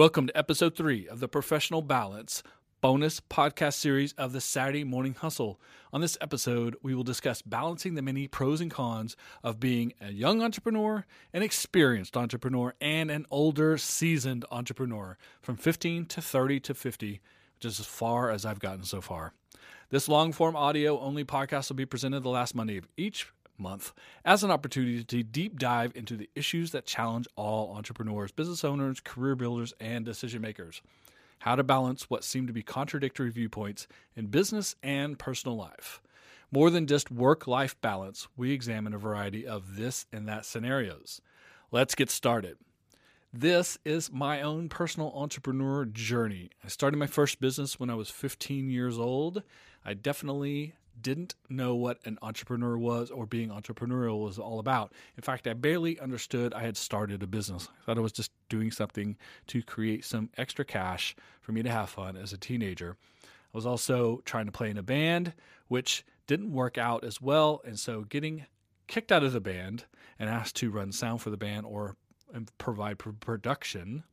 Welcome 0.00 0.28
to 0.28 0.38
episode 0.38 0.76
three 0.76 1.06
of 1.06 1.20
the 1.20 1.28
Professional 1.28 1.82
Balance 1.82 2.42
bonus 2.80 3.20
podcast 3.20 3.74
series 3.74 4.14
of 4.14 4.32
the 4.32 4.40
Saturday 4.40 4.82
Morning 4.82 5.12
Hustle. 5.12 5.60
On 5.92 6.00
this 6.00 6.16
episode, 6.22 6.74
we 6.82 6.94
will 6.94 7.02
discuss 7.02 7.42
balancing 7.42 7.96
the 7.96 8.00
many 8.00 8.26
pros 8.26 8.62
and 8.62 8.70
cons 8.70 9.14
of 9.44 9.60
being 9.60 9.92
a 10.00 10.10
young 10.10 10.40
entrepreneur, 10.40 11.04
an 11.34 11.42
experienced 11.42 12.16
entrepreneur, 12.16 12.72
and 12.80 13.10
an 13.10 13.26
older, 13.30 13.76
seasoned 13.76 14.46
entrepreneur 14.50 15.18
from 15.42 15.58
15 15.58 16.06
to 16.06 16.22
30 16.22 16.60
to 16.60 16.72
50, 16.72 17.20
which 17.56 17.66
is 17.66 17.78
as 17.78 17.84
far 17.84 18.30
as 18.30 18.46
I've 18.46 18.58
gotten 18.58 18.84
so 18.84 19.02
far. 19.02 19.34
This 19.90 20.08
long 20.08 20.32
form 20.32 20.56
audio 20.56 20.98
only 20.98 21.26
podcast 21.26 21.68
will 21.68 21.76
be 21.76 21.84
presented 21.84 22.20
the 22.20 22.30
last 22.30 22.54
Monday 22.54 22.78
of 22.78 22.88
each 22.96 23.26
month 23.60 23.92
as 24.24 24.42
an 24.42 24.50
opportunity 24.50 25.04
to 25.04 25.22
deep 25.22 25.58
dive 25.58 25.92
into 25.94 26.16
the 26.16 26.30
issues 26.34 26.72
that 26.72 26.86
challenge 26.86 27.28
all 27.36 27.74
entrepreneurs, 27.76 28.32
business 28.32 28.64
owners, 28.64 29.00
career 29.00 29.36
builders, 29.36 29.72
and 29.78 30.04
decision 30.04 30.42
makers. 30.42 30.82
How 31.40 31.56
to 31.56 31.62
balance 31.62 32.10
what 32.10 32.24
seem 32.24 32.46
to 32.46 32.52
be 32.52 32.62
contradictory 32.62 33.30
viewpoints 33.30 33.86
in 34.16 34.26
business 34.26 34.74
and 34.82 35.18
personal 35.18 35.56
life. 35.56 36.02
More 36.52 36.68
than 36.70 36.86
just 36.86 37.10
work 37.10 37.46
life 37.46 37.80
balance, 37.80 38.26
we 38.36 38.50
examine 38.50 38.92
a 38.92 38.98
variety 38.98 39.46
of 39.46 39.76
this 39.76 40.06
and 40.12 40.26
that 40.28 40.44
scenarios. 40.44 41.20
Let's 41.70 41.94
get 41.94 42.10
started. 42.10 42.58
This 43.32 43.78
is 43.84 44.10
my 44.10 44.42
own 44.42 44.68
personal 44.68 45.12
entrepreneur 45.14 45.84
journey. 45.84 46.50
I 46.64 46.68
started 46.68 46.96
my 46.96 47.06
first 47.06 47.40
business 47.40 47.78
when 47.78 47.88
I 47.88 47.94
was 47.94 48.10
15 48.10 48.68
years 48.68 48.98
old. 48.98 49.44
I 49.84 49.94
definitely 49.94 50.74
didn't 51.02 51.34
know 51.48 51.74
what 51.74 51.98
an 52.04 52.18
entrepreneur 52.22 52.76
was 52.78 53.10
or 53.10 53.26
being 53.26 53.50
entrepreneurial 53.50 54.22
was 54.22 54.38
all 54.38 54.58
about. 54.58 54.92
In 55.16 55.22
fact, 55.22 55.46
I 55.46 55.54
barely 55.54 55.98
understood 56.00 56.54
I 56.54 56.62
had 56.62 56.76
started 56.76 57.22
a 57.22 57.26
business. 57.26 57.68
I 57.70 57.84
thought 57.84 57.98
I 57.98 58.02
was 58.02 58.12
just 58.12 58.30
doing 58.48 58.70
something 58.70 59.16
to 59.48 59.62
create 59.62 60.04
some 60.04 60.30
extra 60.36 60.64
cash 60.64 61.14
for 61.40 61.52
me 61.52 61.62
to 61.62 61.70
have 61.70 61.90
fun 61.90 62.16
as 62.16 62.32
a 62.32 62.38
teenager. 62.38 62.96
I 63.22 63.56
was 63.56 63.66
also 63.66 64.22
trying 64.24 64.46
to 64.46 64.52
play 64.52 64.70
in 64.70 64.78
a 64.78 64.82
band, 64.82 65.32
which 65.68 66.04
didn't 66.26 66.52
work 66.52 66.78
out 66.78 67.04
as 67.04 67.20
well. 67.20 67.60
And 67.64 67.78
so 67.78 68.02
getting 68.02 68.46
kicked 68.86 69.10
out 69.10 69.24
of 69.24 69.32
the 69.32 69.40
band 69.40 69.84
and 70.18 70.28
asked 70.28 70.56
to 70.56 70.70
run 70.70 70.92
sound 70.92 71.22
for 71.22 71.30
the 71.30 71.36
band 71.36 71.66
or 71.66 71.96
provide 72.58 72.98
production 72.98 74.04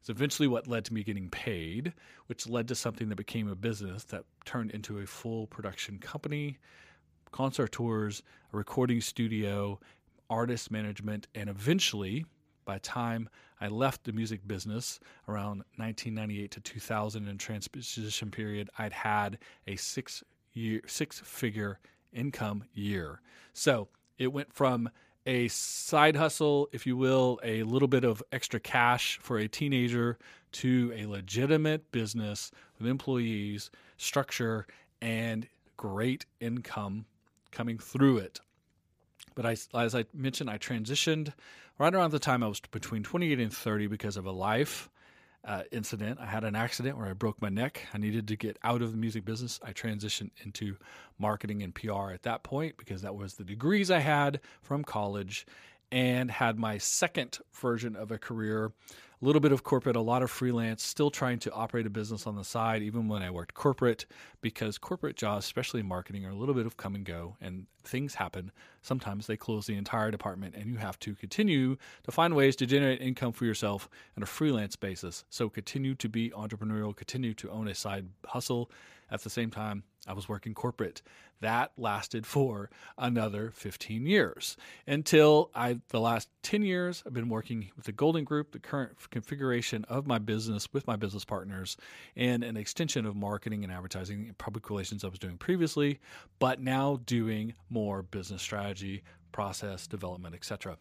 it's 0.00 0.08
eventually 0.08 0.48
what 0.48 0.66
led 0.66 0.84
to 0.86 0.94
me 0.94 1.02
getting 1.02 1.28
paid, 1.30 1.92
which 2.26 2.48
led 2.48 2.68
to 2.68 2.74
something 2.74 3.08
that 3.08 3.16
became 3.16 3.48
a 3.48 3.54
business 3.54 4.04
that 4.04 4.24
turned 4.44 4.70
into 4.70 4.98
a 4.98 5.06
full 5.06 5.46
production 5.46 5.98
company, 5.98 6.58
concert 7.32 7.72
tours, 7.72 8.22
a 8.52 8.56
recording 8.56 9.00
studio, 9.00 9.78
artist 10.30 10.70
management, 10.70 11.26
and 11.34 11.48
eventually, 11.48 12.24
by 12.64 12.74
the 12.74 12.80
time 12.80 13.28
I 13.60 13.68
left 13.68 14.04
the 14.04 14.12
music 14.12 14.46
business 14.46 15.00
around 15.28 15.62
1998 15.76 16.50
to 16.52 16.60
2000 16.60 17.28
in 17.28 17.38
transition 17.38 18.30
period, 18.30 18.70
I'd 18.78 18.92
had 18.92 19.38
a 19.66 19.76
six 19.76 20.22
year, 20.52 20.80
six 20.86 21.20
figure 21.20 21.78
income 22.12 22.64
year. 22.74 23.20
So 23.52 23.88
it 24.18 24.32
went 24.32 24.52
from 24.52 24.90
a 25.26 25.48
side 25.48 26.16
hustle, 26.16 26.68
if 26.72 26.86
you 26.86 26.96
will, 26.96 27.40
a 27.42 27.64
little 27.64 27.88
bit 27.88 28.04
of 28.04 28.22
extra 28.32 28.60
cash 28.60 29.18
for 29.20 29.38
a 29.38 29.48
teenager 29.48 30.18
to 30.52 30.92
a 30.96 31.06
legitimate 31.06 31.90
business 31.90 32.50
with 32.78 32.88
employees, 32.88 33.70
structure, 33.96 34.66
and 35.02 35.48
great 35.76 36.24
income 36.40 37.04
coming 37.50 37.78
through 37.78 38.18
it. 38.18 38.40
But 39.34 39.44
I, 39.44 39.56
as 39.74 39.94
I 39.94 40.04
mentioned, 40.14 40.48
I 40.48 40.58
transitioned 40.58 41.32
right 41.78 41.94
around 41.94 42.12
the 42.12 42.18
time 42.18 42.42
I 42.42 42.48
was 42.48 42.60
between 42.70 43.02
28 43.02 43.38
and 43.38 43.52
30 43.52 43.86
because 43.88 44.16
of 44.16 44.26
a 44.26 44.30
life 44.30 44.88
uh, 45.46 45.62
incident. 45.70 46.18
I 46.20 46.26
had 46.26 46.44
an 46.44 46.56
accident 46.56 46.98
where 46.98 47.06
I 47.06 47.12
broke 47.12 47.40
my 47.40 47.48
neck. 47.48 47.86
I 47.94 47.98
needed 47.98 48.26
to 48.28 48.36
get 48.36 48.58
out 48.64 48.82
of 48.82 48.90
the 48.90 48.98
music 48.98 49.24
business. 49.24 49.60
I 49.62 49.72
transitioned 49.72 50.30
into 50.44 50.76
marketing 51.18 51.62
and 51.62 51.74
PR 51.74 52.10
at 52.10 52.22
that 52.22 52.42
point 52.42 52.76
because 52.76 53.02
that 53.02 53.14
was 53.14 53.34
the 53.34 53.44
degrees 53.44 53.90
I 53.90 54.00
had 54.00 54.40
from 54.62 54.82
college 54.82 55.46
and 55.92 56.30
had 56.30 56.58
my 56.58 56.78
second 56.78 57.38
version 57.52 57.96
of 57.96 58.10
a 58.10 58.18
career 58.18 58.72
a 59.22 59.24
little 59.24 59.40
bit 59.40 59.52
of 59.52 59.64
corporate, 59.64 59.96
a 59.96 60.00
lot 60.00 60.22
of 60.22 60.30
freelance, 60.30 60.82
still 60.82 61.10
trying 61.10 61.38
to 61.38 61.52
operate 61.52 61.86
a 61.86 61.90
business 61.90 62.26
on 62.26 62.36
the 62.36 62.44
side, 62.44 62.82
even 62.82 63.08
when 63.08 63.22
I 63.22 63.30
worked 63.30 63.54
corporate, 63.54 64.04
because 64.42 64.76
corporate 64.76 65.16
jobs, 65.16 65.46
especially 65.46 65.80
in 65.80 65.86
marketing, 65.86 66.26
are 66.26 66.30
a 66.30 66.34
little 66.34 66.54
bit 66.54 66.66
of 66.66 66.76
come 66.76 66.94
and 66.94 67.04
go 67.04 67.36
and 67.40 67.66
things 67.82 68.14
happen. 68.14 68.52
Sometimes 68.82 69.26
they 69.26 69.36
close 69.36 69.66
the 69.66 69.76
entire 69.76 70.10
department 70.10 70.54
and 70.54 70.70
you 70.70 70.76
have 70.76 70.98
to 71.00 71.14
continue 71.14 71.76
to 72.04 72.10
find 72.10 72.36
ways 72.36 72.56
to 72.56 72.66
generate 72.66 73.00
income 73.00 73.32
for 73.32 73.46
yourself 73.46 73.88
on 74.16 74.22
a 74.22 74.26
freelance 74.26 74.76
basis. 74.76 75.24
So 75.30 75.48
continue 75.48 75.94
to 75.94 76.08
be 76.08 76.30
entrepreneurial, 76.30 76.94
continue 76.94 77.32
to 77.34 77.50
own 77.50 77.68
a 77.68 77.74
side 77.74 78.08
hustle 78.26 78.70
at 79.10 79.22
the 79.22 79.30
same 79.30 79.50
time 79.50 79.84
I 80.06 80.12
was 80.12 80.28
working 80.28 80.54
corporate. 80.54 81.02
That 81.40 81.72
lasted 81.76 82.26
for 82.26 82.70
another 82.96 83.50
15 83.50 84.06
years 84.06 84.56
until 84.86 85.50
I, 85.54 85.80
the 85.88 86.00
last 86.00 86.28
10 86.42 86.62
years, 86.62 87.02
I've 87.06 87.12
been 87.12 87.28
working 87.28 87.70
with 87.76 87.84
the 87.84 87.92
Golden 87.92 88.24
Group, 88.24 88.52
the 88.52 88.58
current 88.58 88.92
configuration 89.10 89.84
of 89.84 90.06
my 90.06 90.18
business 90.18 90.72
with 90.72 90.86
my 90.86 90.96
business 90.96 91.24
partners, 91.24 91.76
and 92.16 92.42
an 92.42 92.56
extension 92.56 93.04
of 93.04 93.16
marketing 93.16 93.64
and 93.64 93.72
advertising 93.72 94.26
and 94.26 94.38
public 94.38 94.70
relations 94.70 95.04
I 95.04 95.08
was 95.08 95.18
doing 95.18 95.36
previously, 95.36 96.00
but 96.38 96.60
now 96.60 97.00
doing 97.04 97.54
more 97.68 98.02
business 98.02 98.40
strategy, 98.40 99.02
process 99.32 99.86
development, 99.86 100.34
etc. 100.34 100.78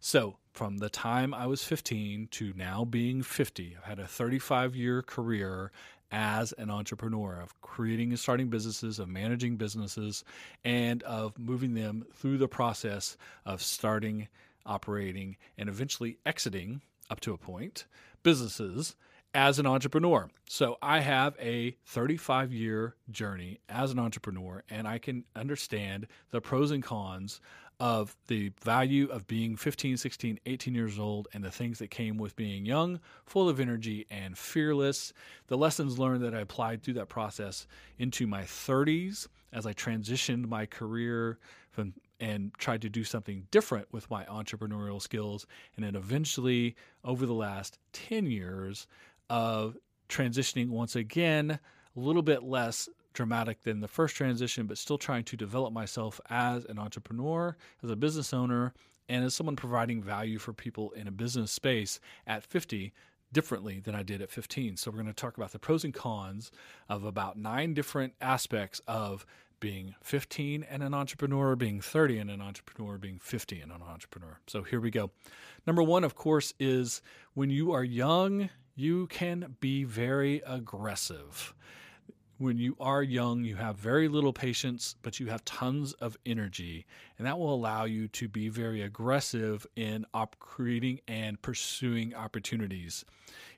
So, 0.00 0.38
from 0.52 0.78
the 0.78 0.88
time 0.88 1.34
I 1.34 1.46
was 1.46 1.64
15 1.64 2.28
to 2.32 2.52
now 2.56 2.84
being 2.84 3.22
50, 3.22 3.76
I've 3.76 3.84
had 3.84 3.98
a 3.98 4.06
35 4.06 4.74
year 4.74 5.02
career 5.02 5.72
as 6.10 6.52
an 6.52 6.70
entrepreneur 6.70 7.40
of 7.40 7.60
creating 7.60 8.10
and 8.10 8.18
starting 8.18 8.48
businesses, 8.48 8.98
of 8.98 9.08
managing 9.08 9.56
businesses, 9.56 10.24
and 10.64 11.02
of 11.02 11.38
moving 11.38 11.74
them 11.74 12.04
through 12.14 12.38
the 12.38 12.48
process 12.48 13.16
of 13.44 13.62
starting, 13.62 14.28
operating, 14.64 15.36
and 15.56 15.68
eventually 15.68 16.18
exiting 16.24 16.80
up 17.10 17.20
to 17.20 17.32
a 17.32 17.38
point 17.38 17.86
businesses 18.22 18.96
as 19.34 19.58
an 19.58 19.66
entrepreneur. 19.66 20.28
So 20.48 20.78
I 20.82 21.00
have 21.00 21.36
a 21.38 21.76
35 21.86 22.52
year 22.52 22.94
journey 23.10 23.60
as 23.68 23.92
an 23.92 23.98
entrepreneur, 23.98 24.64
and 24.70 24.88
I 24.88 24.98
can 24.98 25.24
understand 25.36 26.06
the 26.30 26.40
pros 26.40 26.70
and 26.70 26.82
cons 26.82 27.40
of 27.80 28.16
the 28.26 28.50
value 28.62 29.08
of 29.08 29.26
being 29.26 29.56
15, 29.56 29.96
16, 29.96 30.40
18 30.46 30.74
years 30.74 30.98
old 30.98 31.28
and 31.32 31.44
the 31.44 31.50
things 31.50 31.78
that 31.78 31.90
came 31.90 32.18
with 32.18 32.34
being 32.34 32.66
young, 32.66 32.98
full 33.24 33.48
of 33.48 33.60
energy, 33.60 34.06
and 34.10 34.36
fearless. 34.36 35.12
The 35.46 35.56
lessons 35.56 35.98
learned 35.98 36.22
that 36.24 36.34
I 36.34 36.40
applied 36.40 36.82
through 36.82 36.94
that 36.94 37.08
process 37.08 37.66
into 37.98 38.26
my 38.26 38.42
30s 38.42 39.28
as 39.52 39.64
I 39.64 39.72
transitioned 39.72 40.48
my 40.48 40.66
career 40.66 41.38
from, 41.70 41.94
and 42.20 42.52
tried 42.58 42.82
to 42.82 42.88
do 42.88 43.04
something 43.04 43.46
different 43.50 43.86
with 43.92 44.10
my 44.10 44.24
entrepreneurial 44.24 45.00
skills. 45.00 45.46
And 45.76 45.84
then 45.84 45.94
eventually, 45.94 46.74
over 47.04 47.26
the 47.26 47.34
last 47.34 47.78
10 47.92 48.26
years 48.26 48.88
of 49.30 49.76
transitioning 50.08 50.68
once 50.68 50.96
again, 50.96 51.60
a 51.96 52.00
little 52.00 52.22
bit 52.22 52.42
less 52.42 52.88
dramatic 53.12 53.62
than 53.62 53.80
the 53.80 53.88
first 53.88 54.16
transition, 54.16 54.66
but 54.66 54.78
still 54.78 54.98
trying 54.98 55.24
to 55.24 55.36
develop 55.36 55.72
myself 55.72 56.20
as 56.30 56.64
an 56.66 56.78
entrepreneur, 56.78 57.56
as 57.82 57.90
a 57.90 57.96
business 57.96 58.32
owner, 58.32 58.72
and 59.08 59.24
as 59.24 59.34
someone 59.34 59.56
providing 59.56 60.02
value 60.02 60.38
for 60.38 60.52
people 60.52 60.90
in 60.92 61.08
a 61.08 61.12
business 61.12 61.50
space 61.50 61.98
at 62.26 62.44
50 62.44 62.92
differently 63.32 63.80
than 63.80 63.94
I 63.94 64.02
did 64.02 64.22
at 64.22 64.30
15. 64.30 64.76
So, 64.76 64.90
we're 64.90 64.96
going 64.96 65.06
to 65.06 65.12
talk 65.12 65.36
about 65.36 65.52
the 65.52 65.58
pros 65.58 65.84
and 65.84 65.94
cons 65.94 66.50
of 66.88 67.04
about 67.04 67.38
nine 67.38 67.74
different 67.74 68.14
aspects 68.20 68.80
of 68.86 69.26
being 69.60 69.94
15 70.02 70.64
and 70.70 70.82
an 70.82 70.94
entrepreneur, 70.94 71.56
being 71.56 71.80
30 71.80 72.18
and 72.18 72.30
an 72.30 72.40
entrepreneur, 72.40 72.96
being 72.96 73.18
50 73.18 73.60
and 73.60 73.72
an 73.72 73.82
entrepreneur. 73.82 74.38
So, 74.46 74.62
here 74.62 74.80
we 74.80 74.90
go. 74.90 75.10
Number 75.66 75.82
one, 75.82 76.04
of 76.04 76.14
course, 76.14 76.54
is 76.58 77.02
when 77.34 77.50
you 77.50 77.72
are 77.72 77.84
young, 77.84 78.50
you 78.74 79.08
can 79.08 79.56
be 79.60 79.84
very 79.84 80.42
aggressive 80.46 81.54
when 82.38 82.56
you 82.56 82.76
are 82.78 83.02
young, 83.02 83.44
you 83.44 83.56
have 83.56 83.76
very 83.76 84.08
little 84.08 84.32
patience, 84.32 84.94
but 85.02 85.18
you 85.18 85.26
have 85.26 85.44
tons 85.44 85.92
of 85.94 86.16
energy. 86.24 86.86
And 87.18 87.26
that 87.26 87.38
will 87.38 87.52
allow 87.52 87.84
you 87.84 88.06
to 88.08 88.28
be 88.28 88.48
very 88.48 88.80
aggressive 88.82 89.66
in 89.74 90.06
op- 90.14 90.38
creating 90.38 91.00
and 91.08 91.40
pursuing 91.42 92.14
opportunities. 92.14 93.04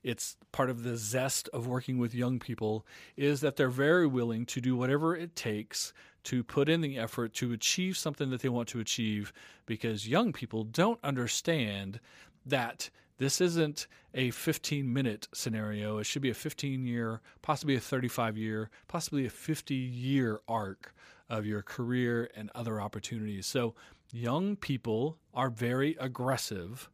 It's 0.03 0.37
part 0.50 0.71
of 0.71 0.82
the 0.82 0.97
zest 0.97 1.49
of 1.53 1.67
working 1.67 1.99
with 1.99 2.15
young 2.15 2.38
people 2.38 2.87
is 3.17 3.43
that 3.43 3.56
they're 3.56 3.69
very 3.69 4.06
willing 4.06 4.47
to 4.47 4.61
do 4.62 4.75
whatever 4.75 5.15
it 5.15 5.37
takes 5.37 5.93
to 6.25 6.43
put 6.43 6.69
in 6.69 6.81
the 6.81 6.99
effort 6.99 7.35
to 7.35 7.53
achieve 7.53 7.97
something 7.97 8.31
that 8.31 8.41
they 8.41 8.49
want 8.49 8.69
to 8.69 8.81
achieve 8.81 9.33
because 9.67 10.09
young 10.09 10.33
people 10.33 10.65
don't 10.65 11.00
understand 11.05 12.00
that 12.47 12.91
this 13.21 13.39
isn't 13.43 13.87
a 14.15 14.31
15 14.31 14.91
minute 14.91 15.29
scenario. 15.35 15.99
It 15.99 16.05
should 16.05 16.23
be 16.23 16.31
a 16.31 16.35
15 16.35 16.87
year, 16.87 17.21
possibly 17.43 17.77
a 17.77 17.81
35 17.81 18.39
year, 18.39 18.71
possibly 18.89 19.27
a 19.27 19.31
50 19.31 19.75
year 19.75 20.41
arc 20.49 20.95
of 21.29 21.45
your 21.45 21.61
career 21.61 22.31
and 22.35 22.51
other 22.55 22.81
opportunities. 22.81 23.47
So, 23.47 23.75
young 24.11 24.57
people 24.57 25.19
are 25.35 25.51
very 25.51 25.99
aggressive, 26.01 26.89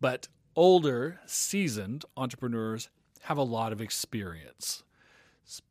but 0.00 0.26
older, 0.56 1.20
seasoned 1.26 2.04
entrepreneurs 2.16 2.90
have 3.22 3.38
a 3.38 3.44
lot 3.44 3.72
of 3.72 3.80
experience, 3.80 4.82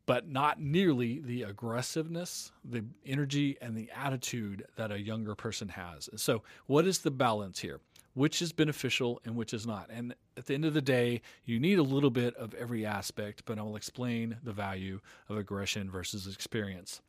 but 0.06 0.26
not 0.26 0.58
nearly 0.58 1.20
the 1.20 1.42
aggressiveness, 1.42 2.50
the 2.64 2.86
energy, 3.04 3.58
and 3.60 3.76
the 3.76 3.90
attitude 3.94 4.64
that 4.76 4.90
a 4.90 4.98
younger 4.98 5.34
person 5.34 5.68
has. 5.68 6.08
So, 6.16 6.42
what 6.64 6.86
is 6.86 7.00
the 7.00 7.10
balance 7.10 7.58
here? 7.58 7.80
Which 8.14 8.42
is 8.42 8.52
beneficial 8.52 9.20
and 9.24 9.36
which 9.36 9.54
is 9.54 9.66
not? 9.66 9.88
And 9.90 10.14
at 10.36 10.46
the 10.46 10.54
end 10.54 10.64
of 10.64 10.74
the 10.74 10.82
day, 10.82 11.22
you 11.44 11.58
need 11.58 11.78
a 11.78 11.82
little 11.82 12.10
bit 12.10 12.34
of 12.36 12.52
every 12.54 12.84
aspect, 12.84 13.44
but 13.46 13.58
I 13.58 13.62
will 13.62 13.76
explain 13.76 14.36
the 14.42 14.52
value 14.52 15.00
of 15.28 15.38
aggression 15.38 15.90
versus 15.90 16.26
experience. 16.26 17.00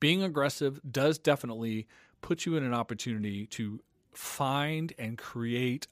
Being 0.00 0.22
aggressive 0.22 0.80
does 0.88 1.18
definitely 1.18 1.86
put 2.20 2.44
you 2.44 2.56
in 2.56 2.64
an 2.64 2.74
opportunity 2.74 3.46
to 3.46 3.80
find 4.12 4.92
and 4.98 5.16
create 5.16 5.86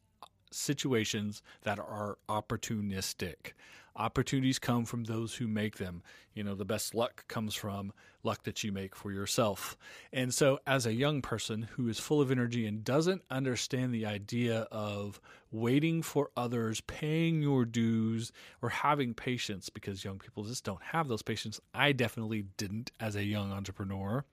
situations 0.51 1.43
that 1.63 1.79
are 1.79 2.19
opportunistic. 2.29 3.53
Opportunities 3.99 4.59
come 4.59 4.85
from 4.85 5.05
those 5.05 5.35
who 5.35 5.49
make 5.49 5.79
them. 5.79 6.03
You 6.35 6.45
know, 6.45 6.55
the 6.55 6.67
best 6.67 6.95
luck 6.95 7.27
comes 7.29 7.55
from 7.55 7.95
luck 8.23 8.43
that 8.43 8.63
you 8.63 8.71
make 8.71 8.95
for 8.95 9.11
yourself. 9.11 9.75
And 10.13 10.35
so, 10.35 10.59
as 10.67 10.85
a 10.85 10.93
young 10.93 11.23
person 11.23 11.63
who 11.63 11.89
is 11.89 11.99
full 11.99 12.21
of 12.21 12.31
energy 12.31 12.67
and 12.67 12.85
doesn't 12.85 13.23
understand 13.31 13.95
the 13.95 14.05
idea 14.05 14.69
of 14.71 15.19
waiting 15.51 16.03
for 16.03 16.31
others, 16.37 16.83
paying 16.83 17.41
your 17.41 17.65
dues, 17.65 18.33
or 18.61 18.69
having 18.69 19.15
patience, 19.15 19.71
because 19.71 20.05
young 20.05 20.19
people 20.19 20.45
just 20.45 20.65
don't 20.65 20.83
have 20.83 21.09
those 21.09 21.23
patience, 21.23 21.59
I 21.73 21.93
definitely 21.93 22.45
didn't 22.59 22.91
as 23.01 23.17
a 23.17 23.25
young 23.25 23.51
entrepreneur. 23.51 24.27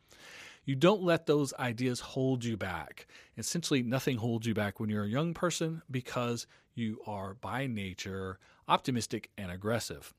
You 0.66 0.76
don't 0.76 1.04
let 1.04 1.26
those 1.26 1.54
ideas 1.56 2.00
hold 2.00 2.44
you 2.44 2.58
back. 2.58 3.08
Essentially, 3.38 3.84
nothing 3.84 4.18
holds 4.18 4.46
you 4.46 4.54
back 4.54 4.80
when 4.80 4.90
you're 4.90 5.04
a 5.04 5.10
young 5.10 5.34
person 5.34 5.82
because 5.90 6.48
you 6.74 7.00
are 7.06 7.34
by 7.36 7.68
nature 7.68 8.40
optimistic 8.68 9.30
and 9.38 9.52
aggressive. 9.52 10.14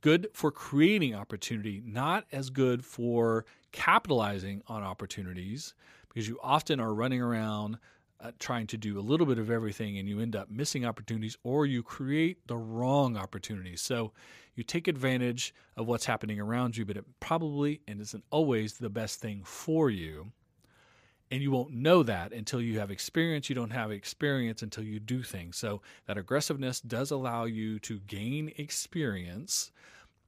Good 0.00 0.28
for 0.32 0.50
creating 0.50 1.14
opportunity, 1.14 1.82
not 1.84 2.24
as 2.32 2.50
good 2.50 2.84
for 2.84 3.44
capitalizing 3.70 4.62
on 4.66 4.82
opportunities 4.82 5.74
because 6.08 6.28
you 6.28 6.38
often 6.42 6.80
are 6.80 6.92
running 6.92 7.20
around 7.20 7.78
uh, 8.22 8.30
trying 8.38 8.66
to 8.68 8.76
do 8.76 8.98
a 8.98 9.02
little 9.02 9.26
bit 9.26 9.38
of 9.38 9.50
everything 9.50 9.98
and 9.98 10.08
you 10.08 10.20
end 10.20 10.36
up 10.36 10.50
missing 10.50 10.84
opportunities 10.84 11.36
or 11.42 11.66
you 11.66 11.82
create 11.82 12.46
the 12.46 12.56
wrong 12.56 13.16
opportunities. 13.16 13.80
So 13.80 14.12
you 14.54 14.62
take 14.62 14.86
advantage 14.86 15.54
of 15.76 15.88
what's 15.88 16.06
happening 16.06 16.38
around 16.38 16.76
you, 16.76 16.84
but 16.84 16.96
it 16.96 17.04
probably 17.20 17.80
and 17.88 18.00
isn't 18.00 18.24
always 18.30 18.74
the 18.74 18.90
best 18.90 19.20
thing 19.20 19.42
for 19.44 19.90
you. 19.90 20.30
And 21.32 21.42
you 21.42 21.50
won't 21.50 21.72
know 21.72 22.02
that 22.02 22.32
until 22.32 22.60
you 22.60 22.78
have 22.78 22.90
experience. 22.90 23.48
You 23.48 23.54
don't 23.54 23.70
have 23.70 23.90
experience 23.90 24.62
until 24.62 24.84
you 24.84 25.00
do 25.00 25.22
things. 25.22 25.56
So 25.56 25.80
that 26.06 26.18
aggressiveness 26.18 26.80
does 26.80 27.10
allow 27.10 27.44
you 27.46 27.78
to 27.80 28.00
gain 28.00 28.52
experience, 28.58 29.72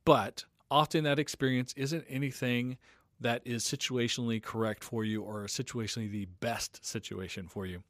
but 0.07 0.45
often 0.71 1.05
that 1.05 1.19
experience 1.19 1.75
isn't 1.77 2.07
anything 2.09 2.79
that 3.21 3.43
is 3.45 3.65
situationally 3.65 4.43
correct 4.43 4.83
for 4.83 5.05
you 5.05 5.21
or 5.23 5.45
situationally 5.45 6.11
the 6.11 6.25
best 6.41 6.85
situation 6.85 7.49
for 7.49 7.67
you. 7.67 7.83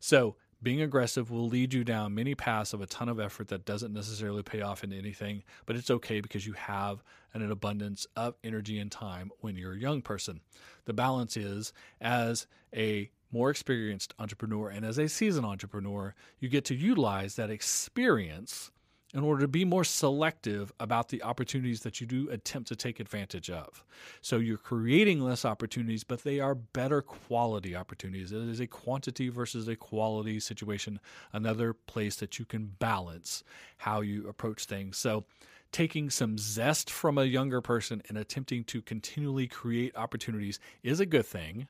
So, 0.00 0.36
being 0.64 0.80
aggressive 0.80 1.30
will 1.30 1.46
lead 1.46 1.74
you 1.74 1.84
down 1.84 2.14
many 2.14 2.34
paths 2.34 2.72
of 2.72 2.80
a 2.80 2.86
ton 2.86 3.08
of 3.08 3.20
effort 3.20 3.48
that 3.48 3.66
doesn't 3.66 3.92
necessarily 3.92 4.42
pay 4.42 4.62
off 4.62 4.82
in 4.82 4.92
anything, 4.92 5.44
but 5.66 5.76
it's 5.76 5.90
okay 5.90 6.20
because 6.20 6.46
you 6.46 6.54
have 6.54 7.04
an 7.34 7.48
abundance 7.50 8.06
of 8.16 8.34
energy 8.42 8.78
and 8.78 8.90
time 8.90 9.30
when 9.40 9.56
you're 9.56 9.74
a 9.74 9.78
young 9.78 10.00
person. 10.00 10.40
The 10.86 10.94
balance 10.94 11.36
is 11.36 11.72
as 12.00 12.46
a 12.74 13.10
more 13.30 13.50
experienced 13.50 14.14
entrepreneur 14.18 14.70
and 14.70 14.86
as 14.86 14.98
a 14.98 15.08
seasoned 15.08 15.44
entrepreneur, 15.44 16.14
you 16.38 16.48
get 16.48 16.64
to 16.66 16.74
utilize 16.74 17.36
that 17.36 17.50
experience 17.50 18.70
in 19.14 19.22
order 19.22 19.42
to 19.42 19.48
be 19.48 19.64
more 19.64 19.84
selective 19.84 20.72
about 20.80 21.08
the 21.08 21.22
opportunities 21.22 21.80
that 21.80 22.00
you 22.00 22.06
do 22.06 22.28
attempt 22.30 22.68
to 22.68 22.76
take 22.76 22.98
advantage 22.98 23.48
of. 23.48 23.84
So 24.20 24.38
you're 24.38 24.58
creating 24.58 25.20
less 25.20 25.44
opportunities, 25.44 26.02
but 26.02 26.24
they 26.24 26.40
are 26.40 26.56
better 26.56 27.00
quality 27.00 27.76
opportunities. 27.76 28.32
It 28.32 28.42
is 28.42 28.60
a 28.60 28.66
quantity 28.66 29.28
versus 29.28 29.68
a 29.68 29.76
quality 29.76 30.40
situation, 30.40 30.98
another 31.32 31.72
place 31.72 32.16
that 32.16 32.40
you 32.40 32.44
can 32.44 32.74
balance 32.80 33.44
how 33.78 34.00
you 34.00 34.28
approach 34.28 34.64
things. 34.64 34.96
So 34.96 35.24
taking 35.70 36.10
some 36.10 36.36
zest 36.36 36.90
from 36.90 37.16
a 37.16 37.24
younger 37.24 37.60
person 37.60 38.02
and 38.08 38.18
attempting 38.18 38.64
to 38.64 38.82
continually 38.82 39.46
create 39.46 39.96
opportunities 39.96 40.58
is 40.82 40.98
a 40.98 41.06
good 41.06 41.26
thing 41.26 41.68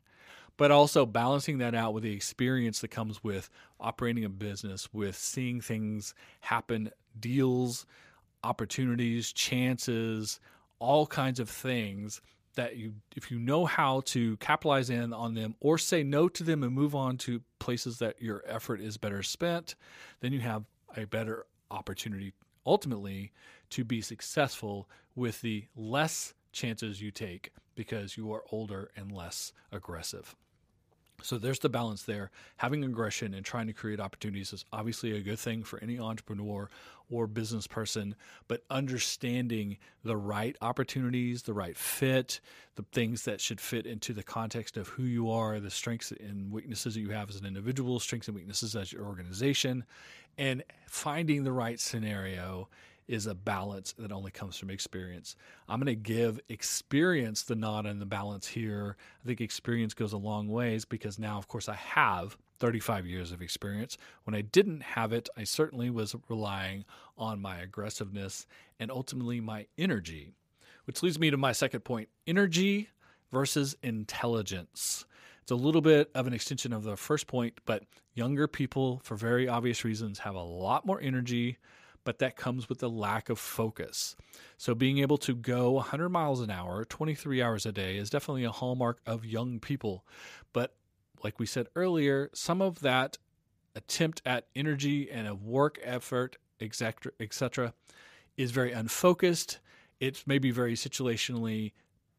but 0.57 0.71
also 0.71 1.05
balancing 1.05 1.59
that 1.59 1.75
out 1.75 1.95
with 1.95 2.03
the 2.03 2.13
experience 2.13 2.81
that 2.81 2.89
comes 2.89 3.23
with 3.25 3.51
operating 3.81 4.25
a 4.25 4.29
business, 4.29 4.89
with 4.93 5.17
seeing 5.17 5.61
things 5.61 6.15
happen, 6.41 6.91
deals, 7.19 7.87
opportunities, 8.43 9.33
chances, 9.33 10.39
all 10.79 11.07
kinds 11.07 11.41
of 11.41 11.49
things 11.49 12.21
that 12.55 12.77
you 12.77 12.95
if 13.17 13.31
you 13.31 13.39
know 13.39 13.65
how 13.65 14.01
to 14.05 14.37
capitalize 14.37 14.91
in 14.91 15.13
on 15.13 15.35
them 15.35 15.57
or 15.61 15.77
say 15.77 16.03
no 16.03 16.29
to 16.29 16.45
them 16.45 16.63
and 16.63 16.73
move 16.73 16.95
on 16.95 17.17
to 17.17 17.41
places 17.59 17.99
that 17.99 18.21
your 18.23 18.43
effort 18.47 18.81
is 18.81 18.97
better 18.97 19.23
spent, 19.23 19.75
then 20.21 20.33
you 20.33 20.41
have 20.41 20.65
a 20.97 21.05
better 21.07 21.47
opportunity 21.71 22.33
ultimately 22.67 23.33
to 23.71 23.85
be 23.85 24.01
successful 24.01 24.89
with 25.17 25.41
the 25.41 25.65
less 25.75 26.35
chances 26.53 27.03
you 27.03 27.11
take 27.11 27.51
because 27.75 28.17
you 28.17 28.33
are 28.33 28.45
older 28.53 28.91
and 28.97 29.11
less 29.11 29.53
aggressive. 29.73 30.37
So 31.25 31.39
there's 31.39 31.59
the 31.59 31.71
balance 31.71 32.03
there. 32.03 32.31
Having 32.59 32.85
aggression 32.85 33.33
and 33.33 33.45
trying 33.47 33.67
to 33.67 33.73
create 33.73 33.99
opportunities 33.99 34.53
is 34.53 34.67
obviously 34.73 35.17
a 35.17 35.23
good 35.23 35.39
thing 35.39 35.65
for 35.65 35.83
any 35.83 35.99
entrepreneur 35.99 36.69
or 37.11 37.27
business 37.27 37.67
person, 37.67 38.15
but 38.47 38.63
understanding 38.69 39.79
the 40.05 40.19
right 40.19 40.55
opportunities, 40.61 41.43
the 41.43 41.55
right 41.55 41.79
fit, 41.79 42.41
the 42.75 42.85
things 42.93 43.23
that 43.23 43.41
should 43.41 43.61
fit 43.61 43.87
into 43.87 44.13
the 44.13 44.23
context 44.23 44.77
of 44.77 44.89
who 44.89 45.05
you 45.05 45.31
are, 45.31 45.61
the 45.61 45.71
strengths 45.71 46.13
and 46.13 46.53
weaknesses 46.53 46.93
that 46.93 47.01
you 47.01 47.11
have 47.11 47.31
as 47.31 47.37
an 47.37 47.47
individual, 47.47 47.99
strengths 47.99 48.29
and 48.29 48.37
weaknesses 48.37 48.77
as 48.77 48.93
your 48.93 49.05
organization, 49.07 49.85
and 50.37 50.63
finding 50.89 51.45
the 51.45 51.53
right 51.53 51.81
scenario 51.81 52.69
is 53.09 53.27
a 53.27 53.35
balance 53.35 53.93
that 53.99 54.13
only 54.13 54.31
comes 54.31 54.57
from 54.57 54.71
experience. 54.71 55.37
I'm 55.69 55.79
going 55.79 55.87
to 55.87 55.95
give 55.95 56.41
experience 56.49 57.43
the 57.43 57.55
nod 57.55 57.87
and 57.87 58.01
the 58.01 58.07
balance 58.07 58.47
here. 58.47 58.97
I 59.23 59.27
think 59.27 59.41
experience 59.41 59.95
goes 59.95 60.13
a 60.13 60.19
long 60.19 60.49
ways 60.49 60.85
because 60.85 61.19
now, 61.19 61.37
of 61.37 61.49
course, 61.49 61.69
I 61.69 61.75
have 61.75 62.37
35 62.61 63.07
years 63.07 63.33
of 63.33 63.43
experience. 63.43 63.99
When 64.25 64.35
I 64.35 64.41
didn't 64.41 64.83
have 64.83 65.13
it, 65.13 65.29
I 65.37 65.45
certainly 65.45 65.91
was 65.91 66.17
relying 66.29 66.85
on 67.19 67.43
my 67.43 67.59
aggressiveness 67.59 68.47
and 68.81 68.91
ultimately 68.91 69.41
my 69.41 69.67
energy, 69.77 70.35
which 70.87 71.03
leads 71.03 71.19
me 71.19 71.31
to 71.31 71.37
my 71.37 71.53
second 71.53 71.81
point 71.81 72.09
energy 72.27 72.89
versus 73.31 73.77
intelligence. 73.83 75.05
It's 75.43 75.51
a 75.51 75.57
little 75.57 75.83
bit 75.83 76.11
of 76.15 76.27
an 76.27 76.33
extension 76.33 76.73
of 76.73 76.85
the 76.85 76.97
first 76.97 77.27
point, 77.27 77.53
but 77.67 77.83
younger 78.15 78.49
people, 78.49 79.03
for 79.05 79.15
very 79.15 79.47
obvious 79.47 79.85
reasons, 79.85 80.21
have 80.21 80.35
a 80.35 80.43
lot 80.43 80.87
more 80.87 81.01
energy 81.03 81.59
but 82.05 82.19
that 82.19 82.37
comes 82.37 82.69
with 82.69 82.83
a 82.83 82.89
lack 82.89 83.29
of 83.29 83.39
focus. 83.39 84.15
So, 84.57 84.75
being 84.75 84.99
able 84.99 85.19
to 85.19 85.35
go 85.35 85.73
100 85.73 86.09
miles 86.11 86.41
an 86.41 86.51
hour, 86.51 86.85
23 86.85 87.43
hours 87.43 87.67
a 87.67 87.73
day, 87.73 87.97
is 87.97 88.11
definitely 88.11 88.45
a 88.45 88.51
hallmark 88.51 89.01
of 89.07 89.25
young 89.25 89.59
people. 89.59 90.05
But, 90.53 90.75
like 91.23 91.39
we 91.39 91.47
said 91.47 91.69
earlier, 91.75 92.31
some 92.35 92.61
of 92.61 92.81
that 92.81 93.19
attempt 93.75 94.23
at 94.25 94.47
energy 94.55 95.11
and 95.11 95.27
a 95.27 95.35
work 95.35 95.79
effort, 95.83 96.37
etc., 96.61 97.13
etc., 97.19 97.75
is 98.37 98.51
very 98.51 98.73
unfocused. 98.73 99.59
It's 100.01 100.27
maybe 100.27 100.51
very 100.51 100.75
situationally 100.75 101.73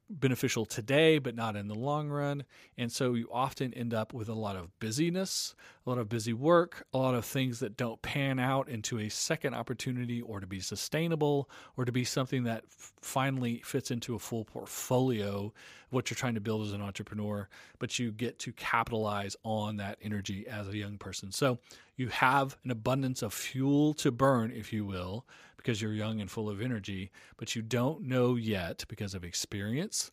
beneficial 0.10 0.66
today, 0.66 1.18
but 1.18 1.36
not 1.36 1.56
in 1.56 1.68
the 1.68 1.76
long 1.76 2.10
run. 2.10 2.44
And 2.78 2.92
so 2.92 3.14
you 3.14 3.28
often 3.32 3.74
end 3.74 3.94
up 3.94 4.14
with 4.14 4.30
a 4.30 4.34
lot 4.34 4.56
of 4.56 4.78
busyness, 4.80 5.56
a 5.86 5.90
lot 5.90 5.98
of 5.98 6.10
busy 6.10 6.34
work, 6.34 6.86
a 6.94 6.98
lot 6.98 7.16
of 7.16 7.26
things 7.26 7.60
that 7.60 7.76
don't 7.76 8.02
pan 8.02 8.40
out 8.40 8.70
into 8.70 9.00
a 9.00 9.10
second 9.10 9.56
opportunity 9.56 10.22
or 10.22 10.40
to 10.40 10.48
be 10.48 10.60
sustainable 10.60 11.50
or 11.78 11.86
to 11.86 11.92
be 11.92 12.04
something 12.04 12.44
that 12.44 12.64
f- 12.68 12.94
finally 13.02 13.62
fits 13.66 13.92
into 13.92 14.16
a 14.16 14.20
full 14.20 14.46
portfolio 14.46 15.52
what 15.90 16.10
you're 16.10 16.16
trying 16.16 16.36
to 16.36 16.42
build 16.42 16.68
as 16.68 16.74
an 16.74 16.82
entrepreneur. 16.82 17.48
But 17.80 17.98
you 17.98 18.12
get 18.12 18.38
to 18.40 18.52
capitalize 18.52 19.36
on 19.44 19.78
that 19.78 19.98
energy 20.02 20.46
as 20.48 20.68
a 20.68 20.78
young 20.78 20.98
person. 20.98 21.32
So 21.32 21.60
you 21.96 22.10
have 22.10 22.58
an 22.64 22.72
abundance 22.72 23.22
of 23.22 23.34
fuel 23.34 23.94
to 23.96 24.12
burn, 24.12 24.52
if 24.52 24.74
you 24.74 24.86
will, 24.86 25.26
because 25.66 25.82
you're 25.82 25.94
young 25.94 26.22
and 26.22 26.30
full 26.30 26.48
of 26.48 26.62
energy, 26.62 27.10
but 27.38 27.56
you 27.56 27.62
don't 27.64 28.04
know 28.04 28.36
yet 28.36 28.86
because 28.88 29.16
of 29.16 29.24
experience 29.24 30.12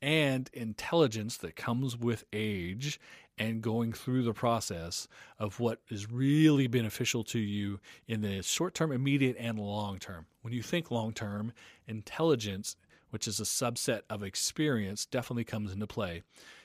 and 0.00 0.48
intelligence 0.54 1.36
that 1.36 1.54
comes 1.54 1.94
with 1.94 2.24
age 2.32 2.98
and 3.36 3.60
going 3.60 3.92
through 3.92 4.22
the 4.22 4.32
process 4.32 5.06
of 5.38 5.60
what 5.60 5.80
is 5.90 6.10
really 6.10 6.66
beneficial 6.66 7.22
to 7.22 7.38
you 7.38 7.78
in 8.08 8.22
the 8.22 8.42
short 8.42 8.72
term, 8.72 8.90
immediate, 8.90 9.36
and 9.38 9.58
long 9.58 9.98
term. 9.98 10.24
When 10.40 10.54
you 10.54 10.62
think 10.62 10.90
long 10.90 11.12
term, 11.12 11.52
intelligence, 11.86 12.74
which 13.10 13.28
is 13.28 13.38
a 13.38 13.44
subset 13.44 14.02
of 14.08 14.22
experience, 14.22 15.04
definitely 15.04 15.44
comes 15.44 15.70
into 15.70 15.86
play. 15.86 16.22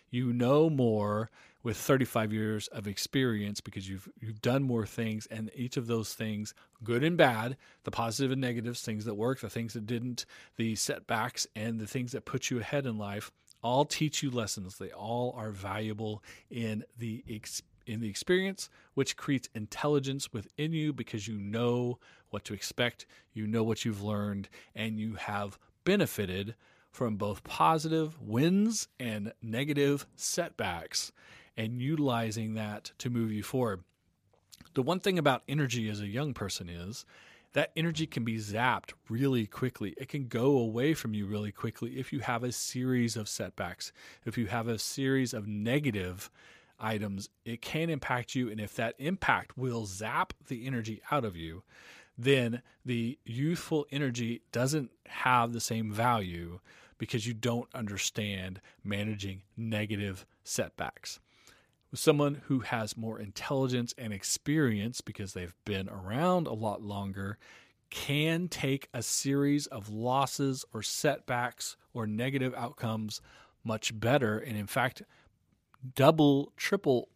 You 0.09 0.31
know 0.31 0.69
more 0.69 1.29
with 1.61 1.77
35 1.77 2.31
years 2.31 2.67
of 2.69 2.87
experience 2.87 3.59
because 3.59 3.89
you've 3.89 4.07
you've 4.19 4.41
done 4.41 4.63
more 4.63 4.85
things 4.85 5.27
and 5.29 5.51
each 5.53 5.75
of 5.75 5.87
those 5.87 6.13
things 6.13 6.53
good 6.83 7.03
and 7.03 7.17
bad 7.17 7.57
the 7.83 7.91
positive 7.91 8.31
and 8.31 8.39
negatives 8.39 8.81
things 8.81 9.03
that 9.05 9.15
worked 9.15 9.41
the 9.41 9.49
things 9.49 9.73
that 9.73 9.85
didn't 9.85 10.25
the 10.55 10.75
setbacks 10.75 11.45
and 11.55 11.79
the 11.79 11.87
things 11.87 12.13
that 12.13 12.23
put 12.23 12.49
you 12.49 12.59
ahead 12.59 12.85
in 12.85 12.97
life 12.97 13.31
all 13.61 13.85
teach 13.85 14.23
you 14.23 14.31
lessons. 14.31 14.77
They 14.77 14.91
all 14.91 15.33
are 15.37 15.51
valuable 15.51 16.23
in 16.49 16.83
the 16.97 17.23
ex- 17.29 17.63
in 17.85 18.01
the 18.01 18.09
experience 18.09 18.69
which 18.93 19.17
creates 19.17 19.49
intelligence 19.55 20.31
within 20.31 20.73
you 20.73 20.93
because 20.93 21.27
you 21.27 21.39
know 21.39 21.97
what 22.29 22.45
to 22.45 22.53
expect 22.53 23.07
you 23.33 23.47
know 23.47 23.63
what 23.63 23.83
you've 23.83 24.03
learned 24.03 24.47
and 24.75 24.99
you 24.99 25.15
have 25.15 25.57
benefited 25.85 26.53
from 26.91 27.15
both 27.15 27.43
positive 27.43 28.21
wins 28.21 28.87
and 28.99 29.33
negative 29.41 30.05
setbacks 30.15 31.11
and 31.59 31.81
utilizing 31.81 32.53
that 32.53 32.93
to 32.97 33.09
move 33.09 33.33
you 33.33 33.43
forward. 33.43 33.83
The 34.75 34.81
one 34.81 35.01
thing 35.01 35.19
about 35.19 35.43
energy 35.45 35.89
as 35.89 35.99
a 35.99 36.07
young 36.07 36.33
person 36.33 36.69
is 36.69 37.05
that 37.51 37.73
energy 37.75 38.07
can 38.07 38.23
be 38.23 38.37
zapped 38.37 38.93
really 39.09 39.45
quickly. 39.45 39.93
It 39.97 40.07
can 40.07 40.29
go 40.29 40.57
away 40.57 40.93
from 40.93 41.13
you 41.13 41.25
really 41.25 41.51
quickly 41.51 41.99
if 41.99 42.13
you 42.13 42.21
have 42.21 42.45
a 42.45 42.53
series 42.53 43.17
of 43.17 43.27
setbacks, 43.27 43.91
if 44.25 44.37
you 44.37 44.47
have 44.47 44.69
a 44.69 44.79
series 44.79 45.33
of 45.33 45.47
negative 45.47 46.31
items, 46.79 47.27
it 47.43 47.61
can 47.61 47.89
impact 47.89 48.35
you. 48.35 48.49
And 48.49 48.61
if 48.61 48.73
that 48.75 48.95
impact 48.97 49.57
will 49.57 49.85
zap 49.85 50.31
the 50.47 50.65
energy 50.65 51.01
out 51.11 51.25
of 51.25 51.35
you, 51.35 51.63
then 52.17 52.61
the 52.85 53.19
youthful 53.25 53.85
energy 53.91 54.43
doesn't 54.53 54.91
have 55.07 55.51
the 55.51 55.59
same 55.59 55.91
value 55.91 56.61
because 56.97 57.27
you 57.27 57.33
don't 57.33 57.67
understand 57.75 58.61
managing 58.81 59.41
negative 59.57 60.25
setbacks. 60.45 61.19
With 61.91 61.99
someone 61.99 62.41
who 62.45 62.59
has 62.59 62.95
more 62.95 63.19
intelligence 63.19 63.93
and 63.97 64.13
experience 64.13 65.01
because 65.01 65.33
they've 65.33 65.55
been 65.65 65.89
around 65.89 66.45
a 66.45 66.53
lot 66.53 66.81
longer 66.81 67.37
can 67.89 68.47
take 68.47 68.87
a 68.93 69.01
series 69.01 69.65
of 69.67 69.89
losses 69.89 70.63
or 70.71 70.83
setbacks 70.83 71.75
or 71.93 72.05
negative 72.05 72.53
outcomes 72.55 73.21
much 73.63 73.99
better 73.99 74.37
and 74.37 74.55
in 74.55 74.67
fact 74.67 75.01
double 75.95 76.53
triple 76.55 77.09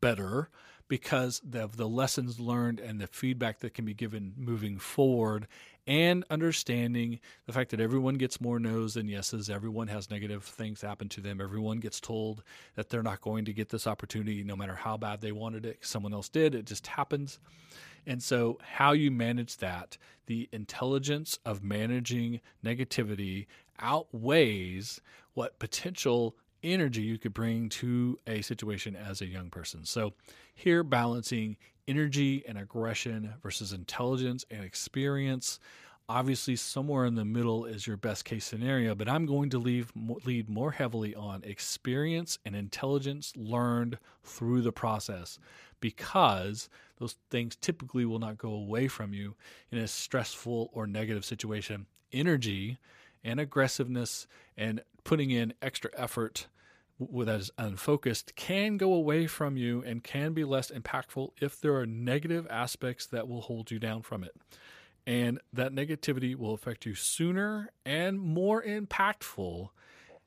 better 0.00 0.50
because 0.88 1.40
of 1.54 1.76
the 1.76 1.88
lessons 1.88 2.40
learned 2.40 2.80
and 2.80 3.00
the 3.00 3.06
feedback 3.06 3.60
that 3.60 3.74
can 3.74 3.84
be 3.84 3.94
given 3.94 4.32
moving 4.36 4.78
forward 4.78 5.46
and 5.86 6.22
understanding 6.28 7.18
the 7.46 7.52
fact 7.52 7.70
that 7.70 7.80
everyone 7.80 8.16
gets 8.16 8.42
more 8.42 8.58
no's 8.58 8.94
than 8.94 9.08
yeses. 9.08 9.48
Everyone 9.48 9.88
has 9.88 10.10
negative 10.10 10.44
things 10.44 10.82
happen 10.82 11.08
to 11.08 11.22
them. 11.22 11.40
Everyone 11.40 11.78
gets 11.78 11.98
told 11.98 12.42
that 12.74 12.90
they're 12.90 13.02
not 13.02 13.22
going 13.22 13.46
to 13.46 13.54
get 13.54 13.70
this 13.70 13.86
opportunity 13.86 14.44
no 14.44 14.54
matter 14.54 14.74
how 14.74 14.98
bad 14.98 15.22
they 15.22 15.32
wanted 15.32 15.64
it. 15.64 15.78
Someone 15.80 16.12
else 16.12 16.28
did. 16.28 16.54
It 16.54 16.66
just 16.66 16.86
happens. 16.86 17.38
And 18.06 18.22
so, 18.22 18.58
how 18.62 18.92
you 18.92 19.10
manage 19.10 19.58
that, 19.58 19.96
the 20.26 20.48
intelligence 20.52 21.38
of 21.44 21.64
managing 21.64 22.40
negativity 22.64 23.46
outweighs 23.80 25.00
what 25.34 25.58
potential 25.58 26.36
energy 26.62 27.02
you 27.02 27.18
could 27.18 27.34
bring 27.34 27.68
to 27.68 28.18
a 28.26 28.42
situation 28.42 28.96
as 28.96 29.20
a 29.20 29.26
young 29.26 29.50
person. 29.50 29.84
So, 29.84 30.14
here 30.54 30.82
balancing 30.82 31.56
energy 31.88 32.44
and 32.46 32.58
aggression 32.58 33.34
versus 33.42 33.72
intelligence 33.72 34.44
and 34.50 34.62
experience. 34.62 35.58
Obviously, 36.10 36.56
somewhere 36.56 37.04
in 37.04 37.16
the 37.16 37.24
middle 37.24 37.64
is 37.64 37.86
your 37.86 37.96
best 37.96 38.24
case 38.24 38.44
scenario, 38.44 38.94
but 38.94 39.08
I'm 39.08 39.26
going 39.26 39.50
to 39.50 39.58
leave, 39.58 39.92
lead 40.24 40.48
more 40.48 40.70
heavily 40.70 41.14
on 41.14 41.42
experience 41.44 42.38
and 42.46 42.54
intelligence 42.54 43.32
learned 43.36 43.98
through 44.22 44.62
the 44.62 44.72
process 44.72 45.38
because 45.80 46.68
those 46.98 47.16
things 47.30 47.56
typically 47.56 48.04
will 48.04 48.18
not 48.18 48.38
go 48.38 48.50
away 48.50 48.88
from 48.88 49.12
you 49.12 49.34
in 49.70 49.78
a 49.78 49.88
stressful 49.88 50.70
or 50.72 50.86
negative 50.86 51.24
situation. 51.24 51.86
Energy 52.12 52.78
and 53.22 53.38
aggressiveness 53.38 54.26
and 54.56 54.80
putting 55.08 55.30
in 55.30 55.54
extra 55.62 55.90
effort 55.96 56.48
that 57.00 57.40
is 57.40 57.50
unfocused 57.56 58.34
can 58.36 58.76
go 58.76 58.92
away 58.92 59.26
from 59.26 59.56
you 59.56 59.82
and 59.84 60.04
can 60.04 60.34
be 60.34 60.44
less 60.44 60.70
impactful 60.70 61.30
if 61.40 61.58
there 61.58 61.74
are 61.76 61.86
negative 61.86 62.46
aspects 62.50 63.06
that 63.06 63.26
will 63.26 63.40
hold 63.40 63.70
you 63.70 63.78
down 63.78 64.02
from 64.02 64.22
it. 64.22 64.36
And 65.06 65.40
that 65.50 65.72
negativity 65.72 66.36
will 66.36 66.52
affect 66.52 66.84
you 66.84 66.94
sooner 66.94 67.70
and 67.86 68.20
more 68.20 68.62
impactful 68.62 69.70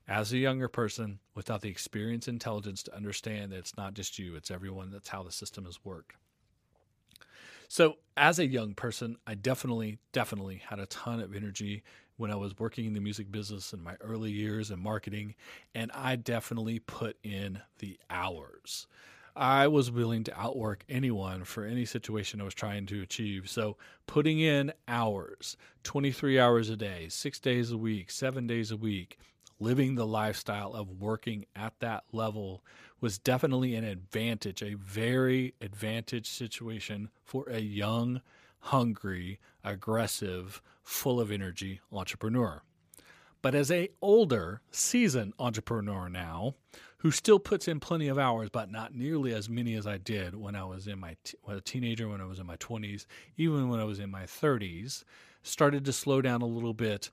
as 0.07 0.33
a 0.33 0.39
younger 0.39 0.67
person 0.67 1.19
without 1.35 1.61
the 1.61 1.69
experience 1.69 2.27
intelligence 2.27 2.81
to 2.81 2.95
understand 2.95 3.51
that 3.51 3.59
it's 3.59 3.77
not 3.77 3.93
just 3.93 4.17
you, 4.17 4.35
it's 4.35 4.49
everyone. 4.49 4.89
That's 4.89 5.09
how 5.09 5.21
the 5.21 5.31
system 5.31 5.65
has 5.65 5.85
worked. 5.85 6.15
So, 7.67 7.97
as 8.17 8.39
a 8.39 8.47
young 8.47 8.73
person, 8.73 9.17
I 9.27 9.35
definitely, 9.35 9.99
definitely 10.11 10.63
had 10.67 10.79
a 10.79 10.87
ton 10.87 11.19
of 11.19 11.35
energy 11.35 11.83
when 12.21 12.31
I 12.31 12.35
was 12.35 12.57
working 12.59 12.85
in 12.85 12.93
the 12.93 12.99
music 12.99 13.31
business 13.31 13.73
in 13.73 13.83
my 13.83 13.95
early 13.99 14.29
years 14.31 14.69
in 14.69 14.79
marketing, 14.79 15.33
and 15.73 15.91
I 15.91 16.15
definitely 16.15 16.77
put 16.77 17.17
in 17.23 17.59
the 17.79 17.99
hours. 18.11 18.85
I 19.35 19.67
was 19.67 19.89
willing 19.89 20.23
to 20.25 20.39
outwork 20.39 20.83
anyone 20.87 21.45
for 21.45 21.65
any 21.65 21.83
situation 21.83 22.39
I 22.39 22.43
was 22.43 22.53
trying 22.53 22.85
to 22.87 23.01
achieve. 23.01 23.49
So, 23.49 23.75
putting 24.05 24.39
in 24.39 24.71
hours 24.87 25.57
23 25.83 26.39
hours 26.39 26.69
a 26.69 26.75
day, 26.75 27.07
six 27.09 27.39
days 27.39 27.71
a 27.71 27.77
week, 27.77 28.11
seven 28.11 28.45
days 28.45 28.69
a 28.69 28.77
week, 28.77 29.17
living 29.59 29.95
the 29.95 30.05
lifestyle 30.05 30.73
of 30.73 31.01
working 31.01 31.45
at 31.55 31.73
that 31.79 32.03
level 32.11 32.63
was 32.99 33.17
definitely 33.17 33.73
an 33.73 33.83
advantage, 33.83 34.61
a 34.61 34.75
very 34.75 35.55
advantage 35.59 36.29
situation 36.29 37.09
for 37.23 37.49
a 37.49 37.59
young, 37.59 38.21
hungry, 38.59 39.39
aggressive, 39.63 40.61
full 40.83 41.19
of 41.19 41.31
energy 41.31 41.81
entrepreneur. 41.91 42.63
But 43.41 43.55
as 43.55 43.71
a 43.71 43.89
older, 44.01 44.61
seasoned 44.71 45.33
entrepreneur 45.39 46.09
now, 46.09 46.55
who 46.97 47.09
still 47.09 47.39
puts 47.39 47.67
in 47.67 47.79
plenty 47.79 48.07
of 48.07 48.19
hours, 48.19 48.49
but 48.51 48.71
not 48.71 48.93
nearly 48.93 49.33
as 49.33 49.49
many 49.49 49.73
as 49.73 49.87
I 49.87 49.97
did 49.97 50.35
when 50.35 50.55
I 50.55 50.63
was 50.63 50.87
in 50.87 50.99
my 50.99 51.15
t- 51.23 51.37
when 51.41 51.57
a 51.57 51.61
teenager, 51.61 52.07
when 52.07 52.21
I 52.21 52.25
was 52.25 52.37
in 52.37 52.45
my 52.45 52.57
20s, 52.57 53.07
even 53.37 53.69
when 53.69 53.79
I 53.79 53.83
was 53.83 53.99
in 53.99 54.11
my 54.11 54.23
30s, 54.23 55.03
started 55.41 55.83
to 55.85 55.93
slow 55.93 56.21
down 56.21 56.43
a 56.43 56.45
little 56.45 56.75
bit 56.75 57.09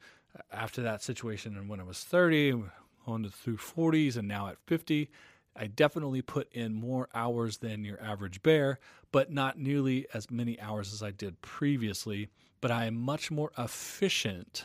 after 0.52 0.82
that 0.82 1.02
situation 1.02 1.56
and 1.56 1.68
when 1.70 1.80
I 1.80 1.84
was 1.84 2.04
30, 2.04 2.64
on 3.06 3.22
to 3.22 3.30
through 3.30 3.56
40s, 3.56 4.16
and 4.16 4.28
now 4.28 4.48
at 4.48 4.58
50, 4.66 5.10
I 5.56 5.66
definitely 5.66 6.22
put 6.22 6.52
in 6.52 6.74
more 6.74 7.08
hours 7.14 7.58
than 7.58 7.84
your 7.84 8.00
average 8.00 8.42
bear, 8.42 8.78
but 9.10 9.32
not 9.32 9.58
nearly 9.58 10.06
as 10.14 10.30
many 10.30 10.60
hours 10.60 10.92
as 10.92 11.02
I 11.02 11.10
did 11.10 11.40
previously. 11.40 12.28
But 12.60 12.70
I 12.70 12.86
am 12.86 12.96
much 12.96 13.30
more 13.30 13.52
efficient 13.56 14.64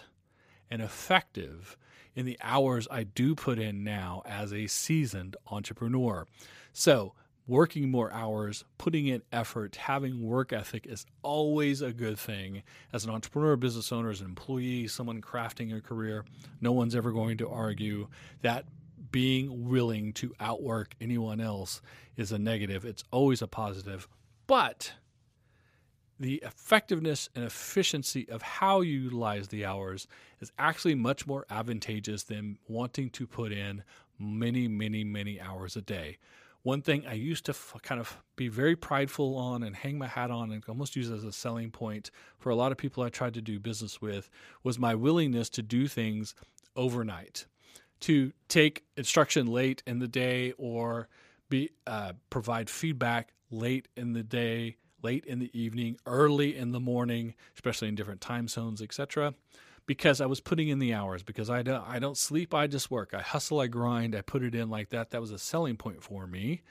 and 0.69 0.81
effective 0.81 1.77
in 2.15 2.25
the 2.25 2.37
hours 2.41 2.87
I 2.89 3.03
do 3.03 3.35
put 3.35 3.59
in 3.59 3.83
now 3.83 4.21
as 4.25 4.53
a 4.53 4.67
seasoned 4.67 5.35
entrepreneur. 5.47 6.27
So, 6.71 7.13
working 7.47 7.89
more 7.89 8.11
hours, 8.11 8.63
putting 8.77 9.07
in 9.07 9.21
effort, 9.31 9.75
having 9.75 10.23
work 10.23 10.53
ethic 10.53 10.85
is 10.87 11.05
always 11.21 11.81
a 11.81 11.91
good 11.91 12.17
thing. 12.17 12.63
As 12.91 13.03
an 13.03 13.11
entrepreneur, 13.11 13.55
business 13.55 13.91
owner, 13.91 14.09
as 14.09 14.21
an 14.21 14.27
employee, 14.27 14.87
someone 14.87 15.21
crafting 15.21 15.75
a 15.75 15.81
career, 15.81 16.23
no 16.61 16.71
one's 16.71 16.95
ever 16.95 17.11
going 17.11 17.37
to 17.37 17.49
argue 17.49 18.07
that 18.41 18.65
being 19.11 19.69
willing 19.69 20.13
to 20.13 20.33
outwork 20.39 20.95
anyone 20.99 21.39
else 21.39 21.81
is 22.17 22.31
a 22.31 22.39
negative. 22.39 22.85
It's 22.85 23.03
always 23.11 23.41
a 23.41 23.47
positive. 23.47 24.07
But 24.47 24.93
the 26.23 26.35
effectiveness 26.35 27.27
and 27.35 27.43
efficiency 27.43 28.29
of 28.29 28.41
how 28.41 28.79
you 28.79 28.97
utilize 28.97 29.49
the 29.49 29.65
hours 29.65 30.07
is 30.39 30.53
actually 30.57 30.95
much 30.95 31.27
more 31.27 31.45
advantageous 31.49 32.23
than 32.23 32.57
wanting 32.65 33.09
to 33.09 33.27
put 33.27 33.51
in 33.51 33.83
many, 34.17 34.69
many, 34.69 35.03
many 35.03 35.41
hours 35.41 35.75
a 35.75 35.81
day. 35.81 36.17
One 36.61 36.81
thing 36.81 37.05
I 37.05 37.13
used 37.13 37.45
to 37.47 37.51
f- 37.51 37.75
kind 37.83 37.99
of 37.99 38.23
be 38.37 38.47
very 38.47 38.77
prideful 38.77 39.35
on 39.35 39.63
and 39.63 39.75
hang 39.75 39.97
my 39.97 40.07
hat 40.07 40.31
on 40.31 40.49
and 40.51 40.63
almost 40.69 40.95
use 40.95 41.11
as 41.11 41.25
a 41.25 41.33
selling 41.33 41.71
point 41.71 42.09
for 42.39 42.51
a 42.51 42.55
lot 42.55 42.71
of 42.71 42.77
people 42.77 43.03
I 43.03 43.09
tried 43.09 43.33
to 43.33 43.41
do 43.41 43.59
business 43.59 44.01
with 44.01 44.29
was 44.63 44.79
my 44.79 44.95
willingness 44.95 45.49
to 45.49 45.61
do 45.61 45.89
things 45.89 46.35
overnight, 46.77 47.47
to 47.99 48.31
take 48.47 48.85
instruction 48.95 49.47
late 49.47 49.83
in 49.85 49.99
the 49.99 50.07
day 50.07 50.53
or 50.57 51.09
be 51.49 51.71
uh, 51.85 52.13
provide 52.29 52.69
feedback 52.69 53.33
late 53.51 53.89
in 53.97 54.13
the 54.13 54.23
day, 54.23 54.77
late 55.03 55.25
in 55.25 55.39
the 55.39 55.51
evening, 55.57 55.97
early 56.05 56.55
in 56.55 56.71
the 56.71 56.79
morning, 56.79 57.35
especially 57.55 57.87
in 57.87 57.95
different 57.95 58.21
time 58.21 58.47
zones, 58.47 58.81
etc 58.81 59.33
because 59.85 60.21
I 60.21 60.25
was 60.25 60.39
putting 60.39 60.69
in 60.69 60.79
the 60.79 60.93
hours 60.93 61.23
because 61.23 61.49
I 61.49 61.61
don't 61.61 61.87
I 61.87 61.99
don't 61.99 62.17
sleep 62.17 62.53
I 62.53 62.67
just 62.67 62.91
work. 62.91 63.13
I 63.13 63.21
hustle 63.21 63.59
I 63.59 63.67
grind 63.67 64.15
I 64.15 64.21
put 64.21 64.43
it 64.43 64.55
in 64.55 64.69
like 64.69 64.89
that. 64.89 65.11
That 65.11 65.21
was 65.21 65.31
a 65.31 65.39
selling 65.39 65.77
point 65.77 66.03
for 66.03 66.27
me. 66.27 66.61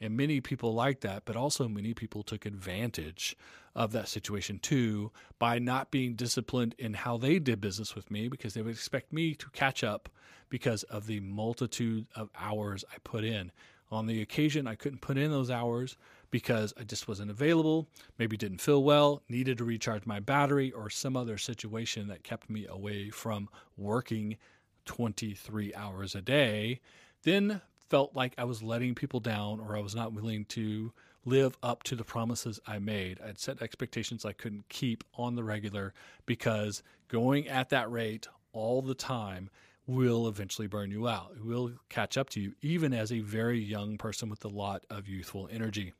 And 0.00 0.16
many 0.16 0.40
people 0.40 0.74
like 0.74 1.00
that 1.00 1.24
but 1.24 1.36
also 1.36 1.68
many 1.68 1.94
people 1.94 2.22
took 2.22 2.44
advantage 2.44 3.36
of 3.74 3.92
that 3.92 4.08
situation 4.08 4.58
too 4.58 5.12
by 5.38 5.58
not 5.58 5.90
being 5.90 6.14
disciplined 6.14 6.74
in 6.78 6.94
how 6.94 7.16
they 7.16 7.38
did 7.38 7.60
business 7.60 7.94
with 7.94 8.10
me 8.10 8.28
because 8.28 8.54
they 8.54 8.62
would 8.62 8.74
expect 8.74 9.12
me 9.12 9.34
to 9.34 9.48
catch 9.50 9.84
up 9.84 10.08
because 10.48 10.82
of 10.84 11.06
the 11.06 11.20
multitude 11.20 12.06
of 12.14 12.30
hours 12.38 12.84
I 12.92 12.96
put 13.04 13.24
in. 13.24 13.52
On 13.90 14.06
the 14.06 14.20
occasion 14.20 14.66
I 14.66 14.74
couldn't 14.74 15.00
put 15.00 15.18
in 15.18 15.30
those 15.30 15.50
hours 15.50 15.96
because 16.30 16.74
I 16.78 16.84
just 16.84 17.08
wasn't 17.08 17.30
available, 17.30 17.88
maybe 18.18 18.36
didn't 18.36 18.60
feel 18.60 18.82
well, 18.82 19.22
needed 19.28 19.58
to 19.58 19.64
recharge 19.64 20.06
my 20.06 20.20
battery, 20.20 20.72
or 20.72 20.90
some 20.90 21.16
other 21.16 21.38
situation 21.38 22.08
that 22.08 22.24
kept 22.24 22.50
me 22.50 22.66
away 22.66 23.10
from 23.10 23.48
working 23.76 24.36
23 24.86 25.74
hours 25.74 26.14
a 26.14 26.22
day, 26.22 26.80
then 27.22 27.60
felt 27.88 28.14
like 28.14 28.34
I 28.38 28.44
was 28.44 28.62
letting 28.62 28.94
people 28.94 29.20
down 29.20 29.60
or 29.60 29.76
I 29.76 29.80
was 29.80 29.94
not 29.94 30.12
willing 30.12 30.44
to 30.46 30.92
live 31.24 31.56
up 31.62 31.82
to 31.84 31.96
the 31.96 32.04
promises 32.04 32.60
I 32.66 32.78
made. 32.78 33.20
I'd 33.20 33.38
set 33.38 33.60
expectations 33.60 34.24
I 34.24 34.32
couldn't 34.32 34.68
keep 34.68 35.04
on 35.14 35.34
the 35.34 35.44
regular 35.44 35.92
because 36.24 36.82
going 37.08 37.48
at 37.48 37.70
that 37.70 37.90
rate 37.90 38.28
all 38.52 38.80
the 38.80 38.94
time 38.94 39.50
will 39.86 40.26
eventually 40.28 40.66
burn 40.66 40.90
you 40.90 41.08
out. 41.08 41.32
It 41.36 41.44
will 41.44 41.72
catch 41.88 42.16
up 42.16 42.30
to 42.30 42.40
you, 42.40 42.54
even 42.62 42.92
as 42.92 43.12
a 43.12 43.20
very 43.20 43.58
young 43.58 43.98
person 43.98 44.28
with 44.28 44.44
a 44.44 44.48
lot 44.48 44.84
of 44.90 45.08
youthful 45.08 45.48
energy. 45.52 45.92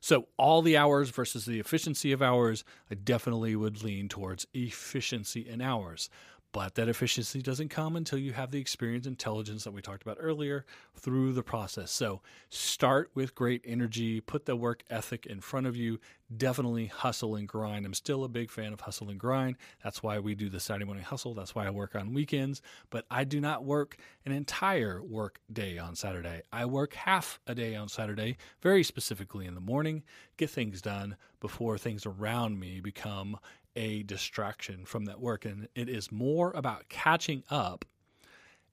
So, 0.00 0.28
all 0.36 0.62
the 0.62 0.76
hours 0.76 1.10
versus 1.10 1.44
the 1.44 1.58
efficiency 1.58 2.12
of 2.12 2.22
hours, 2.22 2.64
I 2.90 2.94
definitely 2.94 3.56
would 3.56 3.82
lean 3.82 4.08
towards 4.08 4.46
efficiency 4.54 5.48
in 5.48 5.60
hours. 5.60 6.08
But 6.50 6.76
that 6.76 6.88
efficiency 6.88 7.42
doesn't 7.42 7.68
come 7.68 7.94
until 7.94 8.18
you 8.18 8.32
have 8.32 8.50
the 8.50 8.60
experience 8.60 9.06
intelligence 9.06 9.64
that 9.64 9.72
we 9.72 9.82
talked 9.82 10.02
about 10.02 10.16
earlier 10.18 10.64
through 10.96 11.34
the 11.34 11.42
process. 11.42 11.90
So 11.90 12.22
start 12.48 13.10
with 13.14 13.34
great 13.34 13.62
energy, 13.66 14.20
put 14.20 14.46
the 14.46 14.56
work 14.56 14.82
ethic 14.88 15.26
in 15.26 15.40
front 15.40 15.66
of 15.66 15.76
you. 15.76 16.00
Definitely 16.34 16.86
hustle 16.86 17.36
and 17.36 17.48
grind. 17.48 17.86
I'm 17.86 17.94
still 17.94 18.24
a 18.24 18.28
big 18.28 18.50
fan 18.50 18.72
of 18.72 18.80
hustle 18.80 19.10
and 19.10 19.20
grind. 19.20 19.56
That's 19.82 20.02
why 20.02 20.18
we 20.18 20.34
do 20.34 20.48
the 20.48 20.60
Saturday 20.60 20.84
morning 20.84 21.04
hustle. 21.04 21.34
That's 21.34 21.54
why 21.54 21.66
I 21.66 21.70
work 21.70 21.94
on 21.94 22.12
weekends. 22.12 22.60
But 22.90 23.06
I 23.10 23.24
do 23.24 23.40
not 23.40 23.64
work 23.64 23.96
an 24.26 24.32
entire 24.32 25.02
work 25.02 25.40
day 25.50 25.78
on 25.78 25.96
Saturday. 25.96 26.42
I 26.52 26.66
work 26.66 26.94
half 26.94 27.40
a 27.46 27.54
day 27.54 27.76
on 27.76 27.88
Saturday, 27.88 28.36
very 28.60 28.82
specifically 28.82 29.46
in 29.46 29.54
the 29.54 29.60
morning, 29.60 30.02
get 30.36 30.50
things 30.50 30.82
done 30.82 31.16
before 31.40 31.78
things 31.78 32.04
around 32.04 32.58
me 32.58 32.80
become 32.80 33.38
a 33.78 34.02
distraction 34.02 34.84
from 34.84 35.04
that 35.04 35.20
work. 35.20 35.44
And 35.44 35.68
it 35.76 35.88
is 35.88 36.10
more 36.10 36.50
about 36.52 36.88
catching 36.88 37.44
up 37.48 37.84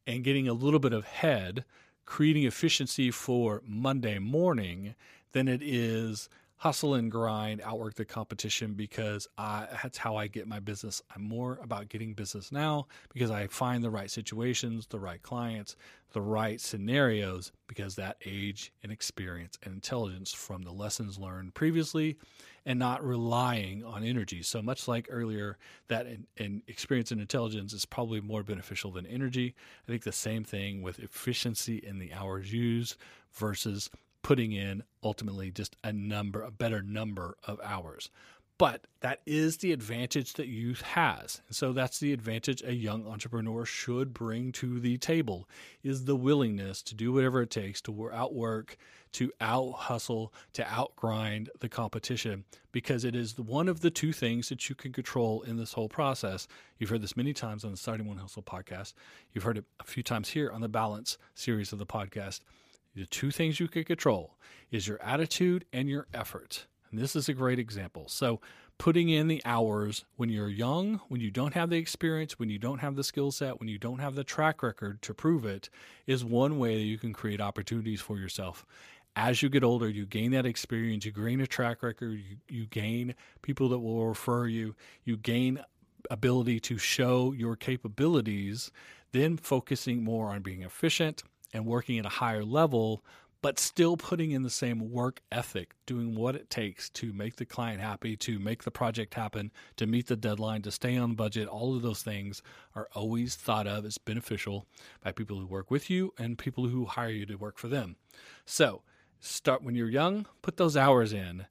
and 0.08 0.24
getting 0.24 0.48
a 0.48 0.54
little 0.54 0.80
bit 0.80 0.94
of 0.94 1.06
head, 1.06 1.64
creating 2.06 2.44
efficiency 2.44 3.12
for 3.12 3.62
Monday 3.68 4.18
morning 4.18 4.96
than 5.32 5.48
it 5.48 5.62
is 5.62 6.28
hustle 6.66 6.96
and 6.96 7.12
grind, 7.12 7.62
outwork 7.64 7.94
the 7.94 8.04
competition 8.04 8.74
because 8.74 9.28
I, 9.38 9.68
that's 9.84 10.00
how 10.00 10.16
I 10.16 10.26
get 10.26 10.48
my 10.48 10.60
business. 10.60 11.00
I'm 11.16 11.22
more 11.22 11.60
about 11.62 11.90
getting 11.90 12.16
business 12.16 12.52
now 12.52 12.88
because 13.14 13.30
I 13.30 13.46
find 13.46 13.84
the 13.84 13.92
right 13.92 14.10
situations, 14.10 14.88
the 14.88 14.98
right 14.98 15.22
clients, 15.22 15.76
the 16.14 16.22
right 16.22 16.60
scenarios 16.60 17.52
because 17.68 17.94
that 17.98 18.18
age 18.26 18.74
and 18.82 18.92
experience 18.92 19.60
and 19.62 19.76
intelligence 19.76 20.34
from 20.34 20.64
the 20.64 20.72
lessons 20.72 21.20
learned 21.20 21.54
previously 21.54 22.18
and 22.66 22.80
not 22.80 23.06
relying 23.06 23.84
on 23.84 24.04
energy. 24.04 24.42
So 24.42 24.60
much 24.60 24.88
like 24.88 25.08
earlier, 25.12 25.60
that 25.88 26.08
in, 26.08 26.26
in 26.38 26.64
experience 26.68 27.12
and 27.12 27.22
intelligence 27.22 27.74
is 27.74 27.86
probably 27.86 28.22
more 28.22 28.42
beneficial 28.42 28.90
than 28.90 29.06
energy. 29.06 29.54
I 29.88 29.92
think 29.92 30.02
the 30.02 30.12
same 30.12 30.44
thing 30.44 30.82
with 30.82 30.98
efficiency 30.98 31.78
in 31.78 32.00
the 32.00 32.12
hours 32.12 32.52
used 32.52 32.96
versus 33.34 33.92
putting 34.26 34.54
in 34.54 34.82
ultimately 35.04 35.52
just 35.52 35.76
a 35.84 35.94
number, 35.94 36.42
a 36.42 36.50
better 36.50 36.82
number 36.82 37.38
of 37.44 37.60
hours. 37.64 38.10
But 38.58 38.88
that 39.02 39.22
is 39.28 39.58
the 39.58 39.72
advantage 39.72 40.34
that 40.34 40.48
youth 40.48 40.82
has. 40.82 41.44
So 41.52 41.74
that's 41.74 42.00
the 42.00 42.12
advantage 42.12 42.64
a 42.64 42.74
young 42.74 43.06
entrepreneur 43.06 43.66
should 43.66 44.16
bring 44.16 44.52
to 44.54 44.80
the 44.80 44.98
table 44.98 45.48
is 45.84 46.06
the 46.06 46.16
willingness 46.16 46.82
to 46.84 46.96
do 46.96 47.14
whatever 47.14 47.44
it 47.44 47.52
takes 47.52 47.82
to 47.82 48.10
outwork, 48.12 48.78
to 49.12 49.32
out 49.42 49.74
hustle, 49.74 50.34
to 50.54 50.64
outgrind 50.64 51.50
the 51.60 51.70
competition 51.70 52.46
because 52.72 53.06
it 53.06 53.16
is 53.16 53.38
one 53.38 53.70
of 53.70 53.82
the 53.82 53.92
two 53.92 54.12
things 54.12 54.50
that 54.50 54.70
you 54.70 54.74
can 54.74 54.92
control 54.92 55.44
in 55.44 55.58
this 55.58 55.74
whole 55.74 55.90
process. 55.90 56.48
You've 56.80 56.90
heard 56.90 57.04
this 57.04 57.16
many 57.16 57.34
times 57.34 57.64
on 57.64 57.70
the 57.70 57.78
Saturday 57.78 58.06
Morning 58.06 58.24
Hustle 58.24 58.42
podcast. 58.42 58.94
You've 59.34 59.44
heard 59.44 59.60
it 59.60 59.66
a 59.80 59.84
few 59.84 60.02
times 60.02 60.30
here 60.30 60.50
on 60.50 60.62
the 60.62 60.68
Balance 60.68 61.20
series 61.36 61.72
of 61.72 61.78
the 61.78 61.86
podcast. 61.86 62.40
The 62.96 63.06
two 63.06 63.30
things 63.30 63.60
you 63.60 63.68
can 63.68 63.84
control 63.84 64.38
is 64.72 64.88
your 64.88 65.02
attitude 65.02 65.66
and 65.74 65.90
your 65.90 66.08
effort. 66.14 66.66
And 66.92 67.00
this 67.00 67.16
is 67.16 67.28
a 67.28 67.34
great 67.34 67.60
example. 67.60 68.08
So, 68.08 68.40
putting 68.78 69.10
in 69.10 69.28
the 69.28 69.42
hours 69.46 70.06
when 70.16 70.30
you're 70.30 70.50
young, 70.50 71.02
when 71.10 71.20
you 71.20 71.30
don't 71.30 71.54
have 71.54 71.70
the 71.70 71.78
experience, 71.78 72.40
when 72.40 72.50
you 72.50 72.60
don't 72.60 72.80
have 72.80 72.96
the 72.96 73.04
skill 73.04 73.32
set, 73.32 73.60
when 73.60 73.68
you 73.68 73.78
don't 73.78 74.00
have 74.00 74.16
the 74.16 74.24
track 74.24 74.64
record 74.64 75.02
to 75.02 75.14
prove 75.14 75.46
it, 75.46 75.70
is 76.08 76.24
one 76.24 76.58
way 76.58 76.76
that 76.76 76.84
you 76.84 76.98
can 76.98 77.12
create 77.12 77.42
opportunities 77.42 78.00
for 78.00 78.18
yourself. 78.18 78.66
As 79.18 79.42
you 79.42 79.50
get 79.50 79.64
older, 79.64 79.90
you 79.90 80.06
gain 80.06 80.32
that 80.32 80.46
experience, 80.46 81.06
you 81.06 81.12
gain 81.12 81.42
a 81.42 81.48
track 81.48 81.84
record, 81.84 82.20
you, 82.20 82.38
you 82.50 82.66
gain 82.66 83.16
people 83.42 83.70
that 83.70 83.80
will 83.80 84.06
refer 84.06 84.48
you, 84.48 84.76
you 85.04 85.18
gain 85.18 85.60
ability 86.10 86.60
to 86.62 86.78
show 86.78 87.34
your 87.34 87.56
capabilities, 87.56 88.72
then 89.12 89.38
focusing 89.38 90.04
more 90.04 90.32
on 90.32 90.42
being 90.42 90.64
efficient 90.64 91.24
and 91.56 91.66
working 91.66 91.98
at 91.98 92.06
a 92.06 92.10
higher 92.10 92.44
level 92.44 93.04
but 93.46 93.60
still 93.60 93.96
putting 93.96 94.32
in 94.32 94.42
the 94.42 94.50
same 94.50 94.92
work 94.92 95.22
ethic, 95.32 95.76
doing 95.86 96.16
what 96.16 96.36
it 96.36 96.50
takes 96.50 96.90
to 96.90 97.14
make 97.14 97.36
the 97.36 97.46
client 97.46 97.80
happy, 97.80 98.18
to 98.18 98.40
make 98.40 98.64
the 98.64 98.72
project 98.72 99.14
happen, 99.14 99.52
to 99.76 99.86
meet 99.86 100.08
the 100.08 100.16
deadline, 100.16 100.64
to 100.64 100.72
stay 100.72 100.98
on 100.98 101.14
budget. 101.14 101.48
All 101.48 101.76
of 101.76 101.84
those 101.84 102.02
things 102.02 102.42
are 102.74 102.90
always 102.96 103.36
thought 103.36 103.68
of 103.68 103.86
as 103.86 104.00
beneficial 104.00 104.66
by 105.04 105.12
people 105.12 105.38
who 105.38 105.46
work 105.46 105.70
with 105.70 105.92
you 105.92 106.12
and 106.18 106.40
people 106.40 106.70
who 106.70 106.86
hire 106.86 107.12
you 107.12 107.28
to 107.28 107.36
work 107.36 107.60
for 107.60 107.68
them. 107.68 107.98
So, 108.46 108.82
start 109.20 109.62
when 109.62 109.76
you're 109.76 109.90
young, 109.90 110.26
put 110.42 110.58
those 110.58 110.76
hours 110.76 111.14
in. 111.14 111.46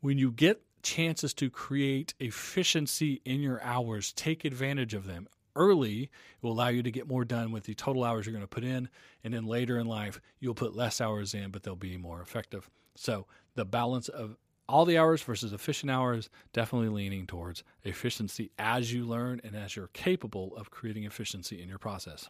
When 0.00 0.16
you 0.16 0.32
get 0.32 0.62
chances 0.82 1.34
to 1.34 1.50
create 1.50 2.14
efficiency 2.18 3.20
in 3.26 3.42
your 3.42 3.62
hours, 3.62 4.14
take 4.14 4.46
advantage 4.46 4.94
of 4.94 5.04
them 5.06 5.28
early, 5.56 6.10
will 6.42 6.52
allow 6.52 6.68
you 6.68 6.82
to 6.82 6.90
get 6.90 7.08
more 7.08 7.24
done 7.24 7.52
with 7.52 7.64
the 7.64 7.74
total 7.74 8.04
hours 8.04 8.26
you're 8.26 8.32
going 8.32 8.44
to 8.44 8.48
put 8.48 8.64
in. 8.64 8.88
And 9.22 9.34
then 9.34 9.46
later 9.46 9.78
in 9.78 9.86
life, 9.86 10.20
you'll 10.40 10.54
put 10.54 10.76
less 10.76 11.00
hours 11.00 11.34
in, 11.34 11.50
but 11.50 11.62
they'll 11.62 11.76
be 11.76 11.96
more 11.96 12.20
effective. 12.20 12.68
So 12.94 13.26
the 13.54 13.64
balance 13.64 14.08
of 14.08 14.36
all 14.68 14.84
the 14.84 14.98
hours 14.98 15.22
versus 15.22 15.52
efficient 15.52 15.90
hours, 15.90 16.30
definitely 16.52 16.88
leaning 16.88 17.26
towards 17.26 17.62
efficiency 17.82 18.50
as 18.58 18.92
you 18.92 19.04
learn 19.04 19.40
and 19.44 19.54
as 19.54 19.76
you're 19.76 19.88
capable 19.88 20.56
of 20.56 20.70
creating 20.70 21.04
efficiency 21.04 21.60
in 21.62 21.68
your 21.68 21.78
process. 21.78 22.28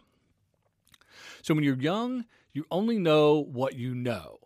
So 1.41 1.53
when 1.53 1.63
you're 1.63 1.79
young, 1.79 2.25
you 2.51 2.65
only 2.69 2.99
know 2.99 3.43
what 3.43 3.75
you 3.75 3.95
know. 3.95 4.39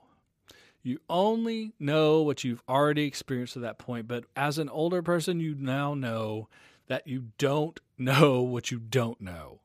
You 0.82 1.00
only 1.10 1.74
know 1.80 2.22
what 2.22 2.44
you've 2.44 2.63
already 2.70 3.06
experienced 3.06 3.56
at 3.56 3.63
that 3.63 3.80
point. 3.80 4.08
But 4.08 4.26
as 4.36 4.58
an 4.58 4.70
older 4.70 5.02
person, 5.02 5.39
you 5.39 5.56
now 5.56 5.94
know 5.94 6.48
that 6.89 7.08
you 7.08 7.28
don't 7.38 7.80
know 7.97 8.41
what 8.41 8.71
you 8.71 8.80
don't 8.80 9.21
know. 9.21 9.62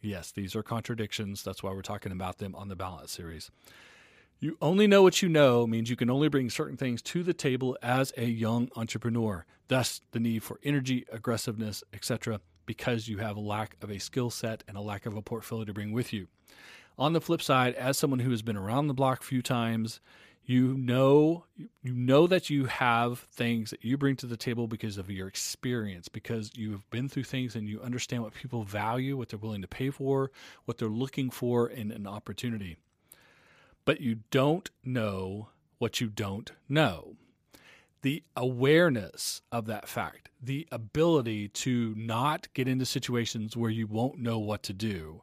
Yes, 0.00 0.32
these 0.32 0.56
are 0.56 0.62
contradictions. 0.62 1.42
That's 1.42 1.62
why 1.62 1.72
we're 1.72 1.82
talking 1.82 2.12
about 2.12 2.38
them 2.38 2.54
on 2.54 2.68
the 2.68 2.76
Balance 2.76 3.12
series. 3.12 3.50
You 4.40 4.56
only 4.60 4.86
know 4.86 5.02
what 5.02 5.22
you 5.22 5.28
know 5.28 5.66
means 5.66 5.90
you 5.90 5.96
can 5.96 6.10
only 6.10 6.28
bring 6.28 6.50
certain 6.50 6.76
things 6.76 7.02
to 7.02 7.22
the 7.22 7.34
table 7.34 7.76
as 7.82 8.12
a 8.16 8.24
young 8.24 8.68
entrepreneur. 8.74 9.44
Thus, 9.68 10.00
the 10.10 10.18
need 10.18 10.42
for 10.42 10.58
energy, 10.64 11.04
aggressiveness, 11.12 11.84
etc., 11.92 12.40
because 12.64 13.06
you 13.06 13.18
have 13.18 13.36
a 13.36 13.40
lack 13.40 13.76
of 13.82 13.90
a 13.90 13.98
skill 13.98 14.30
set 14.30 14.64
and 14.66 14.76
a 14.76 14.80
lack 14.80 15.04
of 15.04 15.16
a 15.16 15.22
portfolio 15.22 15.64
to 15.64 15.72
bring 15.72 15.92
with 15.92 16.12
you. 16.12 16.28
On 16.98 17.12
the 17.12 17.20
flip 17.20 17.42
side, 17.42 17.74
as 17.74 17.98
someone 17.98 18.20
who 18.20 18.30
has 18.30 18.42
been 18.42 18.56
around 18.56 18.86
the 18.86 18.94
block 18.94 19.22
a 19.22 19.26
few 19.26 19.42
times, 19.42 20.00
you 20.44 20.74
know 20.74 21.44
you 21.82 21.92
know 21.92 22.26
that 22.26 22.50
you 22.50 22.64
have 22.66 23.20
things 23.32 23.70
that 23.70 23.84
you 23.84 23.96
bring 23.96 24.16
to 24.16 24.26
the 24.26 24.36
table 24.36 24.66
because 24.66 24.98
of 24.98 25.10
your 25.10 25.28
experience 25.28 26.08
because 26.08 26.50
you've 26.54 26.88
been 26.90 27.08
through 27.08 27.24
things 27.24 27.54
and 27.54 27.68
you 27.68 27.80
understand 27.80 28.22
what 28.22 28.34
people 28.34 28.64
value 28.64 29.16
what 29.16 29.28
they're 29.28 29.38
willing 29.38 29.62
to 29.62 29.68
pay 29.68 29.90
for 29.90 30.30
what 30.64 30.78
they're 30.78 30.88
looking 30.88 31.30
for 31.30 31.68
in 31.68 31.90
an 31.92 32.06
opportunity. 32.06 32.76
But 33.84 34.00
you 34.00 34.20
don't 34.30 34.70
know 34.84 35.48
what 35.78 36.00
you 36.00 36.08
don't 36.08 36.50
know. 36.68 37.16
The 38.02 38.22
awareness 38.36 39.42
of 39.52 39.66
that 39.66 39.88
fact 39.88 40.28
the 40.40 40.66
ability 40.72 41.48
to 41.48 41.94
not 41.96 42.48
get 42.52 42.66
into 42.66 42.84
situations 42.84 43.56
where 43.56 43.70
you 43.70 43.86
won't 43.86 44.18
know 44.18 44.40
what 44.40 44.64
to 44.64 44.72
do 44.72 45.22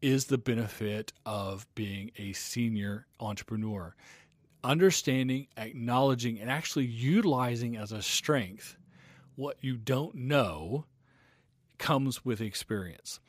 is 0.00 0.26
the 0.26 0.38
benefit 0.38 1.12
of 1.26 1.66
being 1.74 2.10
a 2.16 2.32
senior 2.32 3.06
entrepreneur 3.18 3.94
understanding, 4.64 5.48
acknowledging, 5.56 6.40
and 6.40 6.50
actually 6.50 6.86
utilizing 6.86 7.76
as 7.76 7.92
a 7.92 8.02
strength 8.02 8.76
what 9.36 9.56
you 9.60 9.76
don't 9.76 10.14
know 10.14 10.84
comes 11.78 12.24
with 12.24 12.40
experience. 12.40 13.20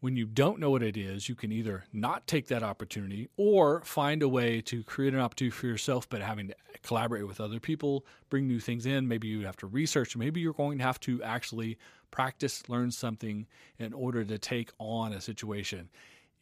When 0.00 0.16
you 0.16 0.26
don't 0.26 0.58
know 0.58 0.70
what 0.70 0.82
it 0.82 0.96
is, 0.96 1.28
you 1.28 1.36
can 1.36 1.52
either 1.52 1.84
not 1.92 2.26
take 2.26 2.48
that 2.48 2.64
opportunity 2.64 3.28
or 3.36 3.82
find 3.84 4.22
a 4.22 4.28
way 4.28 4.60
to 4.62 4.82
create 4.82 5.14
an 5.14 5.20
opportunity 5.20 5.54
for 5.54 5.68
yourself, 5.68 6.08
but 6.08 6.20
having 6.20 6.48
to 6.48 6.54
collaborate 6.82 7.26
with 7.26 7.40
other 7.40 7.60
people, 7.60 8.04
bring 8.28 8.48
new 8.48 8.58
things 8.58 8.84
in. 8.84 9.06
Maybe 9.06 9.28
you 9.28 9.46
have 9.46 9.56
to 9.58 9.68
research. 9.68 10.16
Maybe 10.16 10.40
you're 10.40 10.52
going 10.52 10.78
to 10.78 10.84
have 10.84 10.98
to 11.00 11.22
actually 11.22 11.78
practice, 12.10 12.68
learn 12.68 12.90
something 12.90 13.46
in 13.78 13.92
order 13.92 14.24
to 14.24 14.38
take 14.38 14.72
on 14.78 15.12
a 15.12 15.20
situation 15.20 15.88